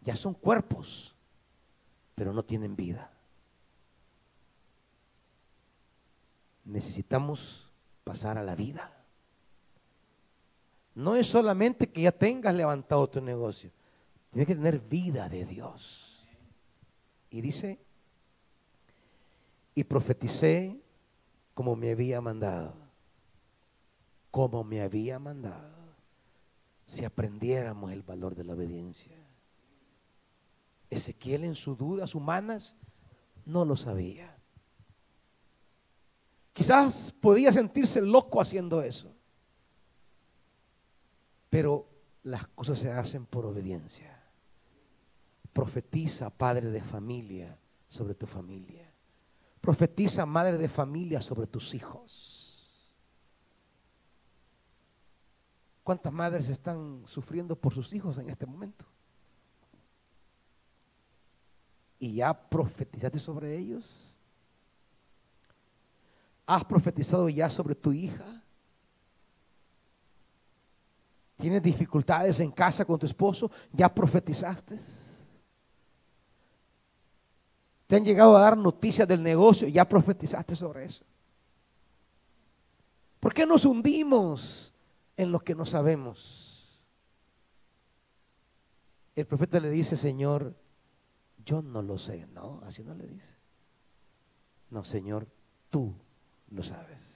ya 0.00 0.16
son 0.16 0.32
cuerpos, 0.32 1.14
pero 2.14 2.32
no 2.32 2.42
tienen 2.42 2.74
vida. 2.74 3.12
Necesitamos 6.64 7.70
pasar 8.02 8.38
a 8.38 8.42
la 8.42 8.56
vida. 8.56 8.90
No 10.94 11.16
es 11.16 11.26
solamente 11.26 11.90
que 11.90 12.02
ya 12.02 12.12
tengas 12.12 12.54
levantado 12.54 13.06
tu 13.10 13.20
negocio, 13.20 13.70
tienes 14.30 14.46
que 14.46 14.54
tener 14.54 14.80
vida 14.80 15.28
de 15.28 15.44
Dios. 15.44 16.24
Y 17.28 17.42
dice, 17.42 17.78
y 19.74 19.84
profeticé 19.84 20.80
como 21.52 21.76
me 21.76 21.90
había 21.90 22.22
mandado, 22.22 22.74
como 24.30 24.64
me 24.64 24.80
había 24.80 25.18
mandado, 25.18 25.73
si 26.84 27.04
aprendiéramos 27.04 27.92
el 27.92 28.02
valor 28.02 28.34
de 28.34 28.44
la 28.44 28.54
obediencia. 28.54 29.16
Ezequiel 30.90 31.44
en 31.44 31.54
sus 31.54 31.76
dudas 31.76 32.14
humanas 32.14 32.76
no 33.44 33.64
lo 33.64 33.76
sabía. 33.76 34.36
Quizás 36.52 37.12
podía 37.20 37.52
sentirse 37.52 38.00
loco 38.00 38.40
haciendo 38.40 38.80
eso. 38.82 39.12
Pero 41.50 41.88
las 42.22 42.46
cosas 42.48 42.78
se 42.78 42.90
hacen 42.90 43.26
por 43.26 43.46
obediencia. 43.46 44.22
Profetiza, 45.52 46.30
padre 46.30 46.70
de 46.70 46.80
familia, 46.80 47.58
sobre 47.88 48.14
tu 48.14 48.26
familia. 48.26 48.92
Profetiza, 49.60 50.26
madre 50.26 50.58
de 50.58 50.68
familia, 50.68 51.20
sobre 51.20 51.46
tus 51.46 51.74
hijos. 51.74 52.43
¿Cuántas 55.84 56.12
madres 56.14 56.48
están 56.48 57.02
sufriendo 57.04 57.54
por 57.54 57.74
sus 57.74 57.92
hijos 57.92 58.16
en 58.16 58.30
este 58.30 58.46
momento? 58.46 58.86
¿Y 61.98 62.14
ya 62.14 62.32
profetizaste 62.32 63.18
sobre 63.18 63.56
ellos? 63.56 63.84
¿Has 66.46 66.64
profetizado 66.64 67.28
ya 67.28 67.50
sobre 67.50 67.74
tu 67.74 67.92
hija? 67.92 68.42
¿Tienes 71.36 71.62
dificultades 71.62 72.40
en 72.40 72.50
casa 72.50 72.86
con 72.86 72.98
tu 72.98 73.04
esposo? 73.04 73.50
¿Ya 73.70 73.94
profetizaste? 73.94 74.78
¿Te 77.86 77.96
han 77.96 78.04
llegado 78.04 78.34
a 78.36 78.40
dar 78.40 78.56
noticias 78.56 79.06
del 79.06 79.22
negocio? 79.22 79.68
¿Ya 79.68 79.86
profetizaste 79.86 80.56
sobre 80.56 80.86
eso? 80.86 81.04
¿Por 83.20 83.34
qué 83.34 83.44
nos 83.44 83.66
hundimos 83.66 84.73
en 85.16 85.32
lo 85.32 85.40
que 85.40 85.54
no 85.54 85.66
sabemos? 85.66 86.80
El 89.14 89.26
profeta 89.26 89.60
le 89.60 89.70
dice, 89.70 89.96
Señor, 89.96 90.54
yo 91.44 91.62
no 91.62 91.82
lo 91.82 91.98
sé, 91.98 92.26
¿no? 92.26 92.60
Así 92.66 92.82
no 92.82 92.94
le 92.94 93.06
dice. 93.06 93.36
No, 94.70 94.82
Señor, 94.82 95.28
tú 95.70 95.94
lo 96.50 96.62
sabes. 96.62 97.14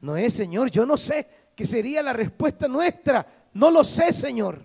No 0.00 0.16
es, 0.16 0.34
Señor, 0.34 0.70
yo 0.70 0.86
no 0.86 0.96
sé, 0.96 1.50
que 1.56 1.66
sería 1.66 2.02
la 2.02 2.12
respuesta 2.12 2.68
nuestra. 2.68 3.48
No 3.54 3.70
lo 3.70 3.82
sé, 3.82 4.12
Señor. 4.12 4.62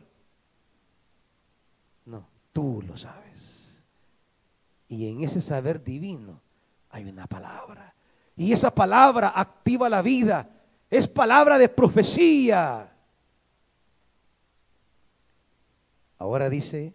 No, 2.06 2.28
tú 2.52 2.84
lo 2.86 2.96
sabes. 2.96 3.84
Y 4.88 5.10
en 5.10 5.24
ese 5.24 5.42
saber 5.42 5.84
divino 5.84 6.42
hay 6.90 7.06
una 7.06 7.26
palabra. 7.26 7.96
Y 8.36 8.52
esa 8.52 8.74
palabra 8.74 9.34
activa 9.36 9.90
la 9.90 10.04
vida. 10.04 10.48
Es 10.94 11.08
palabra 11.08 11.58
de 11.58 11.70
profecía. 11.70 12.96
Ahora 16.20 16.52
dice, 16.52 16.94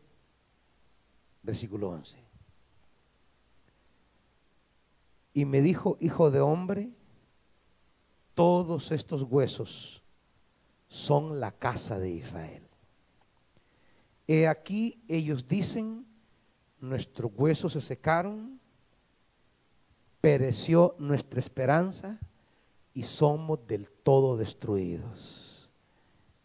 versículo 1.42 1.88
11. 1.88 2.16
Y 5.34 5.44
me 5.46 5.62
dijo, 5.62 5.96
hijo 5.99 6.30
de 6.30 6.38
hombre, 6.38 6.90
todos 8.34 8.92
estos 8.92 9.24
huesos 9.24 10.05
son 10.86 11.40
la 11.40 11.51
casa 11.51 11.99
de 11.99 12.11
Israel. 12.11 12.62
He 14.28 14.46
aquí 14.46 15.03
ellos 15.09 15.49
dicen, 15.49 16.07
nuestros 16.78 17.32
huesos 17.34 17.72
se 17.72 17.80
secaron, 17.80 18.61
pereció 20.20 20.94
nuestra 21.01 21.40
esperanza 21.40 22.20
y 22.99 23.05
somos 23.05 23.64
del 23.64 23.88
todo 23.88 24.36
destruidos. 24.36 25.70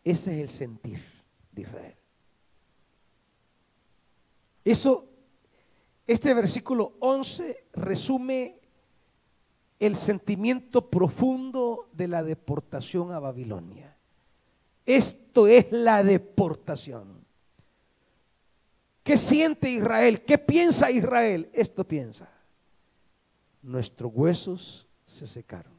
Ese 0.03 0.35
es 0.35 0.39
el 0.39 0.49
sentir 0.49 1.03
de 1.51 1.63
Israel. 1.63 1.95
Eso, 4.63 5.07
este 6.05 6.31
versículo 6.35 6.93
11 6.99 7.69
resume 7.73 8.59
el 9.79 9.95
sentimiento 9.95 10.91
profundo 10.91 11.89
de 11.91 12.07
la 12.07 12.21
deportación 12.21 13.11
a 13.13 13.17
Babilonia. 13.19 13.97
Esto 14.85 15.47
es 15.47 15.71
la 15.71 16.03
deportación. 16.03 17.25
¿Qué 19.01 19.17
siente 19.17 19.71
Israel? 19.71 20.21
¿Qué 20.21 20.37
piensa 20.37 20.91
Israel? 20.91 21.49
Esto 21.51 21.83
piensa. 21.83 22.29
Nuestros 23.63 24.11
huesos 24.13 24.87
se 25.07 25.25
secaron. 25.25 25.72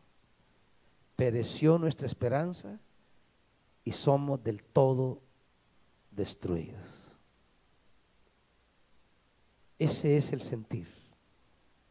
Pereció 1.16 1.78
nuestra 1.78 2.06
esperanza 2.06 2.78
y 3.84 3.92
somos 3.92 4.42
del 4.42 4.62
todo 4.62 5.20
destruidos. 6.10 7.04
Ese 9.78 10.16
es 10.16 10.32
el 10.32 10.40
sentir, 10.40 10.88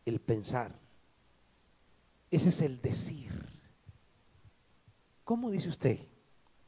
el 0.05 0.19
pensar. 0.19 0.73
Ese 2.31 2.49
es 2.49 2.61
el 2.61 2.81
decir. 2.81 3.31
¿Cómo 5.23 5.51
dice 5.51 5.69
usted? 5.69 5.99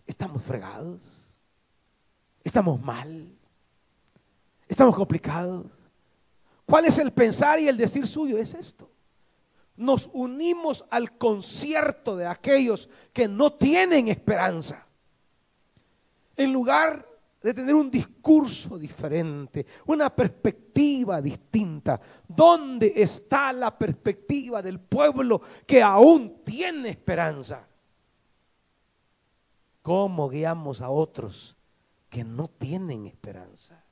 ¿Estamos 0.06 0.44
fregados? 0.44 1.02
¿Estamos 2.44 2.80
mal? 2.80 3.36
¿Estamos 4.68 4.96
complicados? 4.96 5.66
¿Cuál 6.66 6.86
es 6.86 6.98
el 7.00 7.12
pensar 7.12 7.60
y 7.60 7.68
el 7.68 7.78
decir 7.78 8.06
suyo? 8.06 8.38
Es 8.38 8.54
esto. 8.54 8.90
Nos 9.78 10.10
unimos 10.14 10.86
al 10.90 11.18
concierto 11.18 12.16
de 12.16 12.28
aquellos 12.28 12.90
que 13.12 13.28
no 13.28 13.54
tienen 13.54 14.08
esperanza. 14.08 14.88
En 16.38 16.54
lugar 16.54 17.06
de 17.46 17.54
tener 17.54 17.76
un 17.76 17.92
discurso 17.92 18.76
diferente, 18.76 19.68
una 19.86 20.10
perspectiva 20.10 21.22
distinta. 21.22 22.02
¿Dónde 22.28 22.92
está 22.96 23.54
la 23.54 23.78
perspectiva 23.78 24.64
del 24.64 24.80
pueblo 24.80 25.40
que 25.68 25.84
aún 25.84 26.42
tiene 26.44 26.90
esperanza? 26.90 27.70
¿Cómo 29.84 30.28
guiamos 30.28 30.82
a 30.82 30.90
otros 30.90 31.56
que 32.10 32.24
no 32.24 32.48
tienen 32.48 33.06
esperanza? 33.06 33.84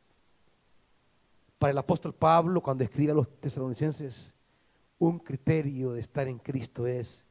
Para 1.59 1.69
el 1.69 1.77
apóstol 1.77 2.15
Pablo, 2.15 2.59
cuando 2.59 2.84
escribe 2.84 3.11
a 3.11 3.15
los 3.15 3.39
tesalonicenses, 3.39 4.34
un 5.00 5.20
criterio 5.20 5.94
de 5.94 6.02
estar 6.02 6.28
en 6.28 6.39
Cristo 6.39 6.88
es 6.88 7.26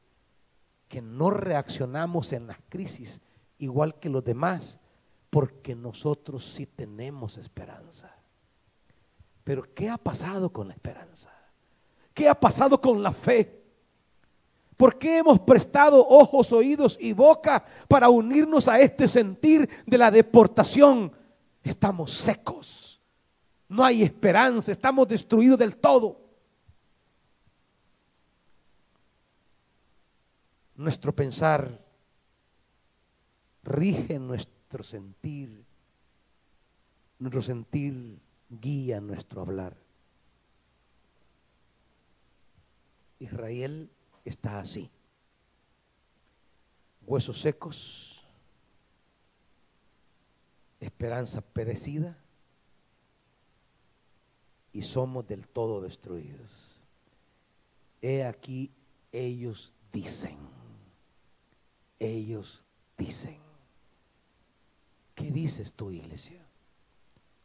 que 0.88 1.00
no 1.00 1.30
reaccionamos 1.30 2.32
en 2.32 2.46
las 2.46 2.58
crisis 2.68 3.20
igual 3.58 3.98
que 3.98 4.10
los 4.10 4.24
demás, 4.24 4.80
porque 5.30 5.74
nosotros 5.74 6.52
sí 6.54 6.66
tenemos 6.66 7.38
esperanza. 7.38 8.14
Pero 9.44 9.62
¿qué 9.74 9.88
ha 9.88 9.96
pasado 9.96 10.52
con 10.52 10.68
la 10.68 10.74
esperanza? 10.74 11.30
¿Qué 12.12 12.28
ha 12.28 12.38
pasado 12.38 12.80
con 12.80 13.02
la 13.02 13.12
fe? 13.12 13.62
¿Por 14.76 14.98
qué 14.98 15.18
hemos 15.18 15.40
prestado 15.40 16.06
ojos, 16.06 16.52
oídos 16.52 16.98
y 17.00 17.12
boca 17.12 17.64
para 17.88 18.10
unirnos 18.10 18.68
a 18.68 18.80
este 18.80 19.08
sentir 19.08 19.68
de 19.86 19.98
la 19.98 20.10
deportación? 20.10 21.12
Estamos 21.62 22.12
secos. 22.12 23.00
No 23.68 23.84
hay 23.84 24.02
esperanza. 24.02 24.72
Estamos 24.72 25.08
destruidos 25.08 25.58
del 25.58 25.76
todo. 25.76 26.20
Nuestro 30.82 31.14
pensar 31.14 31.78
rige 33.62 34.18
nuestro 34.18 34.82
sentir, 34.82 35.64
nuestro 37.20 37.40
sentir 37.40 38.18
guía 38.50 39.00
nuestro 39.00 39.42
hablar. 39.42 39.76
Israel 43.20 43.92
está 44.24 44.58
así. 44.58 44.90
Huesos 47.06 47.40
secos, 47.40 48.26
esperanza 50.80 51.42
perecida 51.42 52.18
y 54.72 54.82
somos 54.82 55.28
del 55.28 55.46
todo 55.46 55.80
destruidos. 55.80 56.50
He 58.00 58.24
aquí, 58.24 58.72
ellos 59.12 59.76
dicen, 59.92 60.61
ellos 62.06 62.64
dicen. 62.96 63.38
¿Qué 65.14 65.30
dices 65.30 65.74
tú, 65.74 65.90
iglesia? 65.90 66.44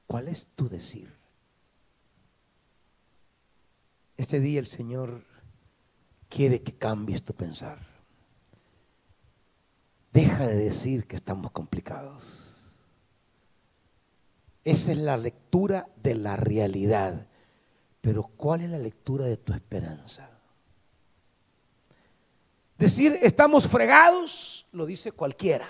¿Cuál 0.05 0.27
es 0.29 0.47
tu 0.55 0.69
decir? 0.69 1.13
Este 4.15 4.39
día 4.39 4.59
el 4.59 4.67
Señor 4.67 5.25
quiere 6.29 6.61
que 6.61 6.73
cambies 6.73 7.23
tu 7.23 7.33
pensar. 7.33 7.85
Deja 10.11 10.47
de 10.47 10.55
decir 10.55 11.05
que 11.05 11.15
estamos 11.15 11.51
complicados. 11.51 12.57
Esa 14.63 14.91
es 14.91 14.97
la 14.97 15.17
lectura 15.17 15.89
de 16.01 16.15
la 16.15 16.35
realidad. 16.35 17.27
Pero 18.01 18.23
¿cuál 18.23 18.61
es 18.61 18.69
la 18.69 18.79
lectura 18.79 19.25
de 19.25 19.37
tu 19.37 19.53
esperanza? 19.53 20.36
Decir 22.77 23.17
estamos 23.21 23.67
fregados 23.67 24.67
lo 24.71 24.85
dice 24.85 25.11
cualquiera. 25.11 25.67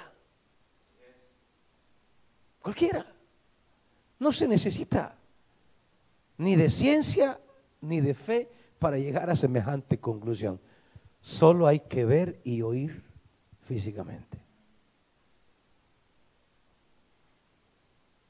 Cualquiera. 2.62 3.06
No 4.20 4.32
se 4.32 4.48
necesita 4.48 5.16
ni 6.38 6.56
de 6.56 6.70
ciencia 6.70 7.40
ni 7.82 8.02
de 8.02 8.14
fe 8.14 8.50
para 8.80 8.98
llegar 8.98 9.30
a 9.30 9.36
semejante 9.36 10.00
conclusión. 10.00 10.60
Solo 11.22 11.68
hay 11.68 11.80
que 11.80 12.06
ver 12.06 12.42
y 12.44 12.62
oír 12.62 13.04
físicamente. 13.64 14.38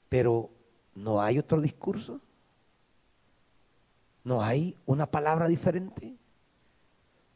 Pero 0.09 0.51
no 0.95 1.21
hay 1.21 1.39
otro 1.39 1.59
discurso. 1.61 2.21
No 4.23 4.41
hay 4.41 4.77
una 4.85 5.05
palabra 5.05 5.47
diferente. 5.47 6.16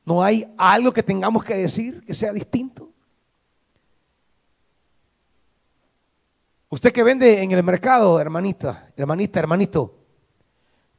No 0.06 0.24
hay 0.24 0.52
algo 0.58 0.92
que 0.92 1.04
tengamos 1.04 1.44
que 1.44 1.56
decir 1.56 2.04
que 2.06 2.14
sea 2.14 2.34
distinto. 2.34 2.90
Usted 6.70 6.92
que 6.94 7.04
vende 7.04 7.44
en 7.44 7.52
el 7.52 7.64
mercado, 7.64 8.20
hermanita, 8.20 8.92
hermanita, 8.96 9.40
hermanito, 9.40 9.94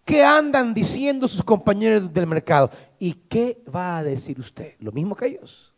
¿qué 0.05 0.23
andan 0.23 0.75
diciendo 0.75 1.27
sus 1.27 1.43
compañeros 1.43 2.13
del 2.13 2.27
mercado? 2.27 2.71
¿Y 2.99 3.15
qué 3.15 3.65
va 3.75 3.99
a 3.99 4.05
decir 4.05 4.39
usted? 4.39 4.75
Lo 4.81 4.93
mismo 4.93 5.17
que 5.17 5.27
ellos. 5.27 5.73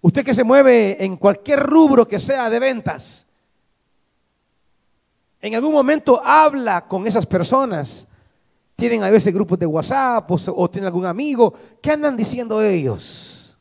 Usted 0.00 0.24
que 0.24 0.34
se 0.34 0.44
mueve 0.44 1.02
en 1.04 1.16
cualquier 1.16 1.60
rubro 1.60 2.08
que 2.08 2.18
sea 2.18 2.48
de 2.48 2.58
ventas, 2.58 3.26
en 5.40 5.54
algún 5.54 5.72
momento 5.72 6.22
habla 6.24 6.86
con 6.88 7.06
esas 7.06 7.26
personas 7.26 8.08
tienen 8.76 9.02
a 9.02 9.10
veces 9.10 9.32
grupos 9.32 9.58
de 9.58 9.66
WhatsApp 9.66 10.30
o, 10.30 10.70
tienen 10.70 10.86
algún 10.86 11.06
amigo. 11.06 11.54
¿Qué 11.80 11.92
andan 11.92 12.16
diciendo 12.16 12.60
ellos? 12.60 13.58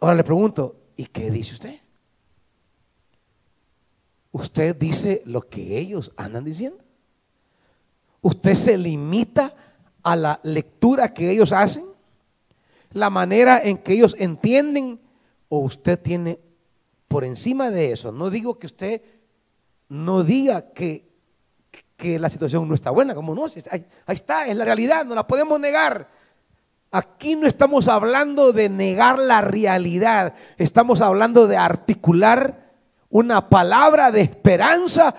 Ahora 0.00 0.14
le 0.14 0.24
pregunto, 0.24 0.76
¿y 0.96 1.06
qué 1.06 1.30
dice 1.30 1.54
usted? 1.54 1.80
Usted 4.30 4.76
dice 4.76 5.22
lo 5.24 5.48
que 5.48 5.78
ellos 5.78 6.12
andan 6.16 6.44
diciendo. 6.44 6.84
Usted 8.20 8.54
se 8.54 8.76
limita 8.76 9.54
a 10.02 10.14
la 10.14 10.40
lectura 10.42 11.12
que 11.14 11.30
ellos 11.30 11.52
hacen, 11.52 11.86
la 12.92 13.10
manera 13.10 13.60
en 13.62 13.78
que 13.78 13.94
ellos 13.94 14.14
entienden, 14.18 15.00
o 15.48 15.60
usted 15.60 15.98
tiene 15.98 16.38
por 17.08 17.24
encima 17.24 17.70
de 17.70 17.92
eso. 17.92 18.12
No 18.12 18.28
digo 18.28 18.58
que 18.58 18.66
usted 18.66 19.02
no 19.88 20.22
diga 20.22 20.72
que 20.72 21.07
que 21.98 22.16
la 22.18 22.30
situación 22.30 22.66
no 22.68 22.74
está 22.74 22.90
buena, 22.90 23.12
como 23.12 23.34
no, 23.34 23.46
ahí, 23.70 23.84
está, 24.06 24.46
es 24.46 24.54
la 24.54 24.64
realidad, 24.64 25.04
no 25.04 25.16
la 25.16 25.26
podemos 25.26 25.58
negar. 25.58 26.08
Aquí 26.92 27.34
no 27.34 27.46
estamos 27.46 27.88
hablando 27.88 28.52
de 28.52 28.68
negar 28.68 29.18
la 29.18 29.40
realidad, 29.40 30.34
estamos 30.56 31.00
hablando 31.00 31.48
de 31.48 31.56
articular 31.56 32.68
una 33.10 33.48
palabra 33.48 34.12
de 34.12 34.20
esperanza. 34.20 35.12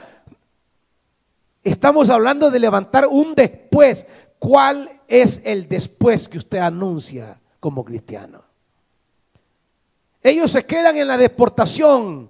Estamos 1.65 2.09
hablando 2.09 2.49
de 2.49 2.59
levantar 2.59 3.07
un 3.07 3.35
después. 3.35 4.07
¿Cuál 4.39 4.89
es 5.09 5.41
el 5.43 5.67
después 5.67 6.29
que 6.29 6.37
usted 6.37 6.59
anuncia 6.59 7.41
como 7.59 7.83
cristiano? 7.83 8.41
Ellos 10.23 10.49
se 10.49 10.65
quedan 10.65 10.95
en 10.95 11.09
la 11.09 11.17
deportación 11.17 12.29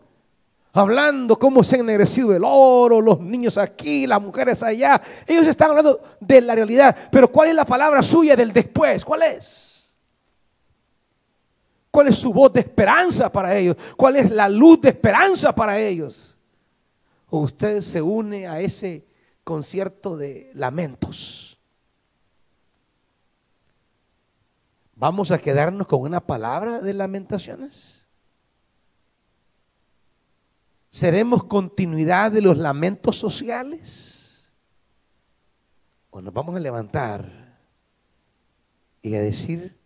hablando 0.79 1.37
cómo 1.37 1.63
se 1.63 1.75
ha 1.75 1.79
ennegrecido 1.79 2.35
el 2.35 2.43
oro, 2.43 3.01
los 3.01 3.19
niños 3.19 3.57
aquí, 3.57 4.07
las 4.07 4.21
mujeres 4.21 4.63
allá. 4.63 5.01
Ellos 5.27 5.47
están 5.47 5.69
hablando 5.69 6.01
de 6.19 6.41
la 6.41 6.55
realidad. 6.55 6.95
Pero 7.11 7.31
¿cuál 7.31 7.49
es 7.49 7.55
la 7.55 7.65
palabra 7.65 8.01
suya 8.01 8.35
del 8.35 8.51
después? 8.51 9.05
¿Cuál 9.05 9.23
es? 9.23 9.95
¿Cuál 11.91 12.07
es 12.07 12.17
su 12.17 12.31
voz 12.31 12.53
de 12.53 12.61
esperanza 12.61 13.31
para 13.31 13.55
ellos? 13.55 13.75
¿Cuál 13.97 14.17
es 14.17 14.31
la 14.31 14.47
luz 14.47 14.81
de 14.81 14.89
esperanza 14.89 15.53
para 15.53 15.79
ellos? 15.79 16.39
¿O 17.29 17.39
usted 17.39 17.81
se 17.81 18.01
une 18.01 18.47
a 18.47 18.59
ese 18.59 19.07
concierto 19.43 20.17
de 20.17 20.51
lamentos? 20.53 21.59
¿Vamos 24.95 25.31
a 25.31 25.39
quedarnos 25.39 25.87
con 25.87 26.01
una 26.01 26.19
palabra 26.19 26.79
de 26.79 26.93
lamentaciones? 26.93 27.88
¿Seremos 30.91 31.43
continuidad 31.43 32.31
de 32.31 32.41
los 32.41 32.57
lamentos 32.57 33.15
sociales? 33.15 34.51
¿O 36.09 36.21
nos 36.21 36.33
vamos 36.33 36.55
a 36.55 36.59
levantar 36.59 37.59
y 39.01 39.13
a 39.13 39.21
decir 39.21 39.77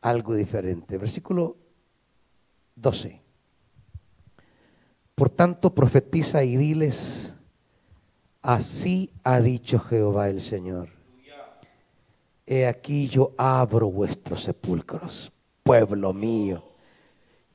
algo 0.00 0.34
diferente? 0.34 0.96
Versículo 0.96 1.58
12. 2.76 3.20
Por 5.14 5.28
tanto, 5.28 5.74
profetiza 5.74 6.42
y 6.42 6.56
diles, 6.56 7.34
así 8.40 9.12
ha 9.22 9.40
dicho 9.40 9.78
Jehová 9.78 10.30
el 10.30 10.40
Señor. 10.40 10.88
He 12.46 12.66
aquí 12.66 13.08
yo 13.08 13.32
abro 13.36 13.90
vuestros 13.90 14.44
sepulcros, 14.44 15.32
pueblo 15.62 16.14
mío 16.14 16.75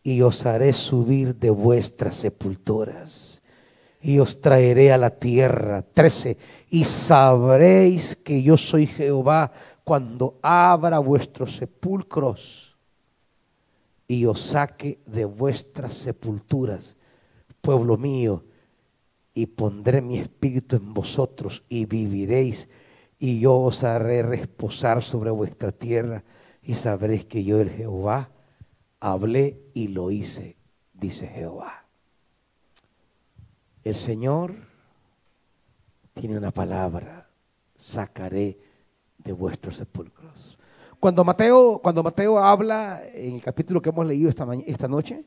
y 0.03 0.21
os 0.21 0.45
haré 0.45 0.73
subir 0.73 1.35
de 1.35 1.49
vuestras 1.49 2.15
sepulturas 2.15 3.41
y 4.01 4.19
os 4.19 4.41
traeré 4.41 4.91
a 4.91 4.97
la 4.97 5.11
tierra. 5.11 5.83
13. 5.83 6.37
Y 6.69 6.83
sabréis 6.83 8.15
que 8.15 8.41
yo 8.41 8.57
soy 8.57 8.87
Jehová 8.87 9.51
cuando 9.83 10.39
abra 10.41 10.99
vuestros 10.99 11.55
sepulcros 11.55 12.77
y 14.07 14.25
os 14.25 14.41
saque 14.41 14.99
de 15.05 15.23
vuestras 15.25 15.93
sepulturas, 15.93 16.97
pueblo 17.61 17.97
mío, 17.97 18.43
y 19.33 19.45
pondré 19.45 20.01
mi 20.01 20.17
espíritu 20.17 20.75
en 20.75 20.93
vosotros 20.93 21.63
y 21.69 21.85
viviréis, 21.85 22.67
y 23.17 23.39
yo 23.39 23.57
os 23.57 23.85
haré 23.85 24.21
reposar 24.21 25.01
sobre 25.01 25.31
vuestra 25.31 25.71
tierra, 25.71 26.25
y 26.61 26.73
sabréis 26.73 27.25
que 27.25 27.45
yo 27.45 27.61
el 27.61 27.69
Jehová 27.69 28.29
hablé 29.01 29.59
y 29.73 29.89
lo 29.89 30.11
hice, 30.11 30.55
dice 30.93 31.27
Jehová. 31.27 31.85
El 33.83 33.95
Señor 33.95 34.55
tiene 36.13 36.37
una 36.37 36.51
palabra, 36.51 37.27
sacaré 37.75 38.59
de 39.17 39.33
vuestros 39.33 39.77
sepulcros. 39.77 40.57
Cuando 40.99 41.23
Mateo, 41.23 41.79
cuando 41.79 42.03
Mateo 42.03 42.37
habla 42.37 43.01
en 43.11 43.35
el 43.35 43.41
capítulo 43.41 43.81
que 43.81 43.89
hemos 43.89 44.05
leído 44.05 44.29
esta, 44.29 44.47
esta 44.67 44.87
noche, 44.87 45.25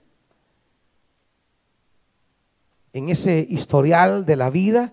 en 2.92 3.08
ese 3.08 3.44
historial 3.48 4.24
de 4.24 4.36
la 4.36 4.50
vida, 4.50 4.92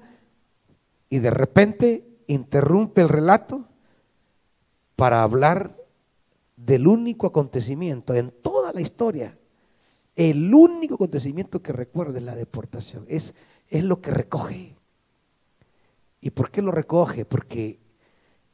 y 1.07 1.19
de 1.19 1.29
repente 1.29 2.17
interrumpe 2.25 3.01
el 3.01 3.09
relato 3.09 3.65
para 4.95 5.21
hablar 5.21 5.80
del 6.66 6.88
único 6.88 7.28
acontecimiento 7.28 8.14
en 8.14 8.32
toda 8.32 8.72
la 8.72 8.82
historia. 8.82 9.38
El 10.16 10.53
único 10.53 10.95
acontecimiento 10.95 11.62
que 11.62 11.74
recuerda 11.74 12.20
es 12.20 12.24
la 12.24 12.36
deportación. 12.36 13.05
Es, 13.07 13.34
es 13.70 13.84
lo 13.84 14.01
que 14.01 14.12
recoge. 14.12 14.76
¿Y 16.20 16.30
por 16.30 16.51
qué 16.51 16.62
lo 16.62 16.72
recoge? 16.72 17.26
Porque 17.26 17.80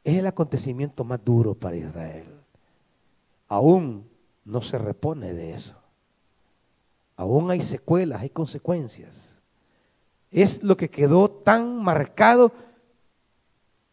es 0.04 0.16
el 0.16 0.26
acontecimiento 0.26 1.04
más 1.04 1.22
duro 1.22 1.54
para 1.54 1.76
Israel. 1.76 2.24
Aún 3.48 4.08
no 4.44 4.62
se 4.62 4.78
repone 4.78 5.34
de 5.34 5.52
eso. 5.52 5.74
Aún 7.16 7.50
hay 7.50 7.60
secuelas, 7.60 8.22
hay 8.22 8.30
consecuencias. 8.30 9.42
Es 10.30 10.62
lo 10.62 10.76
que 10.76 10.88
quedó 10.88 11.28
tan 11.30 11.82
marcado 11.82 12.52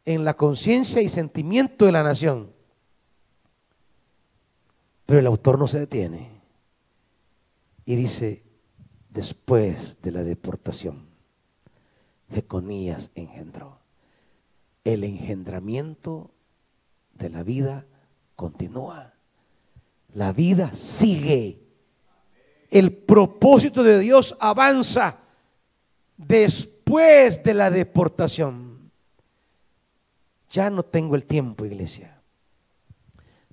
en 0.06 0.24
la 0.24 0.36
conciencia 0.36 1.02
y 1.02 1.10
sentimiento 1.10 1.86
de 1.86 1.92
la 1.92 2.04
nación 2.04 2.55
pero 5.06 5.20
el 5.20 5.28
autor 5.28 5.60
no 5.60 5.68
se 5.68 5.80
detiene 5.80 6.42
y 7.86 7.96
dice, 7.96 8.44
después 9.10 10.02
de 10.02 10.12
la 10.12 10.24
deportación, 10.24 11.08
Jeconías 12.32 13.12
engendró. 13.16 13.80
El 14.84 15.04
engendramiento 15.04 16.32
de 17.14 17.30
la 17.30 17.44
vida 17.44 17.86
continúa. 18.36 19.14
La 20.14 20.34
vida 20.34 20.74
sigue. 20.74 21.62
el 22.72 22.92
propósito 22.92 23.84
de 23.84 24.00
Dios 24.00 24.36
avanza 24.40 25.20
después 26.18 27.42
de 27.44 27.54
la 27.54 27.70
deportación. 27.70 28.92
Ya 30.50 30.70
no 30.70 30.84
tengo 30.84 31.16
el 31.16 31.26
tiempo, 31.26 31.66
iglesia, 31.66 32.15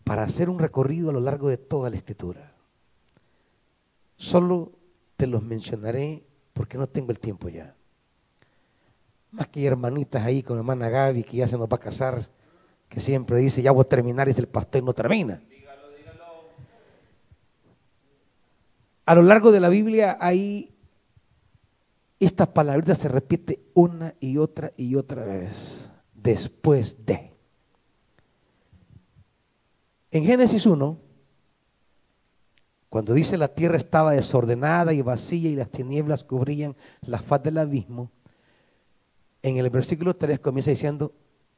para 0.05 0.23
hacer 0.23 0.51
un 0.51 0.59
recorrido 0.59 1.11
a 1.11 1.13
lo 1.13 1.21
largo 1.21 1.49
de 1.49 1.59
toda 1.59 1.91
la 1.91 1.97
escritura. 1.97 2.53
Solo 4.17 4.73
te 5.17 5.27
los 5.27 5.43
mencionaré 5.43 6.23
porque 6.53 6.79
no 6.79 6.89
tengo 6.89 7.11
el 7.11 7.19
tiempo 7.19 7.49
ya. 7.49 7.75
Más 9.31 9.49
que 9.49 9.65
hermanitas 9.65 10.23
ahí 10.23 10.43
con 10.43 10.59
hermana 10.59 10.89
Gaby 10.89 11.25
que 11.25 11.39
ya 11.39 11.49
se 11.49 11.57
nos 11.57 11.69
va 11.69 11.77
a 11.77 11.81
casar, 11.81 12.29
que 12.89 13.01
siempre 13.01 13.39
dice, 13.39 13.63
ya 13.63 13.73
voy 13.73 13.83
a 13.83 13.89
terminar, 13.89 14.29
y 14.29 14.33
el 14.33 14.49
pastor 14.49 14.83
y 14.83 14.85
no 14.85 14.93
termina. 14.93 15.43
A 19.05 19.15
lo 19.15 19.23
largo 19.23 19.51
de 19.51 19.61
la 19.61 19.69
Biblia 19.69 20.17
hay 20.21 20.73
esta 22.25 22.55
palabrita 22.55 22.95
se 22.95 23.09
repite 23.09 23.59
una 23.75 24.15
y 24.21 24.39
otra 24.39 24.73
y 24.77 24.95
otra 24.95 25.25
vez. 25.25 25.91
Después 26.15 27.05
de. 27.05 27.32
En 30.13 30.27
Génesis 30.27 30.67
1, 30.67 30.99
cuando 32.91 33.15
dice 33.15 33.39
la 33.39 33.49
tierra 33.49 33.79
estaba 33.79 34.13
desordenada 34.13 34.93
y 34.93 35.01
vacía 35.01 35.49
y 35.49 35.57
las 35.57 35.71
tinieblas 35.71 36.23
cubrían 36.23 36.77
la 37.01 37.19
faz 37.19 37.43
del 37.43 37.57
abismo, 37.57 38.11
en 39.41 39.57
el 39.57 39.71
versículo 39.71 40.13
3 40.13 40.39
comienza 40.39 40.71
diciendo, 40.71 41.15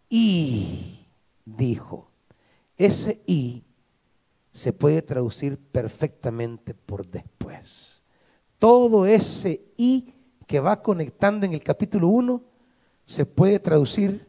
y 0.09 1.01
dijo, 1.45 2.13
ese 2.79 3.21
y 3.27 3.65
se 4.53 4.73
puede 4.73 5.03
traducir 5.03 5.59
perfectamente 5.59 6.75
por 6.75 7.05
después. 7.09 8.05
Todo 8.61 9.05
ese 9.05 9.65
y 9.77 10.15
que 10.47 10.61
va 10.61 10.81
conectando 10.81 11.45
en 11.45 11.55
el 11.55 11.61
capítulo 11.65 12.07
1 12.07 12.41
se 13.05 13.27
puede 13.27 13.59
traducir 13.59 14.29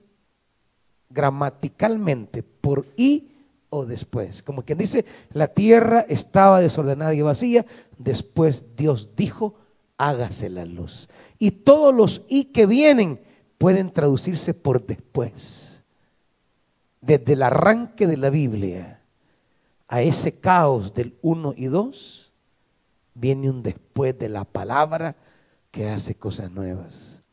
gramaticalmente 1.09 2.41
por 2.41 2.87
y 2.97 3.34
después. 3.83 4.43
Como 4.43 4.63
quien 4.63 4.77
dice, 4.77 5.03
la 5.33 5.47
tierra 5.47 6.05
estaba 6.07 6.61
desordenada 6.61 7.13
y 7.13 7.21
vacía, 7.21 7.65
después 7.97 8.63
Dios 8.77 9.09
dijo, 9.17 9.55
hágase 9.97 10.49
la 10.49 10.65
luz. 10.65 11.09
Y 11.39 11.51
todos 11.51 11.93
los 11.93 12.23
y 12.29 12.45
que 12.45 12.65
vienen 12.65 13.19
pueden 13.57 13.89
traducirse 13.89 14.53
por 14.53 14.85
después. 14.85 15.83
Desde 17.01 17.33
el 17.33 17.43
arranque 17.43 18.07
de 18.07 18.17
la 18.17 18.29
Biblia 18.29 19.01
a 19.87 20.01
ese 20.01 20.39
caos 20.39 20.93
del 20.93 21.17
1 21.21 21.53
y 21.57 21.65
2, 21.65 22.31
viene 23.13 23.49
un 23.49 23.63
después 23.63 24.17
de 24.17 24.29
la 24.29 24.43
palabra 24.45 25.15
que 25.71 25.89
hace 25.89 26.15
cosas 26.15 26.51
nuevas. 26.51 27.23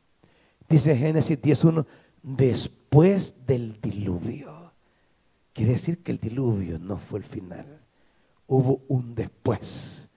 Dice 0.69 0.97
Génesis 0.97 1.41
10.1, 1.41 1.87
después 2.23 3.35
del 3.47 3.81
diluvio. 3.81 4.62
Quiere 5.53 5.73
decir 5.73 6.03
que 6.03 6.13
el 6.13 6.19
diluvio 6.19 6.79
no 6.79 6.99
fue 6.99 7.19
el 7.19 7.25
final. 7.25 7.81
Hubo 8.47 8.83
un 8.89 9.15
después. 9.15 10.09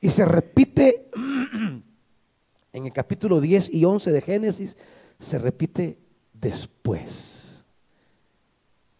Y 0.00 0.10
se 0.10 0.24
repite 0.24 1.10
en 2.72 2.86
el 2.86 2.92
capítulo 2.92 3.40
10 3.40 3.72
y 3.72 3.84
11 3.84 4.12
de 4.12 4.20
Génesis, 4.20 4.76
se 5.18 5.38
repite 5.38 5.98
después 6.32 7.64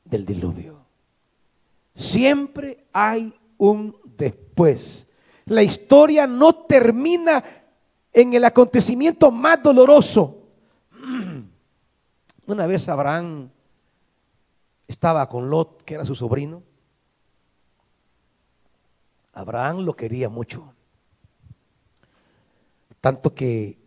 del 0.05 0.25
diluvio. 0.25 0.87
Siempre 1.95 2.87
hay 2.93 3.35
un 3.59 3.97
después. 4.17 5.07
La 5.47 5.63
historia 5.63 6.27
no 6.27 6.55
termina 6.55 7.43
en 8.13 8.35
el 8.35 8.45
acontecimiento 8.45 9.31
más 9.31 9.63
doloroso. 9.63 10.49
Una 12.47 12.67
vez 12.67 12.89
Abraham 12.89 13.51
estaba 14.93 15.29
con 15.29 15.51
Lot, 15.51 15.83
que 15.83 15.95
era 15.95 16.05
su 16.05 16.15
sobrino. 16.15 16.63
Abraham 19.33 19.79
lo 19.79 19.97
quería 19.97 20.29
mucho, 20.29 20.75
tanto 23.01 23.35
que 23.35 23.79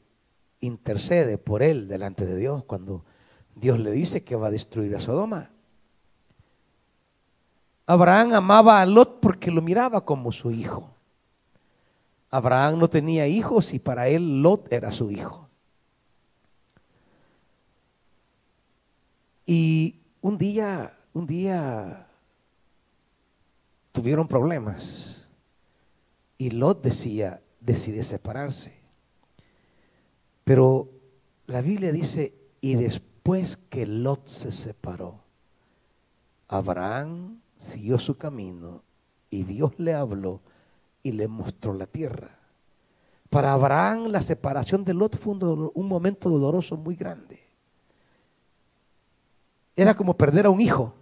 intercede 0.60 1.38
por 1.38 1.62
él 1.62 1.88
delante 1.88 2.26
de 2.26 2.36
Dios 2.36 2.64
cuando 2.64 3.06
Dios 3.53 3.80
le 3.80 3.91
dice 3.91 4.24
que 4.24 4.36
va 4.36 4.47
a 4.47 4.51
destruir 4.51 4.95
a 4.95 4.99
Sodoma. 4.99 5.51
Abraham 7.86 8.34
amaba 8.34 8.82
a 8.82 8.86
Lot 8.88 9.20
porque 9.20 9.51
lo 9.51 9.62
miraba 9.62 10.03
como 10.03 10.32
su 10.32 10.49
hijo. 10.49 10.89
Abraham 12.32 12.80
no 12.80 12.89
tenía 12.89 13.28
hijos 13.28 13.74
y 13.74 13.80
para 13.80 14.08
él 14.08 14.41
Lot 14.41 14.74
era 14.74 14.91
su 14.91 15.12
hijo. 15.12 15.47
Y 19.45 19.99
un 20.26 20.39
día, 20.39 20.97
un 21.13 21.28
día 21.28 22.07
tuvieron 23.91 24.28
problemas 24.28 25.30
y 26.39 26.49
Lot 26.49 26.82
decía, 26.82 27.43
decide 27.59 28.03
separarse. 28.03 28.73
Pero 30.43 30.89
la 31.45 31.61
Biblia 31.61 31.91
dice, 31.91 32.34
y 32.59 32.73
después 32.73 33.57
que 33.69 33.86
Lot 33.86 34.28
se 34.28 34.51
separó, 34.51 35.19
Abraham 36.47 37.39
siguió 37.57 37.99
su 37.99 38.17
camino 38.17 38.82
y 39.30 39.43
Dios 39.43 39.73
le 39.78 39.93
habló 39.93 40.41
y 41.03 41.11
le 41.11 41.28
mostró 41.28 41.71
la 41.76 41.86
tierra. 41.86 42.32
Para 43.30 43.53
Abraham 43.53 44.07
la 44.07 44.23
separación 44.23 44.86
de 44.86 44.95
Lot 44.95 45.19
fue 45.19 45.36
un, 45.36 45.88
momento 45.88 46.32
doloroso 46.32 46.78
muy 46.78 46.95
grande. 46.95 47.45
Era 49.76 49.95
como 49.95 50.15
perder 50.15 50.45
a 50.45 50.49
un 50.49 50.61
hijo, 50.61 50.93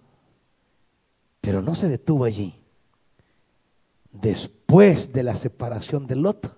pero 1.41 1.61
no 1.61 1.75
se 1.75 1.87
detuvo 1.87 2.25
allí. 2.25 2.55
Después 4.11 5.11
de 5.13 5.23
la 5.23 5.35
separación 5.35 6.07
de 6.07 6.15
Lot, 6.15 6.57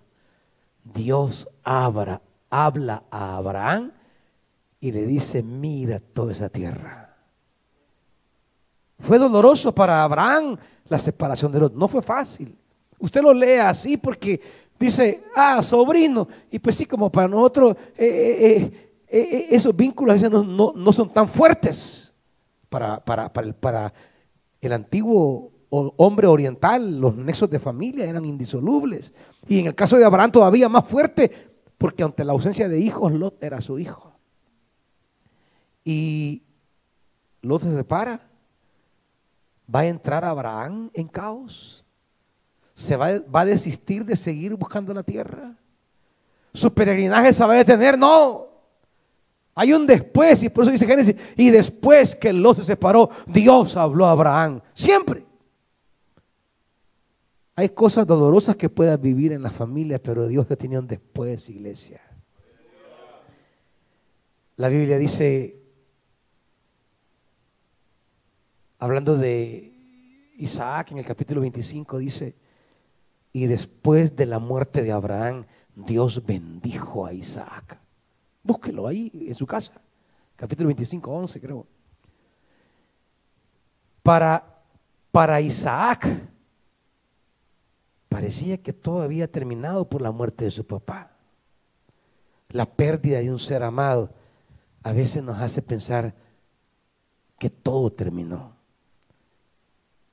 Dios 0.83 1.49
habla 1.63 2.21
a 3.09 3.35
Abraham 3.37 3.91
y 4.79 4.91
le 4.91 5.05
dice, 5.05 5.41
mira 5.41 5.99
toda 5.99 6.31
esa 6.31 6.49
tierra. 6.49 7.15
Fue 8.99 9.17
doloroso 9.17 9.73
para 9.73 10.03
Abraham 10.03 10.57
la 10.87 10.99
separación 10.99 11.51
de 11.51 11.59
Lot, 11.59 11.73
no 11.73 11.87
fue 11.87 12.01
fácil. 12.01 12.55
Usted 12.99 13.21
lo 13.21 13.33
lee 13.33 13.57
así 13.57 13.97
porque 13.97 14.39
dice, 14.79 15.23
ah, 15.35 15.61
sobrino. 15.63 16.27
Y 16.51 16.59
pues 16.59 16.75
sí, 16.75 16.85
como 16.85 17.11
para 17.11 17.27
nosotros 17.27 17.75
eh, 17.97 18.69
eh, 18.69 18.91
eh, 19.07 19.47
esos 19.51 19.75
vínculos 19.75 20.21
no, 20.31 20.93
son 20.93 21.09
tan 21.11 21.27
fuertes. 21.27 22.04
Para, 22.75 23.31
para, 23.31 23.31
para, 23.53 23.93
el, 24.59 24.73
antiguo 24.73 25.51
hombre 25.69 26.27
oriental, 26.27 26.99
los 26.99 27.15
nexos 27.15 27.49
de 27.49 27.59
familia 27.59 28.05
eran 28.05 28.25
indisolubles. 28.25 29.13
Y 29.47 29.59
en 29.59 29.67
el 29.67 29.75
caso 29.75 29.97
de 29.97 30.03
Abraham 30.03 30.31
todavía 30.31 30.67
más 30.67 30.85
fuerte, 30.85 31.31
porque 31.77 32.03
ante 32.03 32.25
la 32.25 32.33
ausencia 32.33 32.67
de 32.67 32.79
hijos, 32.79 33.13
Lot 33.13 33.41
era 33.41 33.61
su 33.61 33.79
hijo. 33.79 34.11
Y 35.85 36.43
Lot 37.41 37.61
se 37.61 37.73
separa. 37.73 38.27
Va 39.73 39.79
a 39.79 39.87
entrar 39.87 40.25
Abraham 40.25 40.89
en 40.93 41.07
caos 41.07 41.85
se 42.75 42.97
va, 42.97 43.07
a 43.07 43.45
desistir 43.45 44.03
de 44.03 44.17
seguir 44.17 44.53
buscando 44.53 44.93
la 44.93 45.01
tierra. 45.01 45.55
Su 46.53 46.73
peregrinaje 46.73 47.31
se 47.31 47.45
va 47.45 47.53
a 47.53 47.57
detener, 47.57 47.97
no. 47.97 48.47
Hay 49.55 49.71
un 49.71 49.87
después, 49.87 50.43
y 50.43 50.49
por 50.49 50.65
eso 50.65 50.71
dice 50.71 50.85
Génesis, 50.85 51.15
y 51.37 51.49
después 51.49 52.13
que 52.13 52.33
Lot 52.33 52.57
se 52.57 52.63
separó, 52.63 53.09
Dios 53.25 53.77
habló 53.77 54.05
a 54.05 54.11
Abraham. 54.11 54.59
Siempre. 54.73 55.25
Hay 57.55 57.69
cosas 57.69 58.05
dolorosas 58.05 58.57
que 58.57 58.69
puedas 58.69 58.99
vivir 58.99 59.31
en 59.31 59.41
la 59.41 59.49
familia, 59.51 60.03
pero 60.03 60.27
Dios 60.27 60.45
te 60.45 60.57
tenía 60.57 60.79
un 60.79 60.87
después, 60.87 61.49
iglesia. 61.49 62.01
La 64.57 64.67
Biblia 64.67 64.97
dice, 64.97 65.57
hablando 68.77 69.15
de 69.15 69.73
Isaac 70.37 70.91
en 70.91 70.97
el 70.97 71.05
capítulo 71.05 71.39
25, 71.39 71.97
dice, 71.97 72.35
y 73.31 73.47
después 73.47 74.17
de 74.17 74.25
la 74.25 74.39
muerte 74.39 74.83
de 74.83 74.91
Abraham, 74.91 75.45
Dios 75.75 76.25
bendijo 76.25 77.05
a 77.05 77.13
Isaac. 77.13 77.84
Búsquelo 78.45 78.85
ahí 78.85 79.11
en 79.27 79.33
su 79.33 79.47
casa. 79.47 79.73
Capítulo 80.35 80.67
25, 80.67 81.11
11 81.11 81.41
creo. 81.41 81.65
Para, 84.03 84.61
para 85.11 85.41
Isaac 85.41 86.07
parecía 88.07 88.61
que 88.61 88.71
todo 88.71 89.01
había 89.01 89.29
terminado 89.31 89.89
por 89.89 89.99
la 90.03 90.11
muerte 90.11 90.45
de 90.45 90.51
su 90.51 90.63
papá. 90.63 91.09
La 92.49 92.67
pérdida 92.67 93.17
de 93.17 93.31
un 93.31 93.39
ser 93.39 93.63
amado 93.63 94.11
a 94.83 94.93
veces 94.93 95.23
nos 95.23 95.39
hace 95.39 95.63
pensar 95.63 96.13
que 97.39 97.49
todo 97.49 97.91
terminó. 97.91 98.55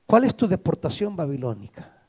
¿Cuál 0.07 0.23
es 0.23 0.35
tu 0.35 0.47
deportación 0.47 1.15
babilónica? 1.15 2.01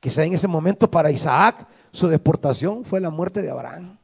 Quizá 0.00 0.24
en 0.24 0.32
ese 0.32 0.48
momento 0.48 0.90
para 0.90 1.10
Isaac 1.10 1.68
su 1.92 2.08
deportación 2.08 2.82
fue 2.82 2.98
la 2.98 3.10
muerte 3.10 3.42
de 3.42 3.50
Abraham. 3.50 3.98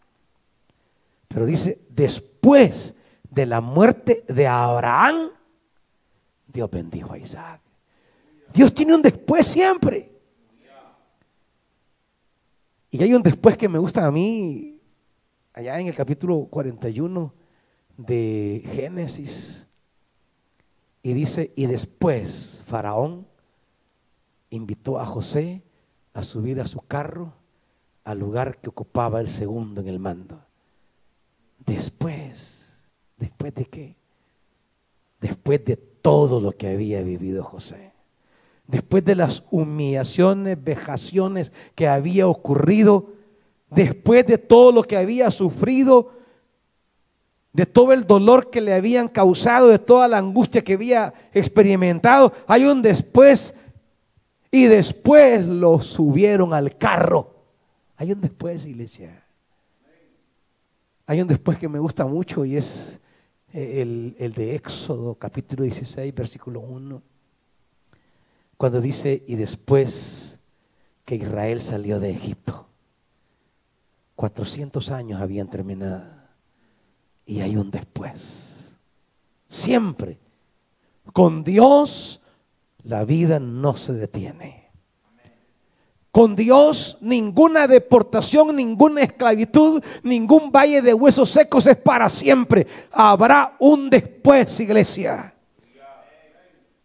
Pero 1.34 1.46
dice, 1.46 1.80
después 1.90 2.94
de 3.28 3.44
la 3.44 3.60
muerte 3.60 4.24
de 4.28 4.46
Abraham, 4.46 5.30
Dios 6.46 6.70
bendijo 6.70 7.12
a 7.12 7.18
Isaac. 7.18 7.60
Dios 8.52 8.72
tiene 8.72 8.94
un 8.94 9.02
después 9.02 9.44
siempre. 9.44 10.12
Y 12.88 13.02
hay 13.02 13.12
un 13.12 13.22
después 13.24 13.56
que 13.56 13.68
me 13.68 13.80
gusta 13.80 14.06
a 14.06 14.12
mí, 14.12 14.80
allá 15.52 15.80
en 15.80 15.88
el 15.88 15.96
capítulo 15.96 16.46
41 16.48 17.34
de 17.96 18.62
Génesis. 18.72 19.66
Y 21.02 21.14
dice, 21.14 21.52
y 21.56 21.66
después 21.66 22.62
Faraón 22.68 23.26
invitó 24.50 25.00
a 25.00 25.04
José 25.04 25.64
a 26.12 26.22
subir 26.22 26.60
a 26.60 26.66
su 26.66 26.78
carro 26.78 27.34
al 28.04 28.20
lugar 28.20 28.60
que 28.60 28.68
ocupaba 28.68 29.20
el 29.20 29.28
segundo 29.28 29.80
en 29.80 29.88
el 29.88 29.98
mando. 29.98 30.40
Después, 31.66 32.82
después 33.16 33.54
de 33.54 33.64
qué? 33.64 33.96
Después 35.20 35.64
de 35.64 35.76
todo 35.76 36.40
lo 36.40 36.52
que 36.52 36.68
había 36.68 37.02
vivido 37.02 37.42
José. 37.42 37.92
Después 38.66 39.04
de 39.04 39.14
las 39.14 39.44
humillaciones, 39.50 40.62
vejaciones 40.62 41.52
que 41.74 41.86
había 41.86 42.26
ocurrido, 42.28 43.12
después 43.70 44.26
de 44.26 44.38
todo 44.38 44.72
lo 44.72 44.82
que 44.82 44.96
había 44.96 45.30
sufrido, 45.30 46.12
de 47.52 47.66
todo 47.66 47.92
el 47.92 48.06
dolor 48.06 48.50
que 48.50 48.60
le 48.60 48.74
habían 48.74 49.08
causado, 49.08 49.68
de 49.68 49.78
toda 49.78 50.08
la 50.08 50.18
angustia 50.18 50.62
que 50.62 50.74
había 50.74 51.14
experimentado, 51.32 52.32
hay 52.46 52.64
un 52.64 52.82
después 52.82 53.54
y 54.50 54.66
después 54.66 55.44
lo 55.44 55.80
subieron 55.80 56.52
al 56.52 56.76
carro. 56.76 57.34
Hay 57.96 58.12
un 58.12 58.20
después, 58.20 58.66
iglesia. 58.66 59.23
Hay 61.06 61.20
un 61.20 61.28
después 61.28 61.58
que 61.58 61.68
me 61.68 61.78
gusta 61.78 62.06
mucho 62.06 62.44
y 62.44 62.56
es 62.56 63.00
eh, 63.52 63.82
el, 64.18 64.32
de 64.32 64.54
Éxodo 64.54 65.16
capítulo 65.16 65.64
16, 65.64 66.14
versículo 66.14 66.60
1. 66.60 67.02
Cuando 68.56 68.80
dice, 68.80 69.22
y 69.26 69.36
después 69.36 70.40
que 71.04 71.16
Israel 71.16 71.60
salió 71.60 72.00
de 72.00 72.10
Egipto, 72.10 72.66
400 74.16 74.90
años 74.90 75.20
habían 75.20 75.50
terminado 75.50 76.04
y 77.26 77.40
hay 77.40 77.56
un 77.56 77.70
después. 77.70 78.78
Siempre 79.48 80.18
con 81.12 81.44
Dios 81.44 82.22
la 82.82 83.04
vida 83.04 83.38
no 83.40 83.76
se 83.76 83.92
detiene. 83.92 84.63
Con 86.14 86.36
Dios 86.36 86.96
ninguna 87.00 87.66
deportación, 87.66 88.54
ninguna 88.54 89.02
esclavitud, 89.02 89.82
ningún 90.04 90.52
valle 90.52 90.80
de 90.80 90.94
huesos 90.94 91.28
secos 91.28 91.66
es 91.66 91.76
para 91.76 92.08
siempre. 92.08 92.68
Habrá 92.92 93.56
un 93.58 93.90
después, 93.90 94.60
iglesia. 94.60 95.34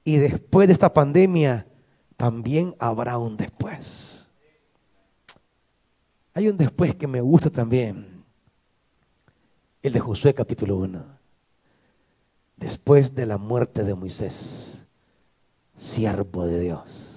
Y 0.03 0.17
después 0.17 0.67
de 0.67 0.73
esta 0.73 0.91
pandemia 0.91 1.67
también 2.17 2.73
habrá 2.79 3.19
un 3.19 3.37
después. 3.37 4.31
Hay 6.33 6.47
un 6.47 6.57
después 6.57 6.95
que 6.95 7.05
me 7.05 7.21
gusta 7.21 7.51
también. 7.51 8.23
El 9.83 9.93
de 9.93 9.99
Josué 9.99 10.33
capítulo 10.33 10.75
1. 10.77 11.05
Después 12.57 13.13
de 13.13 13.27
la 13.27 13.37
muerte 13.37 13.83
de 13.83 13.93
Moisés 13.93 14.87
siervo 15.75 16.47
de 16.47 16.61
Dios. 16.61 17.08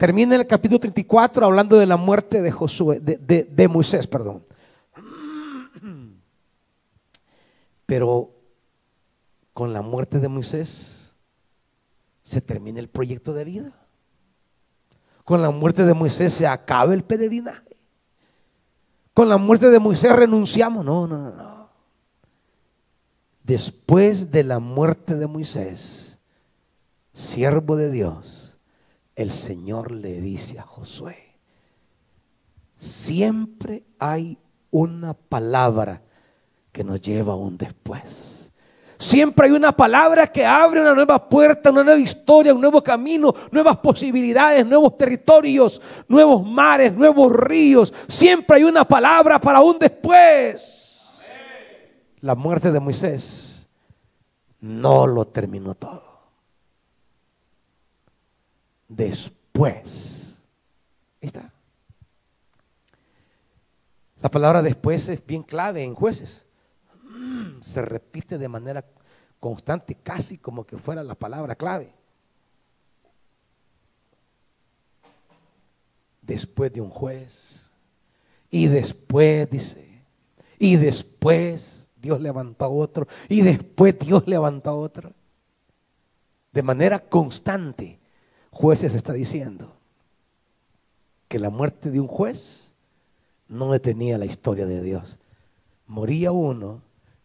Termina 0.00 0.34
el 0.34 0.46
capítulo 0.46 0.80
34 0.80 1.44
hablando 1.44 1.76
de 1.76 1.84
la 1.84 1.98
muerte 1.98 2.40
de 2.40 2.50
Josué, 2.50 3.00
de, 3.00 3.18
de 3.18 3.68
Moisés, 3.68 4.06
perdón. 4.06 4.42
Pero 7.84 8.30
con 9.52 9.74
la 9.74 9.82
muerte 9.82 10.18
de 10.18 10.28
Moisés 10.28 11.14
se 12.22 12.40
termina 12.40 12.80
el 12.80 12.88
proyecto 12.88 13.34
de 13.34 13.44
vida. 13.44 13.72
Con 15.22 15.42
la 15.42 15.50
muerte 15.50 15.84
de 15.84 15.92
Moisés 15.92 16.32
se 16.32 16.46
acaba 16.46 16.94
el 16.94 17.04
peregrinaje. 17.04 17.76
Con 19.12 19.28
la 19.28 19.36
muerte 19.36 19.68
de 19.68 19.80
Moisés 19.80 20.16
renunciamos. 20.16 20.82
No, 20.82 21.06
no, 21.06 21.18
no, 21.18 21.30
no. 21.30 21.68
Después 23.42 24.30
de 24.30 24.44
la 24.44 24.60
muerte 24.60 25.16
de 25.16 25.26
Moisés, 25.26 26.18
siervo 27.12 27.76
de 27.76 27.90
Dios, 27.90 28.39
el 29.16 29.32
Señor 29.32 29.92
le 29.92 30.20
dice 30.20 30.58
a 30.58 30.62
Josué, 30.62 31.36
siempre 32.76 33.84
hay 33.98 34.38
una 34.70 35.14
palabra 35.14 36.02
que 36.72 36.84
nos 36.84 37.00
lleva 37.00 37.34
a 37.34 37.36
un 37.36 37.56
después. 37.56 38.52
Siempre 38.98 39.46
hay 39.46 39.52
una 39.52 39.72
palabra 39.72 40.26
que 40.26 40.44
abre 40.44 40.82
una 40.82 40.94
nueva 40.94 41.26
puerta, 41.26 41.70
una 41.70 41.82
nueva 41.82 42.00
historia, 42.00 42.52
un 42.52 42.60
nuevo 42.60 42.82
camino, 42.82 43.34
nuevas 43.50 43.78
posibilidades, 43.78 44.66
nuevos 44.66 44.98
territorios, 44.98 45.80
nuevos 46.06 46.44
mares, 46.44 46.92
nuevos 46.92 47.32
ríos. 47.32 47.94
Siempre 48.06 48.58
hay 48.58 48.64
una 48.64 48.86
palabra 48.86 49.40
para 49.40 49.62
un 49.62 49.78
después. 49.78 51.18
La 52.20 52.34
muerte 52.34 52.70
de 52.70 52.78
Moisés 52.78 53.66
no 54.60 55.06
lo 55.06 55.26
terminó 55.26 55.74
todo 55.74 56.09
después. 58.90 60.42
Ahí 61.22 61.26
está. 61.26 61.52
La 64.20 64.30
palabra 64.30 64.60
después 64.60 65.08
es 65.08 65.24
bien 65.24 65.42
clave 65.42 65.82
en 65.82 65.94
jueces. 65.94 66.46
Se 67.62 67.80
repite 67.80 68.36
de 68.36 68.48
manera 68.48 68.84
constante, 69.38 69.94
casi 69.94 70.36
como 70.36 70.64
que 70.64 70.76
fuera 70.76 71.02
la 71.02 71.14
palabra 71.14 71.54
clave. 71.54 71.94
Después 76.20 76.72
de 76.72 76.80
un 76.82 76.90
juez. 76.90 77.72
Y 78.50 78.66
después, 78.66 79.48
dice, 79.48 80.02
y 80.58 80.76
después 80.76 81.88
Dios 81.96 82.20
levantó 82.20 82.64
a 82.64 82.68
otro. 82.68 83.06
Y 83.28 83.42
después 83.42 83.98
Dios 83.98 84.26
levantó 84.26 84.70
a 84.70 84.74
otro. 84.74 85.12
De 86.52 86.62
manera 86.62 86.98
constante 86.98 87.99
jueces 88.50 88.94
está 88.94 89.12
diciendo 89.12 89.76
que 91.28 91.38
la 91.38 91.50
muerte 91.50 91.90
de 91.90 92.00
un 92.00 92.08
juez 92.08 92.74
no 93.48 93.72
detenía 93.72 94.18
la 94.18 94.26
historia 94.26 94.66
de 94.66 94.82
Dios. 94.82 95.18
Moría 95.86 96.32
uno 96.32 96.82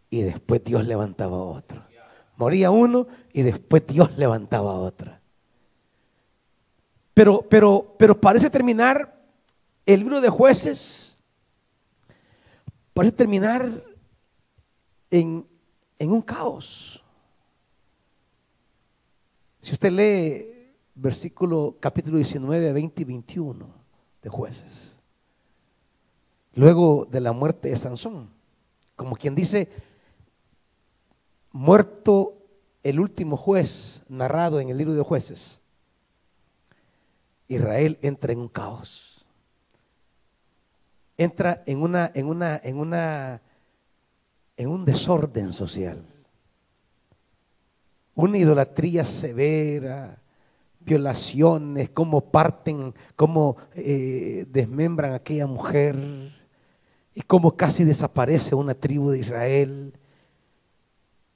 y 0.10 0.22
después 0.22 0.64
Dios 0.64 0.85
levantaba 0.85 1.38
a 1.38 1.41
otro. 1.41 1.84
Moría 2.38 2.72
uno 2.72 3.07
y 3.34 3.43
después 3.43 3.85
Dios 3.88 4.18
levantaba 4.18 4.72
a 4.72 4.80
otro. 4.80 5.18
Pero, 7.14 7.41
pero, 7.49 7.95
pero 7.97 8.19
parece 8.19 8.49
terminar 8.49 9.23
el 9.85 10.02
libro 10.02 10.19
de 10.19 10.30
jueces, 10.30 11.18
parece 12.93 13.15
terminar 13.15 13.84
en, 15.10 15.47
en 15.97 16.11
un 16.11 16.22
caos. 16.22 17.03
Si 19.61 19.73
usted 19.73 19.91
lee 19.91 20.55
versículo 20.95 21.76
capítulo 21.80 22.17
19, 22.17 22.72
20 22.72 23.01
y 23.01 23.05
21 23.05 23.67
de 24.22 24.30
jueces. 24.30 24.99
Luego 26.53 27.05
de 27.11 27.19
la 27.19 27.34
muerte 27.34 27.69
de 27.69 27.77
Sansón, 27.77 28.30
como 28.95 29.17
quien 29.17 29.35
dice, 29.35 29.69
muerto 31.51 32.38
el 32.81 32.99
último 32.99 33.35
juez 33.35 34.03
narrado 34.07 34.59
en 34.59 34.69
el 34.69 34.77
libro 34.77 34.93
de 34.93 35.03
jueces, 35.03 35.59
Israel 37.47 37.99
entra 38.01 38.31
en 38.31 38.39
un 38.39 38.47
caos. 38.47 39.26
Entra 41.17 41.61
en 41.65 41.81
una, 41.81 42.11
en 42.13 42.27
una, 42.27 42.59
en 42.63 42.77
una, 42.77 43.41
en 44.57 44.69
un 44.69 44.85
desorden 44.85 45.53
social. 45.53 46.03
Una 48.15 48.38
idolatría 48.38 49.03
severa, 49.03 50.17
violaciones, 50.86 51.90
cómo 51.90 52.22
parten, 52.32 52.94
cómo 53.16 53.57
eh, 53.74 54.45
desmembran 54.49 55.14
a 55.14 55.16
aquella 55.16 55.48
mujer 55.48 55.98
y 57.14 57.22
cómo 57.22 57.57
casi 57.57 57.84
desaparece 57.84 58.53
una 58.56 58.76
tribu 58.76 59.10
de 59.10 59.20
Israel. 59.20 59.94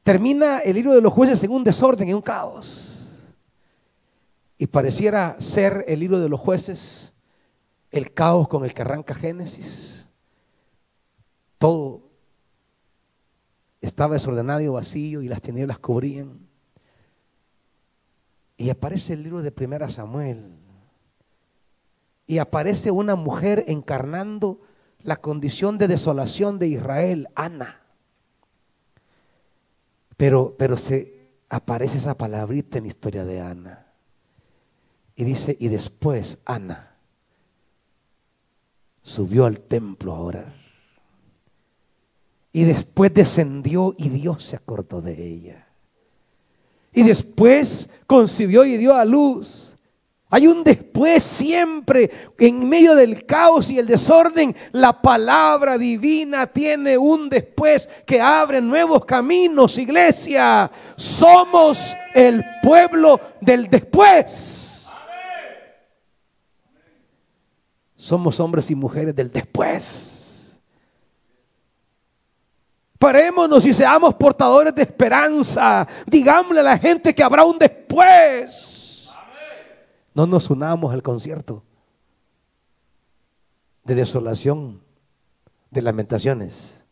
Termina 0.04 0.60
el 0.60 0.76
libro 0.76 0.94
de 0.94 1.02
los 1.02 1.12
jueces 1.12 1.44
en 1.44 1.52
un 1.52 1.64
desorden, 1.64 2.08
en 2.08 2.16
un 2.16 2.22
caos. 2.22 3.36
Y 4.58 4.68
pareciera 4.68 5.36
ser 5.40 5.86
el 5.88 6.00
libro 6.00 6.20
de 6.20 6.30
los 6.30 6.40
jueces 6.40 7.14
el 7.92 8.14
caos 8.14 8.48
con 8.48 8.66
el 8.66 8.74
que 8.74 8.84
arranca 8.84 9.16
Génesis. 9.16 10.10
Todo 11.58 12.04
estaba 13.82 14.14
desordenado 14.14 14.62
y 14.62 14.68
vacío 14.68 15.22
y 15.22 15.28
las 15.28 15.42
tinieblas 15.42 15.80
cubrían. 15.80 16.49
Y 18.60 18.69
aparece 18.69 19.14
el 19.14 19.23
libro 19.23 19.41
de 19.41 19.53
Primera 19.53 19.88
Samuel. 19.88 20.57
y 22.27 22.38
aparece 22.38 22.91
una 22.91 23.15
mujer 23.15 23.64
encarnando 23.68 24.61
la 25.02 25.15
condición 25.15 25.80
de 25.80 25.88
desolación 25.88 26.60
de 26.60 26.68
Israel, 26.68 27.30
Ana. 27.34 27.81
Pero, 30.15 30.56
pero 30.56 30.77
se 30.77 31.31
aparece 31.49 31.98
esa 31.98 32.15
palabrita 32.15 32.77
en 32.77 32.84
la 32.84 32.90
historia 32.90 33.26
de 33.26 33.41
Ana. 33.41 33.88
Y 35.15 35.23
dice, 35.23 35.57
y 35.60 35.69
después 35.69 36.38
Ana 36.45 36.98
subió 39.02 39.45
al 39.45 39.61
templo 39.61 40.14
a 40.14 40.19
orar. 40.19 40.53
Y 42.52 42.65
después 42.65 43.11
descendió 43.14 43.95
y 43.98 44.10
Dios 44.10 44.44
se 44.44 44.57
acordó 44.57 45.02
de 45.02 45.26
ella. 45.26 45.69
Y 46.94 47.03
después 47.03 47.90
concibió 48.07 48.66
y 48.66 48.78
dio 48.78 48.95
a 48.95 49.06
luz. 49.06 49.70
Hay 50.32 50.45
un 50.45 50.64
después 50.64 51.24
siempre, 51.24 52.11
en 52.38 52.70
medio 52.70 52.94
del 52.94 53.26
caos 53.26 53.72
y 53.72 53.80
el 53.80 53.88
desorden, 53.88 54.56
la 54.74 55.02
palabra 55.02 55.76
divina 55.76 56.45
tiene 56.45 56.99
un 56.99 57.30
después 57.30 57.90
que 58.06 58.22
abre 58.22 58.61
nuevos 58.61 59.06
caminos, 59.06 59.80
iglesia. 59.80 60.70
Somos 60.95 61.95
el 62.14 62.44
pueblo 62.61 63.20
del 63.41 63.68
después. 63.70 64.88
Somos 67.95 68.40
hombres 68.40 68.70
y 68.70 68.76
mujeres 68.76 69.16
del 69.16 69.32
después. 69.32 70.19
Parémonos 73.00 73.66
y 73.66 73.74
seamos 73.74 74.14
portadores 74.14 74.76
de 74.76 74.82
esperanza. 74.82 75.88
Digámosle 76.06 76.60
a 76.60 76.64
la 76.64 76.78
gente 76.78 77.16
que 77.16 77.24
habrá 77.24 77.46
un 77.46 77.58
después. 77.58 79.10
No 80.14 80.28
nos 80.28 80.50
unamos 80.50 80.94
al 80.94 81.02
concierto 81.02 81.64
de 83.86 83.96
desolación, 83.96 84.84
de 85.72 85.82
lamentaciones. 85.82 86.84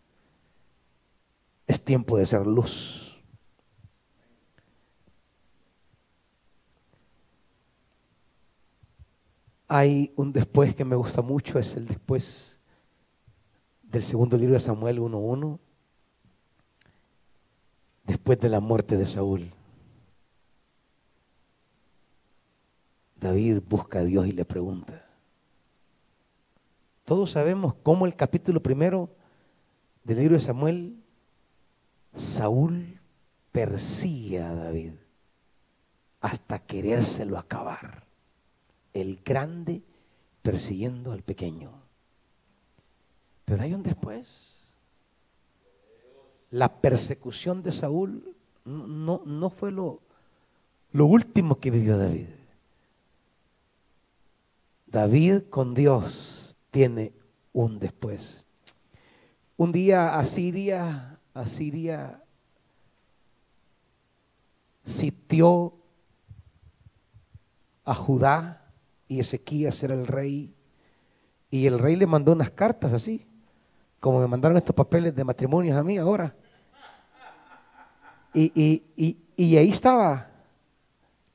Es 1.68 1.84
tiempo 1.84 2.18
de 2.18 2.26
ser 2.26 2.48
luz. 2.48 3.22
Hay 9.68 10.14
un 10.16 10.32
después 10.32 10.74
que 10.74 10.86
me 10.86 10.96
gusta 10.96 11.22
mucho, 11.22 11.60
es 11.60 11.76
el 11.76 11.86
después 11.86 12.62
del 13.84 14.04
segundo 14.04 14.38
libro 14.38 14.54
de 14.54 14.62
Samuel 14.62 15.00
1.1, 15.00 15.60
después 18.08 18.40
de 18.40 18.50
la 18.50 18.62
muerte 18.62 18.98
de 18.98 19.06
Saúl. 19.06 19.52
David 23.20 23.60
busca 23.68 24.00
a 24.00 24.04
Dios 24.04 24.26
y 24.28 24.32
le 24.32 24.46
pregunta. 24.46 25.06
Todos 27.04 27.32
sabemos 27.32 27.76
cómo 27.84 28.06
el 28.06 28.16
capítulo 28.16 28.64
primero 28.64 29.10
del 30.04 30.20
libro 30.20 30.36
de 30.36 30.42
Samuel, 30.42 31.04
Saúl 32.14 33.00
persigue 33.52 34.42
a 34.42 34.56
David 34.56 34.94
hasta 36.22 36.60
querérselo 36.60 37.38
acabar. 37.38 38.06
El 38.94 39.22
grande 39.24 39.84
persiguiendo 40.42 41.12
al 41.12 41.24
pequeño. 41.24 41.72
Pero 43.46 43.64
hay 43.64 43.74
un 43.74 43.84
después. 43.84 44.57
La 46.52 46.82
persecución 46.82 47.62
de 47.62 47.72
Saúl 47.72 48.36
no, 48.66 49.22
no 49.26 49.50
fue 49.50 49.72
lo, 49.72 50.02
lo 50.92 51.06
último 51.06 51.60
que 51.60 51.72
vivió 51.72 51.98
David. 51.98 52.28
David 54.88 55.44
con 55.50 55.74
Dios 55.74 56.58
tiene 56.72 57.14
un 57.54 57.80
después. 57.80 58.46
Un 59.58 59.72
día 59.72 60.18
Asiria, 60.18 61.20
Asiria 61.34 62.24
sitió 64.86 65.74
a 67.84 67.94
Judá 67.94 68.72
y 69.08 69.20
Ezequías 69.20 69.84
era 69.84 69.94
el 69.94 70.08
rey. 70.08 70.54
Y 71.52 71.66
el 71.66 71.80
rey 71.80 71.96
le 71.96 72.08
mandó 72.08 72.32
unas 72.32 72.50
cartas 72.50 72.94
así, 72.94 73.27
como 74.00 74.20
me 74.20 74.28
mandaron 74.28 74.58
estos 74.58 74.76
papeles 74.76 75.16
de 75.16 75.24
matrimonios 75.24 75.78
a 75.78 75.84
mí 75.84 75.98
ahora. 75.98 76.36
Y, 78.34 78.84
y 79.36 79.58
ahí 79.58 79.70
estaba 79.70 80.30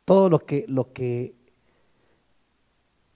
todo 0.04 0.28
lo 0.28 0.40
que, 0.40 0.66
que 0.92 1.34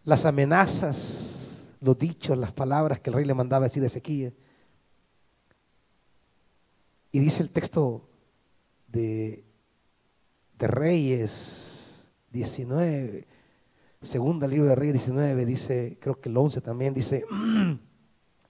las 0.05 0.25
amenazas, 0.25 1.69
los 1.81 1.99
dichos, 1.99 2.39
las 2.39 2.53
palabras 2.53 3.01
que 3.01 3.11
el 3.11 3.15
rey 3.15 3.25
le 3.25 3.35
mandaba 3.35 3.65
decir 3.65 3.83
a 3.83 3.87
Ezequiel. 3.87 4.35
Y 7.13 7.19
dice 7.19 7.43
el 7.43 7.51
texto 7.51 8.09
de, 8.89 9.45
de 10.59 10.67
Reyes 10.67 12.09
19, 12.31 13.27
segunda 14.01 14.47
libro 14.47 14.69
de 14.69 14.75
Reyes 14.75 14.95
19, 14.95 15.45
dice, 15.45 15.99
creo 16.01 16.21
que 16.21 16.29
el 16.29 16.37
11 16.37 16.61
también 16.61 16.95
dice, 16.95 17.25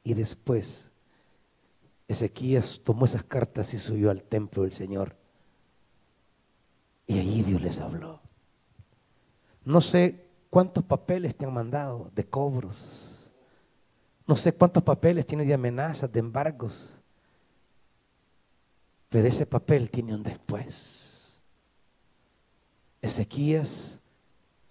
y 0.06 0.14
después 0.14 0.92
Ezequías 2.06 2.80
tomó 2.84 3.06
esas 3.06 3.24
cartas 3.24 3.74
y 3.74 3.78
subió 3.78 4.12
al 4.12 4.22
templo 4.22 4.62
del 4.62 4.70
Señor. 4.70 5.16
Y 7.08 7.18
allí 7.18 7.42
Dios 7.42 7.60
les 7.60 7.80
habló. 7.80 8.20
No 9.64 9.80
sé 9.80 10.28
cuántos 10.48 10.84
papeles 10.84 11.34
te 11.34 11.44
han 11.44 11.52
mandado 11.52 12.12
de 12.14 12.24
cobros. 12.24 13.32
No 14.28 14.36
sé 14.36 14.52
cuántos 14.52 14.84
papeles 14.84 15.26
tiene 15.26 15.44
de 15.44 15.54
amenazas, 15.54 16.12
de 16.12 16.20
embargos. 16.20 17.00
Pero 19.08 19.26
ese 19.26 19.44
papel 19.44 19.90
tiene 19.90 20.14
un 20.14 20.22
después. 20.22 21.42
Ezequías, 23.02 23.98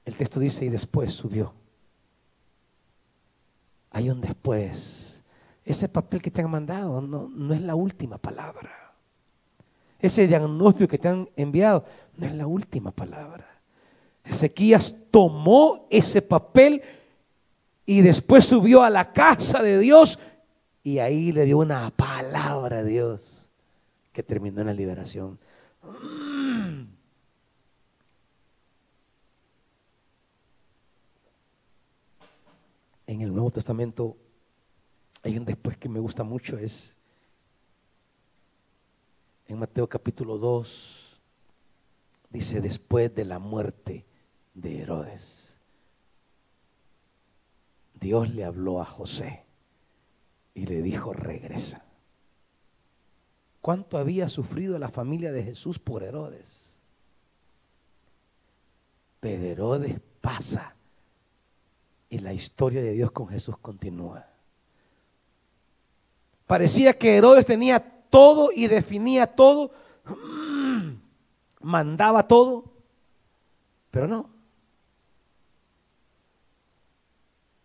el 0.05 0.15
texto 0.15 0.39
dice, 0.39 0.63
y 0.63 0.69
después 0.69 1.13
subió. 1.13 1.53
Hay 3.91 4.09
un 4.09 4.21
después. 4.21 5.14
Ese 5.65 5.89
papel 5.89 6.21
que 6.21 6.29
te 6.29 6.41
han 6.41 6.51
mandado 6.51 7.01
no, 7.01 7.27
no 7.27 7.53
es 7.53 7.61
la 7.61 7.73
última 7.73 8.19
palabra. 8.19 8.93
Ese 9.99 10.27
diagnóstico 10.27 10.87
que 10.87 10.99
te 10.99 11.07
han 11.07 11.27
enviado 11.35 11.83
no 12.15 12.27
es 12.27 12.33
la 12.35 12.45
última 12.45 12.91
palabra. 12.91 13.47
Ezequías 14.23 14.93
tomó 15.09 15.87
ese 15.89 16.21
papel 16.21 16.83
y 17.85 18.01
después 18.01 18.45
subió 18.45 18.83
a 18.83 18.89
la 18.91 19.11
casa 19.11 19.63
de 19.63 19.79
Dios 19.79 20.19
y 20.83 20.99
ahí 20.99 21.31
le 21.31 21.45
dio 21.45 21.57
una 21.57 21.89
palabra 21.89 22.79
a 22.79 22.83
Dios 22.83 23.49
que 24.11 24.21
terminó 24.21 24.61
en 24.61 24.67
la 24.67 24.73
liberación. 24.73 25.39
En 33.07 33.21
el 33.21 33.31
Nuevo 33.31 33.51
Testamento 33.51 34.17
hay 35.25 35.39
un 35.39 35.45
después 35.45 35.75
que 35.75 35.89
me 35.89 35.99
gusta 35.99 36.23
mucho, 36.23 36.55
es 36.59 36.95
en 39.47 39.57
Mateo 39.57 39.89
capítulo 39.89 40.37
2, 40.37 41.19
dice 42.29 42.61
después 42.61 43.13
de 43.15 43.25
la 43.25 43.39
muerte 43.39 44.05
de 44.53 44.81
Herodes. 44.81 45.59
Dios 47.95 48.35
le 48.35 48.45
habló 48.45 48.79
a 48.79 48.85
José 48.85 49.43
y 50.53 50.67
le 50.67 50.83
dijo, 50.83 51.11
regresa. 51.11 51.83
¿Cuánto 53.61 53.97
había 53.97 54.29
sufrido 54.29 54.77
la 54.77 54.89
familia 54.89 55.31
de 55.31 55.41
Jesús 55.41 55.79
por 55.79 56.03
Herodes? 56.03 56.79
Pero 59.19 59.43
Herodes 59.43 59.99
pasa 60.21 60.75
y 62.09 62.19
la 62.19 62.31
historia 62.31 62.83
de 62.83 62.91
Dios 62.91 63.11
con 63.11 63.27
Jesús 63.27 63.57
continúa. 63.57 64.34
Parecía 66.47 66.97
que 66.97 67.17
Herodes 67.17 67.45
tenía 67.45 67.79
todo 68.09 68.49
y 68.53 68.67
definía 68.67 69.27
todo, 69.27 69.71
mandaba 71.59 72.27
todo, 72.27 72.71
pero 73.89 74.07
no. 74.07 74.29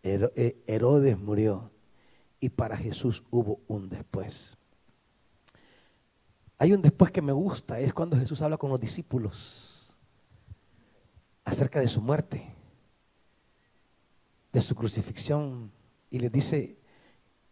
Eh, 0.02 0.62
Herodes 0.66 1.18
murió 1.18 1.70
y 2.40 2.48
para 2.48 2.76
Jesús 2.76 3.22
hubo 3.30 3.60
un 3.68 3.90
después. 3.90 4.56
Hay 6.56 6.72
un 6.72 6.82
después 6.82 7.10
que 7.10 7.22
me 7.22 7.32
gusta, 7.32 7.78
es 7.78 7.92
cuando 7.92 8.16
Jesús 8.16 8.40
habla 8.42 8.56
con 8.56 8.70
los 8.70 8.80
discípulos 8.80 9.96
acerca 11.44 11.80
de 11.80 11.88
su 11.88 12.00
muerte, 12.00 12.54
de 14.52 14.60
su 14.60 14.74
crucifixión, 14.74 15.70
y 16.10 16.18
les 16.18 16.32
dice 16.32 16.79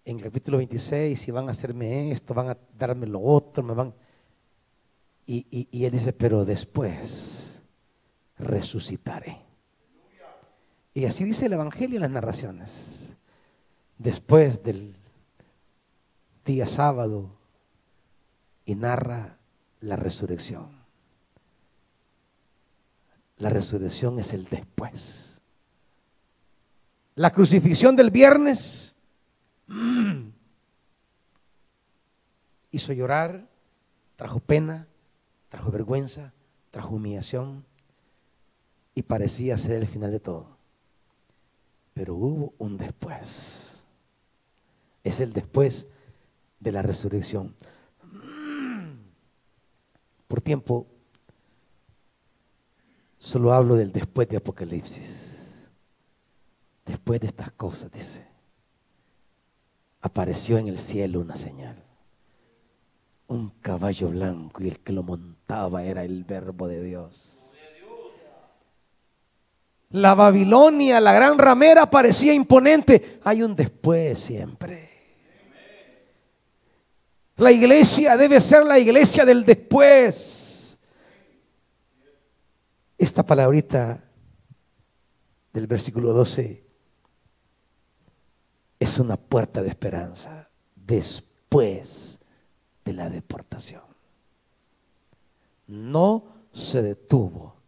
en 0.08 0.18
capítulo 0.18 0.56
26, 0.56 1.20
si 1.20 1.30
van 1.30 1.48
a 1.48 1.50
hacerme 1.50 2.10
esto, 2.10 2.32
van 2.32 2.48
a 2.48 2.58
darme 2.78 3.06
lo 3.06 3.20
otro, 3.20 3.62
me 3.62 3.74
van... 3.74 3.92
Y, 5.26 5.68
y 5.70 5.84
él 5.84 5.92
dice, 5.92 6.14
pero 6.14 6.46
después 6.46 7.62
resucitaré. 8.38 9.36
Y 10.94 11.04
así 11.04 11.24
dice 11.24 11.44
el 11.44 11.52
Evangelio 11.52 11.96
en 11.96 12.00
las 12.00 12.10
narraciones. 12.10 13.18
Después 13.98 14.62
del 14.62 14.96
día 16.46 16.66
sábado 16.66 17.36
y 18.64 18.76
narra 18.76 19.36
la 19.80 19.96
resurrección. 19.96 20.70
La 23.36 23.50
resurrección 23.50 24.18
es 24.18 24.32
el 24.32 24.46
después. 24.46 25.42
La 27.14 27.30
crucifixión 27.30 27.94
del 27.94 28.10
viernes 28.10 28.94
hizo 32.70 32.92
llorar, 32.92 33.48
trajo 34.16 34.40
pena, 34.40 34.88
trajo 35.48 35.70
vergüenza, 35.70 36.32
trajo 36.70 36.94
humillación 36.94 37.64
y 38.94 39.02
parecía 39.02 39.58
ser 39.58 39.76
el 39.76 39.86
final 39.86 40.10
de 40.10 40.20
todo. 40.20 40.56
Pero 41.94 42.14
hubo 42.14 42.54
un 42.58 42.76
después. 42.76 43.86
Es 45.04 45.20
el 45.20 45.32
después 45.32 45.88
de 46.60 46.72
la 46.72 46.82
resurrección. 46.82 47.54
Por 50.28 50.40
tiempo, 50.40 50.86
solo 53.18 53.52
hablo 53.52 53.76
del 53.76 53.92
después 53.92 54.28
de 54.28 54.36
Apocalipsis. 54.36 55.70
Después 56.84 57.20
de 57.20 57.26
estas 57.26 57.50
cosas, 57.52 57.92
dice, 57.92 58.27
apareció 60.00 60.58
en 60.58 60.68
el 60.68 60.78
cielo 60.78 61.20
una 61.20 61.36
señal 61.36 61.88
un 63.28 63.50
caballo 63.60 64.08
blanco 64.08 64.62
y 64.62 64.68
el 64.68 64.80
que 64.80 64.92
lo 64.92 65.02
montaba 65.02 65.84
era 65.84 66.02
el 66.02 66.24
verbo 66.24 66.66
de 66.66 66.82
Dios. 66.82 67.52
La 69.90 70.14
Babilonia, 70.14 71.00
la 71.00 71.12
gran 71.12 71.38
ramera, 71.38 71.88
parecía 71.88 72.32
imponente. 72.34 73.20
Hay 73.24 73.42
un 73.42 73.54
después 73.54 74.18
siempre. 74.18 74.88
La 77.36 77.52
iglesia 77.52 78.16
debe 78.16 78.40
ser 78.40 78.64
la 78.64 78.78
iglesia 78.78 79.24
del 79.24 79.44
después. 79.44 80.80
Esta 82.98 83.24
palabrita 83.24 84.04
del 85.52 85.66
versículo 85.66 86.12
12 86.12 86.67
es 88.78 88.98
una 88.98 89.16
puerta 89.16 89.62
de 89.62 89.68
esperanza. 89.68 90.48
Después 90.74 92.20
de 92.84 92.92
la 92.92 93.10
deportación. 93.10 93.82
No 95.66 96.24
se 96.52 96.82
detuvo 96.82 97.58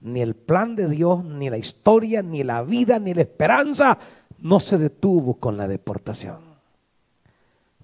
ni 0.00 0.20
el 0.20 0.36
plan 0.36 0.76
de 0.76 0.88
Dios, 0.88 1.24
ni 1.24 1.50
la 1.50 1.58
historia, 1.58 2.22
ni 2.22 2.44
la 2.44 2.62
vida, 2.62 2.98
ni 2.98 3.14
la 3.14 3.22
esperanza, 3.22 3.98
no 4.38 4.60
se 4.60 4.78
detuvo 4.78 5.34
con 5.34 5.56
la 5.56 5.66
deportación. 5.66 6.38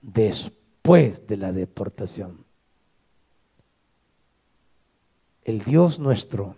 Después 0.00 1.26
de 1.26 1.36
la 1.36 1.52
deportación, 1.52 2.44
el 5.42 5.64
Dios 5.64 5.98
nuestro 5.98 6.56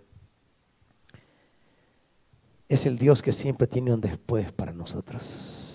es 2.68 2.84
el 2.84 2.98
Dios 2.98 3.22
que 3.22 3.32
siempre 3.32 3.66
tiene 3.66 3.94
un 3.94 4.00
después 4.00 4.52
para 4.52 4.72
nosotros. 4.72 5.65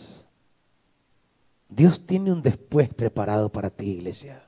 Dios 1.72 2.06
tiene 2.06 2.34
un 2.34 2.42
después 2.42 2.94
preparado 2.94 3.50
para 3.50 3.70
ti, 3.70 3.92
iglesia. 3.92 4.44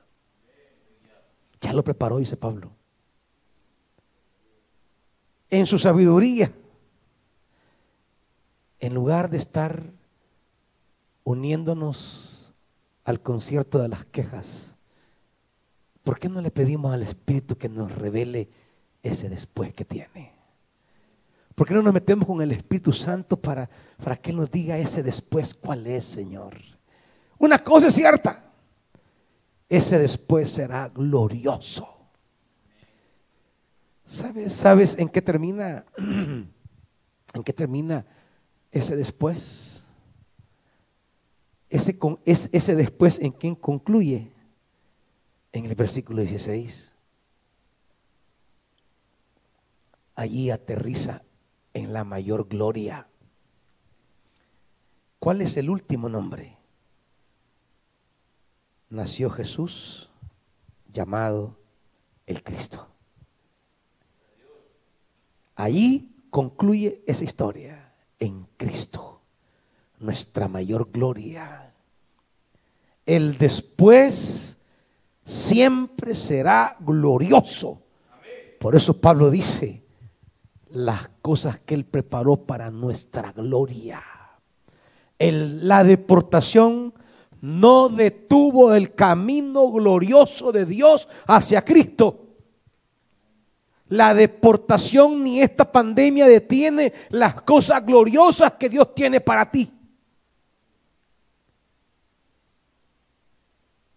Ya 1.58 1.72
lo 1.72 1.82
preparó, 1.82 2.18
dice 2.18 2.36
Pablo. 2.36 2.70
En 5.48 5.64
su 5.64 5.78
sabiduría, 5.78 6.52
en 8.78 8.92
lugar 8.92 9.30
de 9.30 9.38
estar 9.38 9.84
uniéndonos 11.24 12.54
al 13.04 13.22
concierto 13.22 13.78
de 13.78 13.88
las 13.88 14.04
quejas, 14.04 14.76
¿por 16.02 16.18
qué 16.18 16.28
no 16.28 16.42
le 16.42 16.50
pedimos 16.50 16.92
al 16.92 17.02
Espíritu 17.04 17.56
que 17.56 17.70
nos 17.70 17.90
revele 17.90 18.50
ese 19.02 19.30
después 19.30 19.72
que 19.72 19.86
tiene? 19.86 20.34
¿Por 21.54 21.66
qué 21.66 21.72
no 21.72 21.80
nos 21.80 21.94
metemos 21.94 22.26
con 22.26 22.42
el 22.42 22.52
Espíritu 22.52 22.92
Santo 22.92 23.38
para, 23.38 23.70
para 24.02 24.16
que 24.16 24.34
nos 24.34 24.50
diga 24.50 24.76
ese 24.76 25.02
después 25.02 25.54
cuál 25.54 25.86
es, 25.86 26.04
Señor? 26.04 26.73
Una 27.38 27.58
cosa 27.58 27.88
es 27.88 27.94
cierta, 27.94 28.44
ese 29.68 29.98
después 29.98 30.50
será 30.50 30.88
glorioso. 30.88 31.88
¿Sabes, 34.04 34.52
¿Sabes 34.52 34.96
en 34.98 35.08
qué 35.08 35.22
termina? 35.22 35.84
¿En 35.96 37.42
qué 37.44 37.52
termina 37.52 38.06
ese 38.70 38.94
después? 38.94 39.86
Ese, 41.68 41.98
es, 42.24 42.48
ese 42.52 42.76
después 42.76 43.18
en 43.18 43.32
quién 43.32 43.56
concluye 43.56 44.30
en 45.52 45.64
el 45.64 45.74
versículo 45.74 46.22
16. 46.22 46.92
Allí 50.14 50.50
aterriza 50.50 51.22
en 51.72 51.92
la 51.92 52.04
mayor 52.04 52.48
gloria. 52.48 53.08
¿Cuál 55.18 55.40
es 55.40 55.56
el 55.56 55.70
último 55.70 56.08
nombre? 56.08 56.53
Nació 58.94 59.28
Jesús 59.28 60.10
llamado 60.92 61.58
el 62.26 62.42
Cristo. 62.42 62.88
Allí 65.56 66.10
concluye 66.30 67.02
esa 67.06 67.24
historia, 67.24 67.92
en 68.18 68.46
Cristo, 68.56 69.20
nuestra 69.98 70.48
mayor 70.48 70.90
gloria. 70.90 71.72
El 73.04 73.36
después 73.36 74.58
siempre 75.24 76.14
será 76.14 76.76
glorioso. 76.80 77.82
Por 78.58 78.74
eso 78.74 79.00
Pablo 79.00 79.30
dice, 79.30 79.84
las 80.70 81.08
cosas 81.20 81.58
que 81.58 81.74
Él 81.74 81.84
preparó 81.84 82.36
para 82.36 82.70
nuestra 82.70 83.32
gloria. 83.32 84.02
El, 85.18 85.68
la 85.68 85.84
deportación 85.84 86.94
no 87.44 87.90
detuvo 87.90 88.72
el 88.72 88.94
camino 88.94 89.70
glorioso 89.70 90.50
de 90.50 90.64
Dios 90.64 91.06
hacia 91.26 91.62
Cristo. 91.62 92.20
La 93.88 94.14
deportación 94.14 95.22
ni 95.22 95.42
esta 95.42 95.70
pandemia 95.70 96.26
detiene 96.26 96.94
las 97.10 97.42
cosas 97.42 97.84
gloriosas 97.84 98.54
que 98.54 98.70
Dios 98.70 98.94
tiene 98.94 99.20
para 99.20 99.50
ti. 99.50 99.70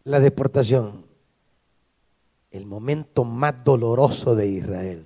La 0.03 0.19
deportación, 0.19 1.05
el 2.51 2.65
momento 2.65 3.23
más 3.23 3.63
doloroso 3.63 4.35
de 4.35 4.45
Israel, 4.45 5.05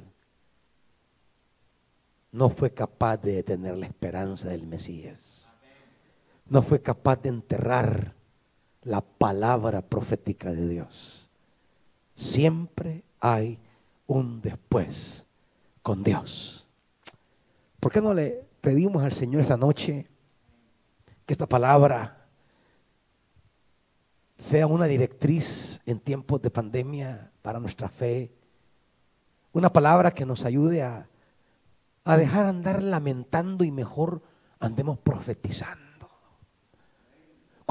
no 2.31 2.49
fue 2.49 2.73
capaz 2.73 3.17
de 3.17 3.33
detener 3.33 3.77
la 3.77 3.85
esperanza 3.85 4.49
del 4.49 4.65
Mesías. 4.65 5.53
No 6.47 6.63
fue 6.63 6.81
capaz 6.81 7.21
de 7.21 7.29
enterrar 7.29 8.19
la 8.83 9.01
palabra 9.01 9.81
profética 9.81 10.51
de 10.51 10.67
Dios. 10.67 11.29
Siempre 12.15 13.03
hay 13.19 13.59
un 14.07 14.41
después 14.41 15.25
con 15.81 16.03
Dios. 16.03 16.67
¿Por 17.79 17.91
qué 17.91 18.01
no 18.01 18.13
le 18.13 18.45
pedimos 18.61 19.03
al 19.03 19.13
Señor 19.13 19.41
esta 19.41 19.57
noche 19.57 20.07
que 21.25 21.33
esta 21.33 21.47
palabra 21.47 22.27
sea 24.37 24.67
una 24.67 24.85
directriz 24.85 25.81
en 25.85 25.99
tiempos 25.99 26.41
de 26.41 26.49
pandemia 26.49 27.31
para 27.41 27.59
nuestra 27.59 27.89
fe? 27.89 28.31
Una 29.53 29.71
palabra 29.71 30.11
que 30.11 30.25
nos 30.25 30.45
ayude 30.45 30.83
a, 30.83 31.07
a 32.03 32.17
dejar 32.17 32.45
andar 32.45 32.81
lamentando 32.81 33.63
y 33.63 33.71
mejor 33.71 34.21
andemos 34.59 34.97
profetizando. 34.99 35.80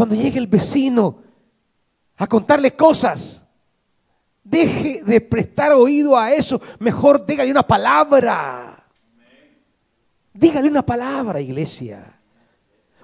Cuando 0.00 0.14
llegue 0.14 0.38
el 0.38 0.46
vecino 0.46 1.18
a 2.16 2.26
contarle 2.26 2.74
cosas, 2.74 3.44
deje 4.42 5.02
de 5.04 5.20
prestar 5.20 5.72
oído 5.72 6.16
a 6.16 6.32
eso. 6.32 6.58
Mejor 6.78 7.26
dígale 7.26 7.50
una 7.50 7.66
palabra. 7.66 8.82
Dígale 10.32 10.70
una 10.70 10.80
palabra, 10.80 11.38
iglesia. 11.38 12.18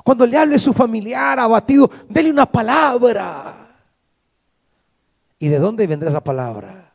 Cuando 0.03 0.25
le 0.25 0.39
hable 0.39 0.59
su 0.59 0.73
familiar 0.73 1.39
abatido, 1.39 1.91
déle 2.09 2.31
una 2.31 2.51
palabra. 2.51 3.77
¿Y 5.39 5.49
de 5.49 5.59
dónde 5.59 5.87
vendrá 5.87 6.09
esa 6.09 6.25
palabra? 6.25 6.95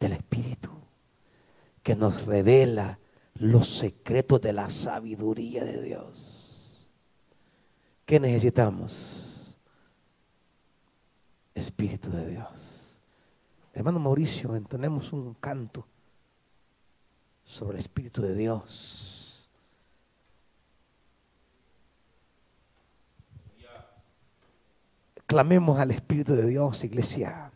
Del 0.00 0.14
Espíritu, 0.14 0.70
que 1.82 1.94
nos 1.94 2.24
revela 2.24 2.98
los 3.34 3.68
secretos 3.68 4.40
de 4.40 4.54
la 4.54 4.70
sabiduría 4.70 5.62
de 5.62 5.82
Dios. 5.82 6.39
¿Qué 8.10 8.18
necesitamos? 8.18 9.56
Espíritu 11.54 12.10
de 12.10 12.26
Dios. 12.26 13.00
Hermano 13.72 14.00
Mauricio, 14.00 14.56
entonemos 14.56 15.12
un 15.12 15.34
canto 15.34 15.86
sobre 17.44 17.74
el 17.76 17.78
Espíritu 17.78 18.20
de 18.20 18.34
Dios. 18.34 19.48
Clamemos 25.24 25.78
al 25.78 25.92
Espíritu 25.92 26.34
de 26.34 26.46
Dios, 26.46 26.82
iglesia. 26.82 27.52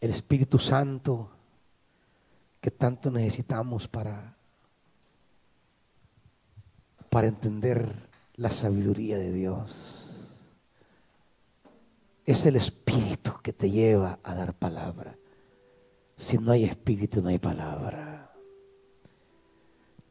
El 0.00 0.10
Espíritu 0.10 0.58
Santo 0.58 1.30
que 2.62 2.70
tanto 2.70 3.10
necesitamos 3.10 3.86
para 3.86 4.39
para 7.10 7.26
entender 7.26 8.08
la 8.36 8.50
sabiduría 8.50 9.18
de 9.18 9.32
Dios. 9.32 10.40
Es 12.24 12.46
el 12.46 12.56
Espíritu 12.56 13.32
que 13.42 13.52
te 13.52 13.70
lleva 13.70 14.20
a 14.22 14.34
dar 14.34 14.54
palabra. 14.54 15.16
Si 16.16 16.38
no 16.38 16.52
hay 16.52 16.64
Espíritu, 16.64 17.20
no 17.20 17.28
hay 17.28 17.38
palabra. 17.38 18.32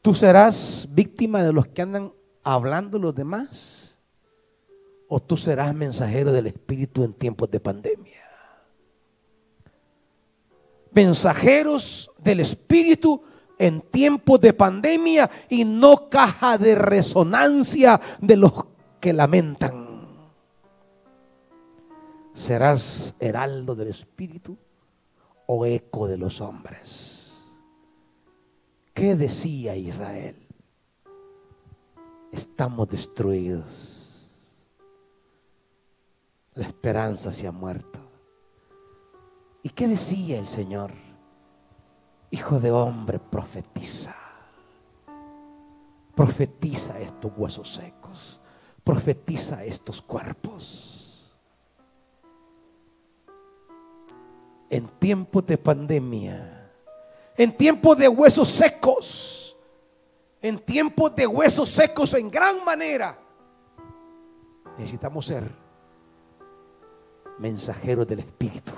Tú 0.02 0.14
serás 0.14 0.88
víctima 0.92 1.44
de 1.44 1.54
los 1.54 1.68
que 1.68 1.82
andan 1.82 2.14
hablando 2.44 3.00
los 3.00 3.16
demás 3.16 3.98
o 5.08 5.20
tú 5.20 5.38
serás 5.38 5.74
mensajero 5.74 6.32
del 6.32 6.48
Espíritu 6.48 7.04
en 7.04 7.14
tiempos 7.14 7.50
de 7.50 7.60
pandemia. 7.60 8.24
Mensajeros 10.92 12.12
del 12.18 12.42
Espíritu 12.42 13.24
en 13.60 13.82
tiempos 13.82 14.40
de 14.40 14.54
pandemia 14.54 15.30
y 15.50 15.66
no 15.66 16.10
caja 16.10 16.58
de 16.58 16.74
resonancia 16.74 18.00
de 18.20 18.38
los 18.38 18.54
que 19.00 19.14
lamentan. 19.14 20.08
¿Serás 22.34 23.16
heraldo 23.20 23.76
del 23.76 23.90
Espíritu 23.90 24.58
o 25.46 25.66
eco 25.66 26.08
de 26.08 26.18
los 26.18 26.40
hombres? 26.40 27.20
¿Qué 28.94 29.16
decía 29.16 29.76
Israel? 29.76 30.48
Estamos 32.32 32.88
destruidos. 32.88 33.98
La 36.54 36.68
esperanza 36.68 37.34
se 37.34 37.48
ha 37.48 37.52
muerto. 37.52 38.00
¿Y 39.64 39.70
qué 39.70 39.88
decía 39.88 40.40
el 40.40 40.48
Señor? 40.48 41.09
Hijo 42.32 42.60
de 42.60 42.72
hombre, 42.72 43.20
profetiza. 43.20 44.16
Profetiza 46.16 47.00
estos 47.00 47.32
huesos 47.36 47.74
secos. 47.74 48.40
Profetiza 48.84 49.64
estos 49.64 50.02
cuerpos. 50.02 51.36
En 54.70 54.88
tiempos 55.00 55.46
de 55.48 55.58
pandemia, 55.58 56.72
en 57.36 57.58
tiempos 57.58 57.98
de 57.98 58.08
huesos 58.08 58.48
secos, 58.50 59.58
en 60.42 60.60
tiempos 60.60 61.16
de 61.16 61.26
huesos 61.26 61.70
secos 61.70 62.14
en 62.14 62.30
gran 62.30 62.64
manera, 62.64 63.18
necesitamos 64.78 65.26
ser 65.26 65.50
mensajeros 67.40 68.06
del 68.08 68.20
Espíritu 68.20 68.74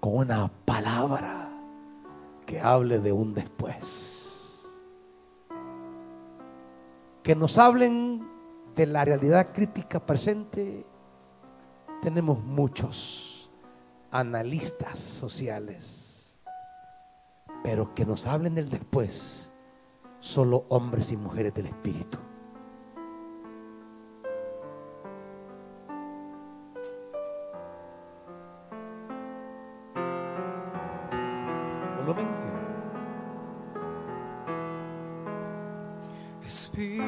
con 0.00 0.16
una 0.16 0.50
palabra 0.64 1.47
que 2.48 2.58
hable 2.58 2.98
de 2.98 3.12
un 3.12 3.34
después. 3.34 4.66
Que 7.22 7.36
nos 7.36 7.58
hablen 7.58 8.26
de 8.74 8.86
la 8.86 9.04
realidad 9.04 9.52
crítica 9.52 10.04
presente. 10.04 10.86
Tenemos 12.00 12.42
muchos 12.42 13.50
analistas 14.10 14.98
sociales, 14.98 16.40
pero 17.62 17.94
que 17.94 18.06
nos 18.06 18.26
hablen 18.26 18.54
del 18.54 18.70
después, 18.70 19.52
solo 20.18 20.64
hombres 20.70 21.12
y 21.12 21.18
mujeres 21.18 21.52
del 21.52 21.66
Espíritu. 21.66 22.18
Espíritu 36.46 37.04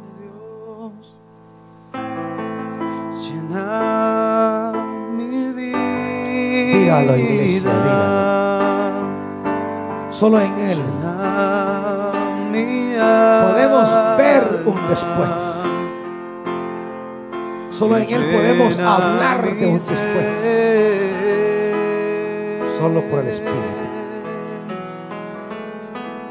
de 0.00 0.08
Dios, 0.22 1.14
llena 3.20 4.72
mi 5.12 5.52
vida. 5.52 6.78
Dígalo, 6.78 7.16
iglesia, 7.18 7.70
Solo 10.10 10.40
en 10.40 10.58
Él 10.58 10.82
podemos 13.42 13.94
ver 14.16 14.62
un 14.64 14.88
después. 14.88 15.62
Solo 17.70 17.98
en 17.98 18.08
Él 18.08 18.24
podemos 18.32 18.78
hablar 18.78 19.54
de 19.54 19.66
un 19.66 19.74
después. 19.74 21.45
Solo 22.78 23.00
por 23.02 23.20
el 23.20 23.28
Espíritu. 23.28 23.86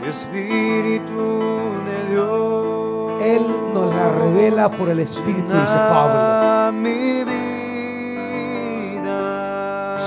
Espíritu 0.07 1.39
de 1.85 1.97
Dios. 2.11 3.21
Él 3.23 3.43
nos 3.73 3.95
la 3.95 4.11
revela 4.11 4.69
por 4.69 4.89
el 4.89 4.99
Espíritu, 4.99 5.47
dice 5.47 5.75
Pablo. 5.89 6.71
Mi 6.73 7.23
vida. 7.23 7.31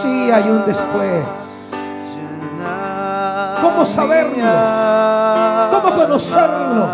Sí, 0.00 0.30
hay 0.30 0.48
un 0.48 0.64
después. 0.64 1.72
¿Cómo 3.60 3.84
saberlo? 3.84 4.44
¿Cómo 5.72 5.96
conocerlo? 5.96 6.88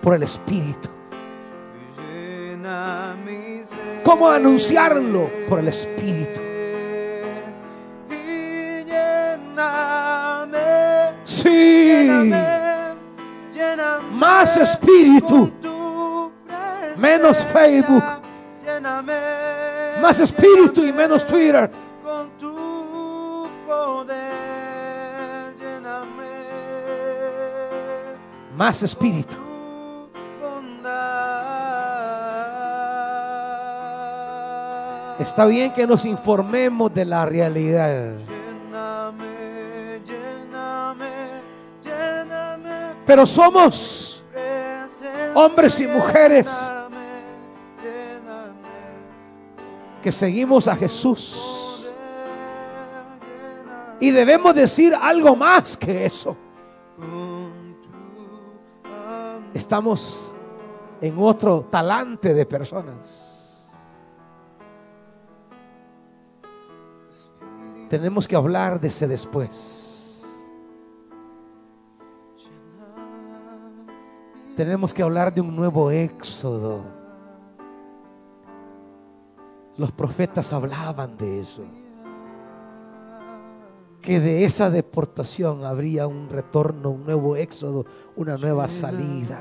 Por 0.00 0.14
el 0.14 0.22
Espíritu. 0.22 0.88
¿Cómo 4.04 4.30
anunciarlo? 4.30 5.28
Por 5.48 5.58
el 5.58 5.68
Espíritu. 5.68 6.43
Más 14.44 14.58
Espíritu. 14.58 15.50
Menos 16.98 17.46
Facebook. 17.46 18.04
Más 20.02 20.20
Espíritu 20.20 20.84
y 20.84 20.92
menos 20.92 21.26
Twitter. 21.26 21.70
con 22.04 22.28
tu 22.38 23.48
poder. 23.66 25.54
Lléname 25.58 26.28
Más 28.54 28.82
Espíritu. 28.82 29.34
Está 35.18 35.46
bien 35.46 35.72
que 35.72 35.86
nos 35.86 36.04
informemos 36.04 36.92
de 36.92 37.06
la 37.06 37.24
realidad. 37.24 38.12
Lléname, 38.28 40.02
lléname, 40.04 41.40
lléname. 41.82 42.94
Pero 43.06 43.24
somos 43.24 44.13
Hombres 45.34 45.80
y 45.80 45.86
mujeres. 45.86 46.46
que 50.04 50.12
seguimos 50.12 50.68
a 50.68 50.76
Jesús. 50.76 51.82
Y 53.98 54.10
debemos 54.10 54.54
decir 54.54 54.94
algo 54.94 55.34
más 55.34 55.78
que 55.78 56.04
eso. 56.04 56.36
Estamos 59.54 60.34
en 61.00 61.16
otro 61.18 61.62
talante 61.70 62.34
de 62.34 62.44
personas. 62.44 63.30
Tenemos 67.88 68.28
que 68.28 68.36
hablar 68.36 68.78
de 68.78 68.88
ese 68.88 69.08
después. 69.08 69.83
Tenemos 74.56 74.94
que 74.94 75.02
hablar 75.02 75.34
de 75.34 75.40
un 75.40 75.56
nuevo 75.56 75.90
éxodo. 75.90 76.82
Los 79.76 79.90
profetas 79.90 80.52
hablaban 80.52 81.16
de 81.16 81.40
eso. 81.40 81.64
Que 84.00 84.20
de 84.20 84.44
esa 84.44 84.70
deportación 84.70 85.64
habría 85.64 86.06
un 86.06 86.28
retorno, 86.28 86.90
un 86.90 87.04
nuevo 87.04 87.34
éxodo, 87.34 87.84
una 88.14 88.36
nueva 88.36 88.68
salida. 88.68 89.40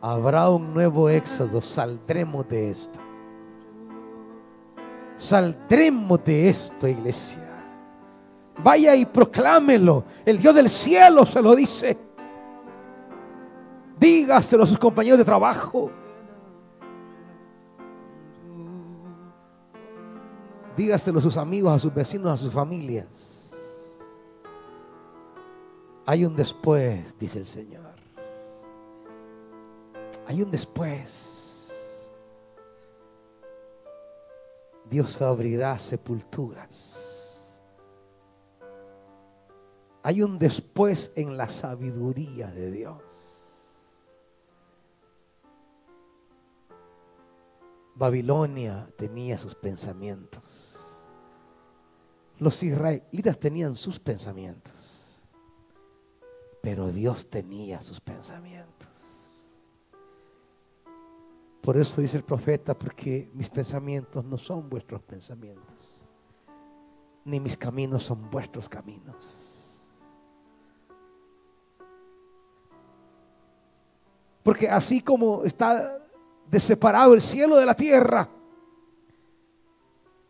Habrá 0.00 0.50
un 0.50 0.74
nuevo 0.74 1.08
éxodo, 1.08 1.62
saldremos 1.62 2.48
de 2.48 2.70
esto. 2.70 3.13
Saldremos 5.16 6.24
de 6.24 6.48
esto, 6.48 6.88
iglesia. 6.88 7.40
Vaya 8.62 8.94
y 8.94 9.06
proclámelo. 9.06 10.04
El 10.24 10.38
Dios 10.38 10.54
del 10.54 10.68
cielo 10.68 11.26
se 11.26 11.42
lo 11.42 11.54
dice. 11.54 11.96
Dígaselo 13.98 14.64
a 14.64 14.66
sus 14.66 14.78
compañeros 14.78 15.18
de 15.18 15.24
trabajo. 15.24 15.90
Dígaselo 20.76 21.18
a 21.18 21.22
sus 21.22 21.36
amigos, 21.36 21.72
a 21.72 21.78
sus 21.78 21.94
vecinos, 21.94 22.32
a 22.32 22.36
sus 22.36 22.52
familias. 22.52 23.52
Hay 26.06 26.24
un 26.24 26.36
después, 26.36 27.18
dice 27.18 27.38
el 27.38 27.46
Señor. 27.46 27.94
Hay 30.26 30.42
un 30.42 30.50
después. 30.50 31.33
Dios 34.88 35.20
abrirá 35.22 35.78
sepulturas. 35.78 37.14
Hay 40.02 40.22
un 40.22 40.38
después 40.38 41.12
en 41.16 41.36
la 41.36 41.48
sabiduría 41.48 42.50
de 42.50 42.70
Dios. 42.70 43.34
Babilonia 47.94 48.88
tenía 48.98 49.38
sus 49.38 49.54
pensamientos. 49.54 50.76
Los 52.38 52.62
israelitas 52.62 53.38
tenían 53.38 53.76
sus 53.76 53.98
pensamientos. 54.00 54.74
Pero 56.60 56.88
Dios 56.88 57.30
tenía 57.30 57.80
sus 57.80 58.00
pensamientos. 58.00 58.73
Por 61.64 61.78
eso 61.78 62.02
dice 62.02 62.18
el 62.18 62.24
profeta, 62.24 62.78
porque 62.78 63.30
mis 63.32 63.48
pensamientos 63.48 64.22
no 64.22 64.36
son 64.36 64.68
vuestros 64.68 65.00
pensamientos, 65.00 66.10
ni 67.24 67.40
mis 67.40 67.56
caminos 67.56 68.04
son 68.04 68.30
vuestros 68.30 68.68
caminos. 68.68 69.80
Porque 74.42 74.68
así 74.68 75.00
como 75.00 75.42
está 75.44 76.02
de 76.50 76.60
separado 76.60 77.14
el 77.14 77.22
cielo 77.22 77.56
de 77.56 77.64
la 77.64 77.74
tierra. 77.74 78.28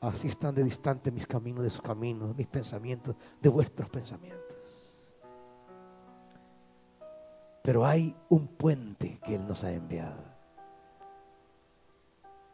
Así 0.02 0.28
están 0.28 0.54
de 0.54 0.62
distante 0.62 1.10
mis 1.10 1.26
caminos 1.26 1.64
de 1.64 1.70
sus 1.70 1.82
caminos, 1.82 2.36
mis 2.36 2.46
pensamientos 2.46 3.16
de 3.40 3.48
vuestros 3.48 3.90
pensamientos. 3.90 4.40
Pero 7.60 7.84
hay 7.84 8.14
un 8.28 8.46
puente 8.46 9.18
que 9.24 9.34
Él 9.34 9.48
nos 9.48 9.64
ha 9.64 9.72
enviado 9.72 10.33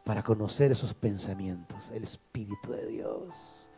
para 0.05 0.23
conocer 0.23 0.73
esos 0.73 0.95
pensamientos, 0.95 1.91
el 1.91 2.05
Espíritu 2.05 2.73
de 2.73 2.87
Dios, 2.87 3.71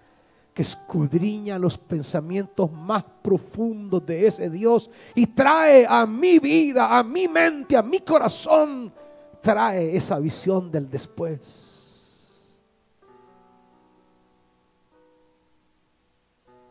que 0.54 0.62
escudriña 0.62 1.58
los 1.58 1.78
pensamientos 1.78 2.70
más 2.70 3.04
profundos 3.22 4.04
de 4.04 4.26
ese 4.26 4.50
Dios 4.50 4.90
y 5.14 5.26
trae 5.26 5.86
a 5.88 6.06
mi 6.06 6.38
vida, 6.38 6.98
a 6.98 7.02
mi 7.02 7.26
mente, 7.26 7.76
a 7.76 7.82
mi 7.82 8.00
corazón 8.00 8.92
trae 9.40 9.96
esa 9.96 10.18
visión 10.18 10.70
del 10.70 10.88
después. 10.88 11.72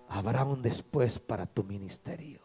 Habrá 0.08 0.44
un 0.44 0.62
después 0.62 1.20
para 1.20 1.46
tu 1.46 1.64
ministerio. 1.64 2.42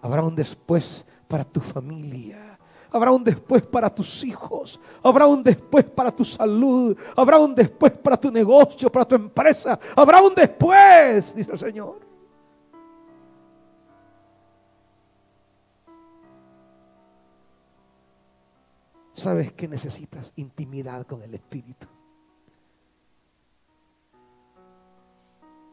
Habrá 0.00 0.22
un 0.22 0.34
después 0.34 1.04
para 1.28 1.44
tu 1.44 1.60
familia. 1.60 2.51
Habrá 2.92 3.10
un 3.10 3.24
después 3.24 3.62
para 3.62 3.88
tus 3.88 4.24
hijos. 4.24 4.78
Habrá 5.02 5.26
un 5.26 5.42
después 5.42 5.84
para 5.84 6.10
tu 6.10 6.24
salud. 6.24 6.96
Habrá 7.16 7.38
un 7.38 7.54
después 7.54 7.92
para 7.92 8.16
tu 8.16 8.30
negocio, 8.30 8.90
para 8.90 9.06
tu 9.06 9.14
empresa. 9.14 9.78
Habrá 9.96 10.20
un 10.20 10.34
después, 10.34 11.34
dice 11.34 11.52
el 11.52 11.58
Señor. 11.58 12.12
sabes 19.22 19.52
que 19.52 19.68
necesitas 19.68 20.32
intimidad 20.36 21.06
con 21.06 21.22
el 21.22 21.32
Espíritu. 21.34 21.86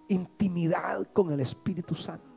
Intimidad 0.10 1.08
con 1.12 1.32
el 1.32 1.40
Espíritu 1.40 1.96
Santo. 1.96 2.29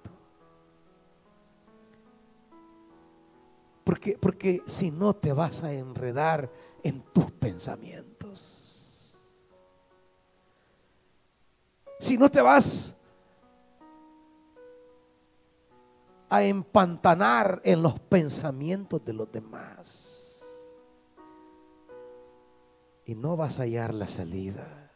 Porque, 3.85 4.17
porque 4.19 4.63
si 4.67 4.91
no 4.91 5.15
te 5.15 5.33
vas 5.33 5.63
a 5.63 5.73
enredar 5.73 6.51
en 6.83 7.03
tus 7.13 7.31
pensamientos. 7.33 8.13
Si 11.99 12.17
no 12.17 12.31
te 12.31 12.41
vas 12.41 12.95
a 16.29 16.43
empantanar 16.43 17.61
en 17.65 17.83
los 17.83 18.01
pensamientos 18.01 19.05
de 19.05 19.13
los 19.13 19.31
demás 19.31 20.43
y 23.05 23.15
no 23.15 23.37
vas 23.37 23.59
a 23.59 23.63
hallar 23.63 23.93
la 23.93 24.09
salida. 24.09 24.91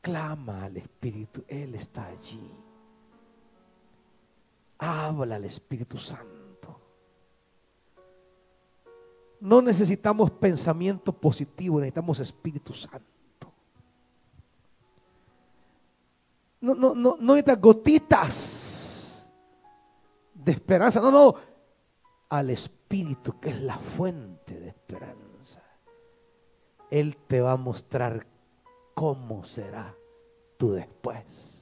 Clama 0.00 0.64
al 0.64 0.76
Espíritu, 0.76 1.44
Él 1.48 1.74
está 1.74 2.06
allí. 2.06 2.61
Habla 4.84 5.36
al 5.36 5.44
Espíritu 5.44 5.96
Santo. 5.96 6.80
No 9.38 9.62
necesitamos 9.62 10.32
pensamiento 10.32 11.12
positivo, 11.12 11.78
necesitamos 11.78 12.18
Espíritu 12.18 12.74
Santo. 12.74 13.06
No, 16.60 16.74
no, 16.74 16.96
no, 16.96 17.16
no 17.20 17.34
necesitas 17.34 17.60
gotitas 17.60 19.32
de 20.34 20.50
esperanza. 20.50 21.00
No, 21.00 21.12
no. 21.12 21.34
Al 22.28 22.50
Espíritu, 22.50 23.38
que 23.38 23.50
es 23.50 23.62
la 23.62 23.78
fuente 23.78 24.58
de 24.58 24.68
esperanza. 24.70 25.62
Él 26.90 27.16
te 27.28 27.40
va 27.40 27.52
a 27.52 27.56
mostrar 27.56 28.26
cómo 28.94 29.44
será 29.44 29.94
tu 30.56 30.72
después. 30.72 31.61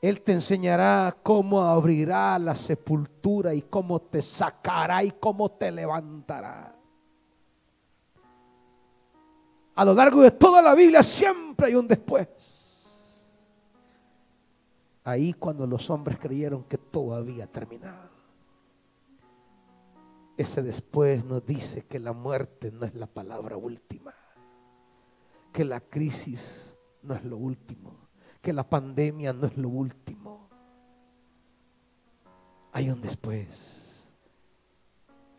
Él 0.00 0.22
te 0.22 0.32
enseñará 0.32 1.14
cómo 1.22 1.60
abrirá 1.62 2.38
la 2.38 2.54
sepultura 2.54 3.52
y 3.52 3.62
cómo 3.62 4.00
te 4.00 4.22
sacará 4.22 5.04
y 5.04 5.10
cómo 5.12 5.50
te 5.50 5.70
levantará. 5.70 6.74
A 9.74 9.84
lo 9.84 9.94
largo 9.94 10.22
de 10.22 10.30
toda 10.30 10.62
la 10.62 10.74
Biblia 10.74 11.02
siempre 11.02 11.68
hay 11.68 11.74
un 11.74 11.86
después. 11.86 12.28
Ahí 15.04 15.32
cuando 15.34 15.66
los 15.66 15.88
hombres 15.90 16.18
creyeron 16.18 16.64
que 16.64 16.78
todo 16.78 17.14
había 17.14 17.46
terminado. 17.46 18.10
Ese 20.36 20.62
después 20.62 21.24
nos 21.24 21.44
dice 21.44 21.84
que 21.84 21.98
la 21.98 22.14
muerte 22.14 22.70
no 22.70 22.86
es 22.86 22.94
la 22.94 23.06
palabra 23.06 23.58
última, 23.58 24.14
que 25.52 25.64
la 25.66 25.80
crisis 25.80 26.78
no 27.02 27.14
es 27.14 27.24
lo 27.24 27.36
último, 27.36 27.99
que 28.40 28.52
la 28.52 28.68
pandemia 28.68 29.32
no 29.32 29.46
es 29.46 29.56
lo 29.56 29.68
último. 29.68 30.48
Hay 32.72 32.88
un 32.90 33.00
después, 33.00 34.12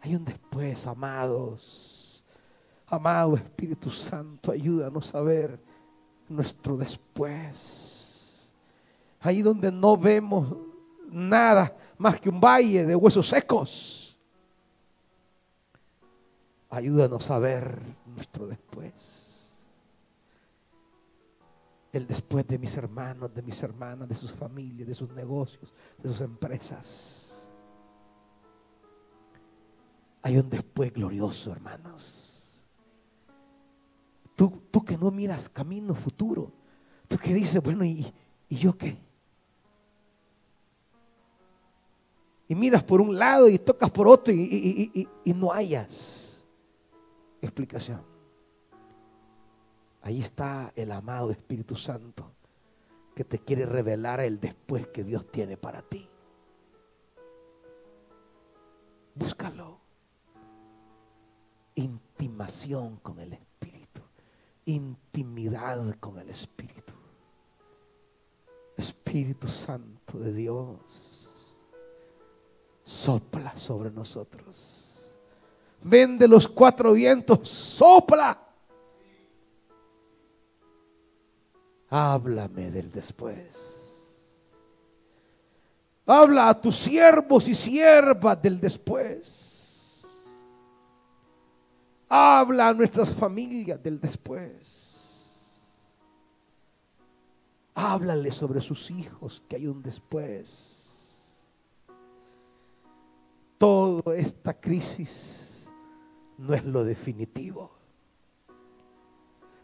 hay 0.02 0.15
un 0.15 0.26
después, 0.26 0.86
amados. 0.88 2.23
Amado 2.88 3.38
Espíritu 3.38 3.90
Santo, 3.90 4.52
ayúdanos 4.52 5.15
a 5.15 5.22
ver 5.22 5.57
nuestro 6.28 6.76
después. 6.76 8.52
Ahí 9.22 9.41
donde 9.41 9.72
no 9.72 9.95
vemos 9.95 10.57
nada 11.10 11.73
más 11.98 12.19
que 12.19 12.28
un 12.28 12.41
valle 12.41 12.86
de 12.86 12.95
huesos 12.95 13.30
secos 13.30 14.02
Ayúdanos 16.72 17.30
a 17.30 17.38
ver 17.38 17.82
nuestro 18.06 18.48
después. 18.48 18.94
El 21.91 22.07
después 22.07 22.47
de 22.47 22.57
mis 22.57 22.76
hermanos, 22.77 23.34
de 23.34 23.41
mis 23.41 23.61
hermanas, 23.61 24.07
de 24.07 24.15
sus 24.15 24.31
familias, 24.31 24.88
de 24.88 24.93
sus 24.93 25.09
negocios, 25.11 25.73
de 25.97 26.09
sus 26.09 26.22
empresas. 26.22 27.49
Hay 30.22 30.38
un 30.38 30.49
después 30.49 30.93
glorioso, 30.93 31.51
hermanos. 31.51 32.65
Tú, 34.35 34.61
tú 34.72 34.84
que 34.84 34.97
no 34.97 35.11
miras 35.11 35.49
camino 35.49 35.93
futuro, 35.93 36.51
tú 37.07 37.18
que 37.18 37.34
dices, 37.34 37.61
bueno, 37.61 37.84
¿y, 37.84 38.11
¿y 38.47 38.55
yo 38.55 38.77
qué? 38.77 38.97
Y 42.47 42.55
miras 42.55 42.84
por 42.84 43.01
un 43.01 43.18
lado 43.18 43.49
y 43.49 43.59
tocas 43.59 43.91
por 43.91 44.07
otro 44.07 44.34
y, 44.34 45.07
y 45.23 45.34
no 45.34 45.51
hayas 45.51 46.43
explicación. 47.41 48.11
Ahí 50.02 50.19
está 50.19 50.72
el 50.76 50.91
amado 50.91 51.32
Espíritu 51.32 51.76
Santo 51.76 52.32
que 53.15 53.23
te 53.23 53.40
quiere 53.40 53.65
revelar 53.65 54.19
el 54.22 54.40
después 54.40 54.88
que 54.88 55.03
Dios 55.03 55.30
tiene 55.32 55.57
para 55.57 55.82
ti. 55.82 56.07
Búscalo. 59.14 59.80
Intimación 61.76 62.98
con 62.98 63.19
el 63.19 63.34
Espíritu. 63.34 64.02
Intimidad 64.65 65.95
con 65.99 66.18
el 66.18 66.30
Espíritu. 66.30 66.94
Espíritu 68.78 69.48
Santo 69.48 70.18
de 70.18 70.34
Dios. 70.34 71.57
Sopla 72.84 73.56
sobre 73.57 73.91
nosotros 73.91 74.82
Ven 75.84 76.18
de 76.18 76.28
los 76.28 76.48
cuatro 76.48 76.94
vientos, 76.94 77.49
sopla. 77.49 78.40
Háblame 81.91 82.72
del 82.72 82.89
después. 82.89 83.45
Habla 86.05 86.47
a 86.47 86.61
tus 86.61 86.77
siervos 86.77 87.49
y 87.49 87.53
siervas 87.53 88.41
del 88.41 88.61
después. 88.61 90.07
Habla 92.07 92.69
a 92.69 92.73
nuestras 92.73 93.13
familias 93.13 93.84
del 93.84 93.99
después. 93.99 95.27
Háblale 97.76 98.31
sobre 98.31 98.61
sus 98.61 98.89
hijos 98.89 99.43
que 99.49 99.57
hay 99.57 99.68
un 99.68 99.84
después. 99.84 100.88
Toda 103.57 104.15
esta 104.15 104.53
crisis 104.53 105.69
no 106.38 106.53
es 106.53 106.63
lo 106.63 106.85
definitivo. 106.85 107.81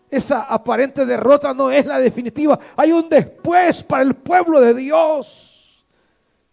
Esa 0.10 0.44
aparente 0.44 1.06
derrota 1.06 1.54
no 1.54 1.70
es 1.70 1.86
la 1.86 2.00
definitiva. 2.00 2.58
Hay 2.76 2.92
un 2.92 3.10
después 3.10 3.84
para 3.84 4.04
el 4.04 4.16
pueblo 4.16 4.62
de 4.62 4.74
Dios. 4.74 5.86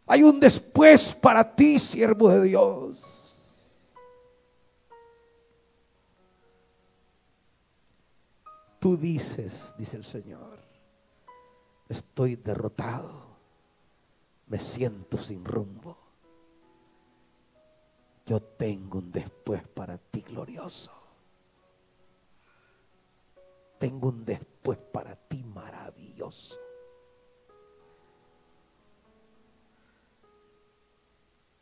Hay 0.06 0.22
un 0.22 0.40
después 0.40 1.14
para 1.14 1.54
ti, 1.54 1.78
siervo 1.78 2.28
de 2.28 2.42
Dios. 2.42 3.14
Tú 8.80 8.98
dices, 8.98 9.74
dice 9.78 9.96
el 9.96 10.04
Señor, 10.04 10.58
estoy 11.88 12.36
derrotado, 12.36 13.28
me 14.46 14.60
siento 14.60 15.16
sin 15.16 15.42
rumbo. 15.42 15.96
Yo 18.26 18.42
tengo 18.42 18.98
un 18.98 19.10
después 19.10 19.66
para 19.68 19.96
ti 19.96 20.20
glorioso. 20.20 20.93
Tengo 23.84 24.08
un 24.08 24.24
después 24.24 24.78
para 24.78 25.14
ti 25.14 25.44
maravilloso. 25.44 26.58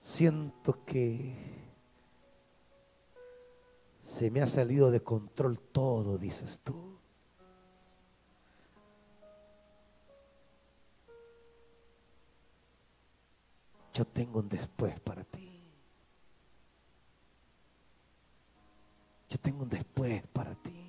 Siento 0.00 0.84
que 0.84 1.34
se 4.04 4.30
me 4.30 4.40
ha 4.40 4.46
salido 4.46 4.92
de 4.92 5.00
control 5.00 5.58
todo, 5.58 6.16
dices 6.16 6.60
tú. 6.60 6.96
Yo 13.94 14.04
tengo 14.04 14.38
un 14.38 14.48
después 14.48 15.00
para 15.00 15.24
ti. 15.24 15.60
Yo 19.28 19.38
tengo 19.40 19.64
un 19.64 19.68
después 19.68 20.24
para 20.28 20.54
ti. 20.54 20.81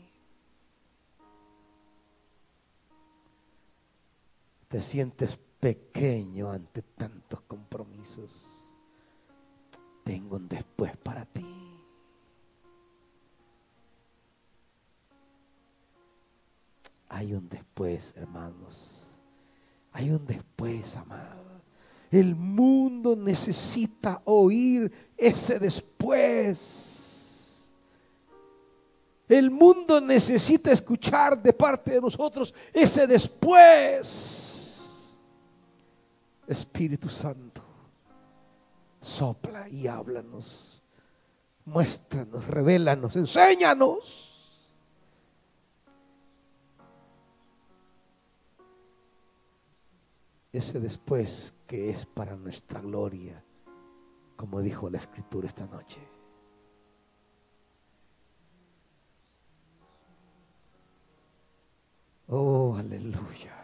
Te 4.74 4.82
sientes 4.82 5.38
pequeño 5.60 6.50
ante 6.50 6.82
tantos 6.82 7.42
compromisos. 7.42 8.32
Tengo 10.04 10.38
un 10.38 10.48
después 10.48 10.98
para 10.98 11.26
ti. 11.26 11.46
Hay 17.08 17.36
un 17.36 17.48
después, 17.48 18.16
hermanos. 18.18 19.22
Hay 19.92 20.10
un 20.10 20.26
después, 20.26 20.96
amado. 20.96 21.62
El 22.10 22.34
mundo 22.34 23.16
necesita 23.16 24.24
oír 24.26 24.92
ese 25.16 25.60
después. 25.60 27.04
El 29.28 29.52
mundo 29.52 30.02
necesita 30.02 30.72
escuchar 30.72 31.40
de 31.40 31.54
parte 31.54 31.92
de 31.92 32.02
nosotros 32.02 32.52
ese 32.74 33.06
después. 33.06 34.50
Espíritu 36.48 37.10
Santo, 37.10 37.62
sopla 39.02 39.68
y 39.70 39.88
háblanos. 39.88 40.82
Muéstranos, 41.66 42.46
revélanos, 42.48 43.16
enséñanos. 43.16 44.30
Ese 50.52 50.80
después 50.80 51.54
que 51.66 51.90
es 51.90 52.06
para 52.06 52.36
nuestra 52.36 52.82
gloria, 52.82 53.44
como 54.36 54.62
dijo 54.62 54.90
la 54.90 54.98
Escritura 55.00 55.48
esta 55.48 55.66
noche. 55.66 56.00
Oh, 62.28 62.76
aleluya. 62.78 63.63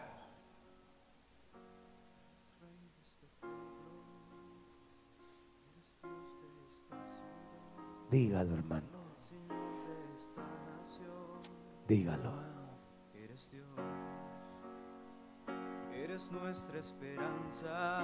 Dígalo, 8.10 8.54
hermano. 8.54 8.86
Dígalo. 11.86 12.30
Eres 13.14 13.50
Dios, 13.50 13.66
eres 15.92 16.30
nuestra 16.30 16.78
esperanza, 16.78 18.00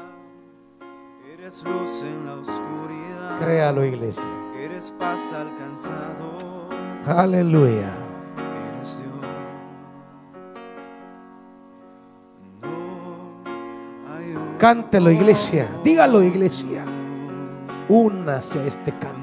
eres 1.33 1.63
luz 1.63 2.03
en 2.03 2.27
la 2.27 2.35
oscuridad, 2.35 3.39
Créalo, 3.39 3.85
iglesia. 3.85 4.25
eres 4.59 4.91
paz 4.99 5.33
alcanzado, 5.33 6.37
Aleluya. 7.07 7.95
eres 8.77 8.99
Dios. 8.99 9.13
No 12.63 14.13
hay 14.17 14.33
otro, 14.35 14.59
Cántelo, 14.59 15.11
iglesia. 15.13 15.69
Dígalo, 15.85 16.25
iglesia. 16.25 16.85
Únase 17.89 18.59
a 18.59 18.67
este 18.67 18.91
canto. 18.99 19.16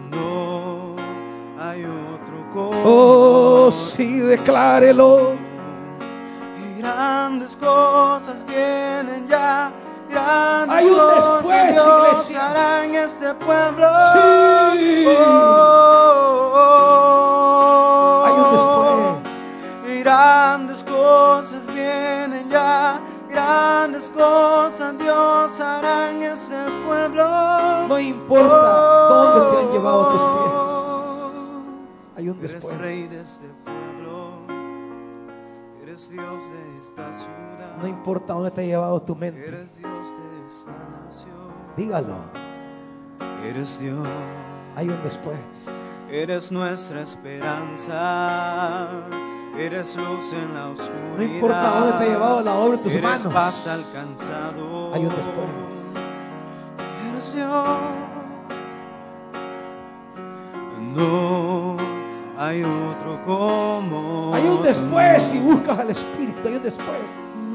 Oh, 2.86 3.70
sí, 3.72 4.20
declárelo. 4.20 5.34
Y 6.60 6.82
grandes 6.82 7.56
cosas 7.56 8.46
vienen 8.46 9.28
ya. 9.28 9.72
Grandes 10.10 10.78
Hay 10.78 10.86
un 10.88 10.96
cosas 10.96 11.36
después, 11.38 11.72
Dios 11.72 11.88
iglesia. 12.12 12.50
hará 12.50 12.84
en 12.86 12.96
este 12.96 13.34
pueblo. 13.36 13.88
Sí. 14.76 15.06
Oh, 15.08 15.12
oh, 16.54 16.54
oh. 16.56 18.26
Hay 18.26 18.34
un 18.34 18.52
después. 18.52 19.96
Y 19.96 20.00
grandes 20.04 20.84
cosas 20.84 21.66
vienen 21.68 22.50
ya. 22.50 23.00
Grandes 23.30 24.10
cosas 24.10 24.98
Dios 25.00 25.60
hará 25.62 26.12
en 26.12 26.22
este 26.24 26.56
pueblo. 26.86 27.88
No 27.88 27.98
importa 27.98 29.08
dónde 29.10 29.40
te 29.52 29.58
han 29.64 29.72
llevado 29.72 30.06
tus 30.10 30.22
pies. 30.22 30.43
Eres 32.42 32.78
rey 32.78 33.04
de 33.08 33.22
este 33.22 33.48
pueblo. 33.64 34.32
Eres 35.82 36.10
Dios 36.10 36.44
de 36.50 36.80
esta 36.82 37.14
ciudad. 37.14 37.78
No 37.80 37.88
importa 37.88 38.34
dónde 38.34 38.52
te 38.52 38.62
ha 38.62 38.66
llevado 38.66 39.02
tu 39.02 39.16
mente. 39.16 39.48
Eres 39.48 39.78
Dios 39.78 39.92
de 39.92 40.48
esta 40.48 40.72
nación. 41.06 41.34
Dígalo. 41.78 42.16
Eres 43.44 43.80
Dios. 43.80 44.08
Hay 44.76 44.90
un 44.90 45.04
después. 45.04 45.38
Eres 46.10 46.52
nuestra 46.52 47.02
esperanza. 47.02 48.90
Eres 49.58 49.96
luz 49.96 50.34
en 50.34 50.54
la 50.54 50.70
oscuridad. 50.70 51.18
No 51.18 51.24
importa 51.24 51.80
dónde 51.80 51.94
te 51.98 52.04
ha 52.04 52.08
llevado 52.08 52.42
la 52.42 52.56
obra 52.56 52.78
de 52.78 52.84
tus 52.84 52.94
Eres 52.94 53.04
manos. 53.04 53.34
paz 53.34 53.68
alcanzado. 53.68 54.94
Hay 54.94 55.06
un 55.06 55.10
después. 55.10 55.50
Eres 57.12 57.34
Dios. 57.36 57.68
No 60.96 61.63
hay 62.44 62.64
otro 62.64 63.22
como. 63.26 64.32
Hay 64.34 64.46
un 64.48 64.62
después 64.64 65.24
si 65.24 65.40
buscas 65.40 65.80
al 65.80 65.90
Espíritu. 65.92 66.48
Hay 66.48 66.56
un 66.56 66.64
después. 66.64 66.88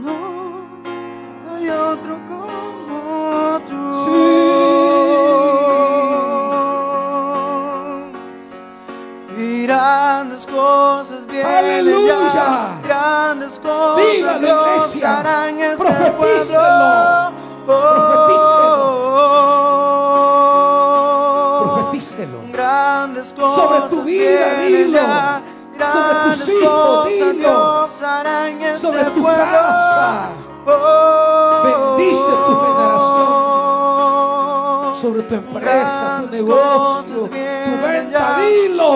No 0.03 0.15
hay 1.55 1.69
otro 1.69 2.17
como 2.29 3.61
tú. 3.69 3.89
Y 9.37 9.63
grandes 9.65 10.47
cosas 10.47 11.27
vienen 11.27 11.47
Aleluya. 11.47 12.33
ya. 12.35 12.81
Grandes 12.83 13.59
cosas 13.61 14.13
Dígalo, 14.13 14.39
Dios 14.41 14.87
iglesia. 14.89 15.19
hará 15.21 15.49
en 15.51 15.61
este 15.61 15.85
pueblo. 15.85 17.33
Profetícelo. 17.67 19.68
Sobre 23.39 23.81
tu 23.89 24.03
vida, 24.03 24.61
dilo. 24.67 24.99
Sobre 25.93 26.15
tus 26.25 26.49
hijos, 26.49 27.07
dilo. 27.07 27.87
Este 27.87 28.77
Sobre 28.77 29.05
tu 29.05 29.23
casa. 29.25 30.31
Oh, 30.67 31.63
Bendice 31.97 32.33
tu 32.47 32.53
generación. 32.61 33.49
sobre 34.97 35.23
tu 35.23 35.35
empresa, 35.37 36.25
tu 36.27 36.33
negocio, 36.35 37.17
tu 37.25 37.31
venta. 37.31 38.39
Dilo. 38.39 38.91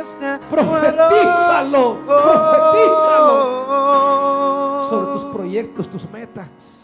Este 0.00 0.38
Profetízalo, 0.50 1.96
profetízalo. 2.06 3.34
Oh. 3.68 4.86
Sobre 4.88 5.12
tus 5.12 5.24
proyectos, 5.24 5.88
tus 5.88 6.10
metas. 6.10 6.79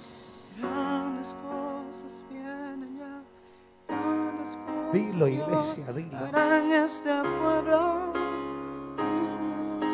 Dilo, 4.93 5.27
iglesia, 5.27 5.93
dilo. 5.93 6.19
en 6.35 6.73
este 6.73 7.11
pueblo. 7.23 8.13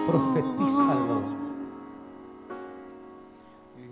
Profetízalo. 0.06 1.22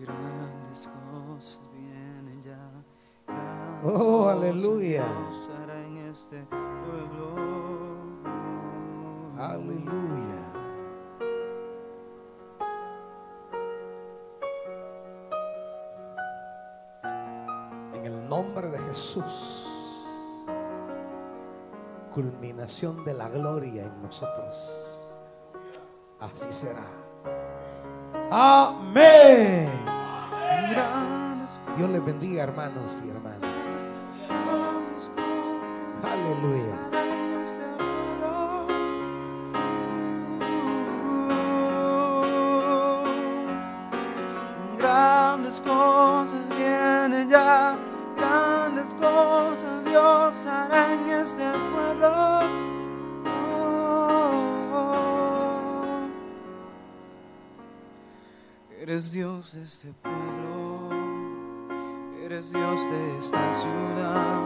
Grandes 0.00 0.90
cosas 1.10 1.68
vienen 1.72 2.42
ya. 2.42 2.58
Oh, 3.84 4.28
aleluya. 4.28 5.04
En 5.86 5.96
este 6.10 6.44
pueblo. 6.44 7.34
Aleluya. 9.38 10.40
En 17.94 18.04
el 18.04 18.28
nombre 18.28 18.70
de 18.70 18.78
Jesús. 18.78 19.59
Culminación 22.14 23.04
de 23.04 23.14
la 23.14 23.28
gloria 23.28 23.84
en 23.84 24.02
nosotros. 24.02 24.76
Así 26.18 26.52
será. 26.52 26.86
Amén. 28.30 29.68
Dios 31.76 31.90
les 31.90 32.04
bendiga, 32.04 32.42
hermanos 32.42 32.92
y 33.04 33.08
hermanas. 33.08 33.40
Aleluya. 36.02 36.99
De 59.54 59.62
este 59.64 59.92
pueblo, 60.00 60.90
eres 62.24 62.52
Dios 62.52 62.88
de 62.88 63.18
esta 63.18 63.52
ciudad, 63.52 64.42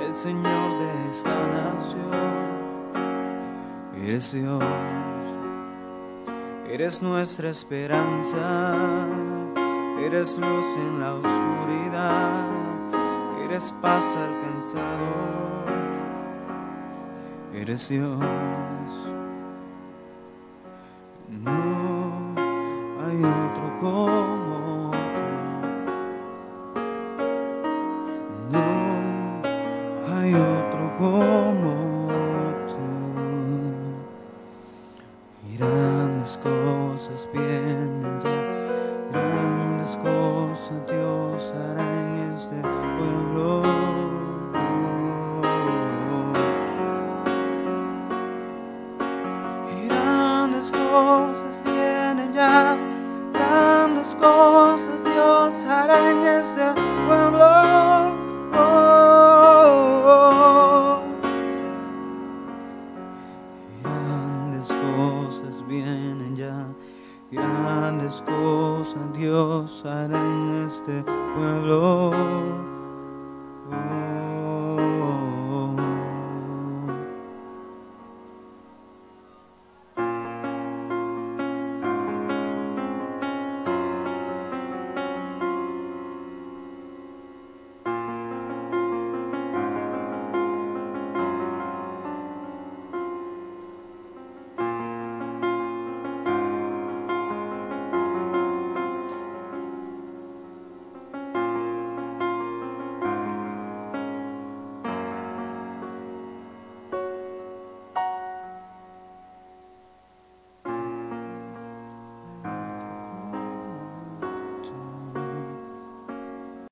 el 0.00 0.12
Señor 0.12 0.78
de 0.80 1.10
esta 1.10 1.46
nación. 1.46 2.10
Eres 4.02 4.32
Dios, 4.32 4.64
eres 6.68 7.00
nuestra 7.00 7.50
esperanza, 7.50 8.74
eres 10.00 10.36
luz 10.36 10.76
en 10.76 10.98
la 10.98 11.14
oscuridad, 11.14 12.48
eres 13.44 13.70
paz 13.80 14.16
alcanzado. 14.16 15.28
Eres 17.54 17.88
Dios. 17.88 18.18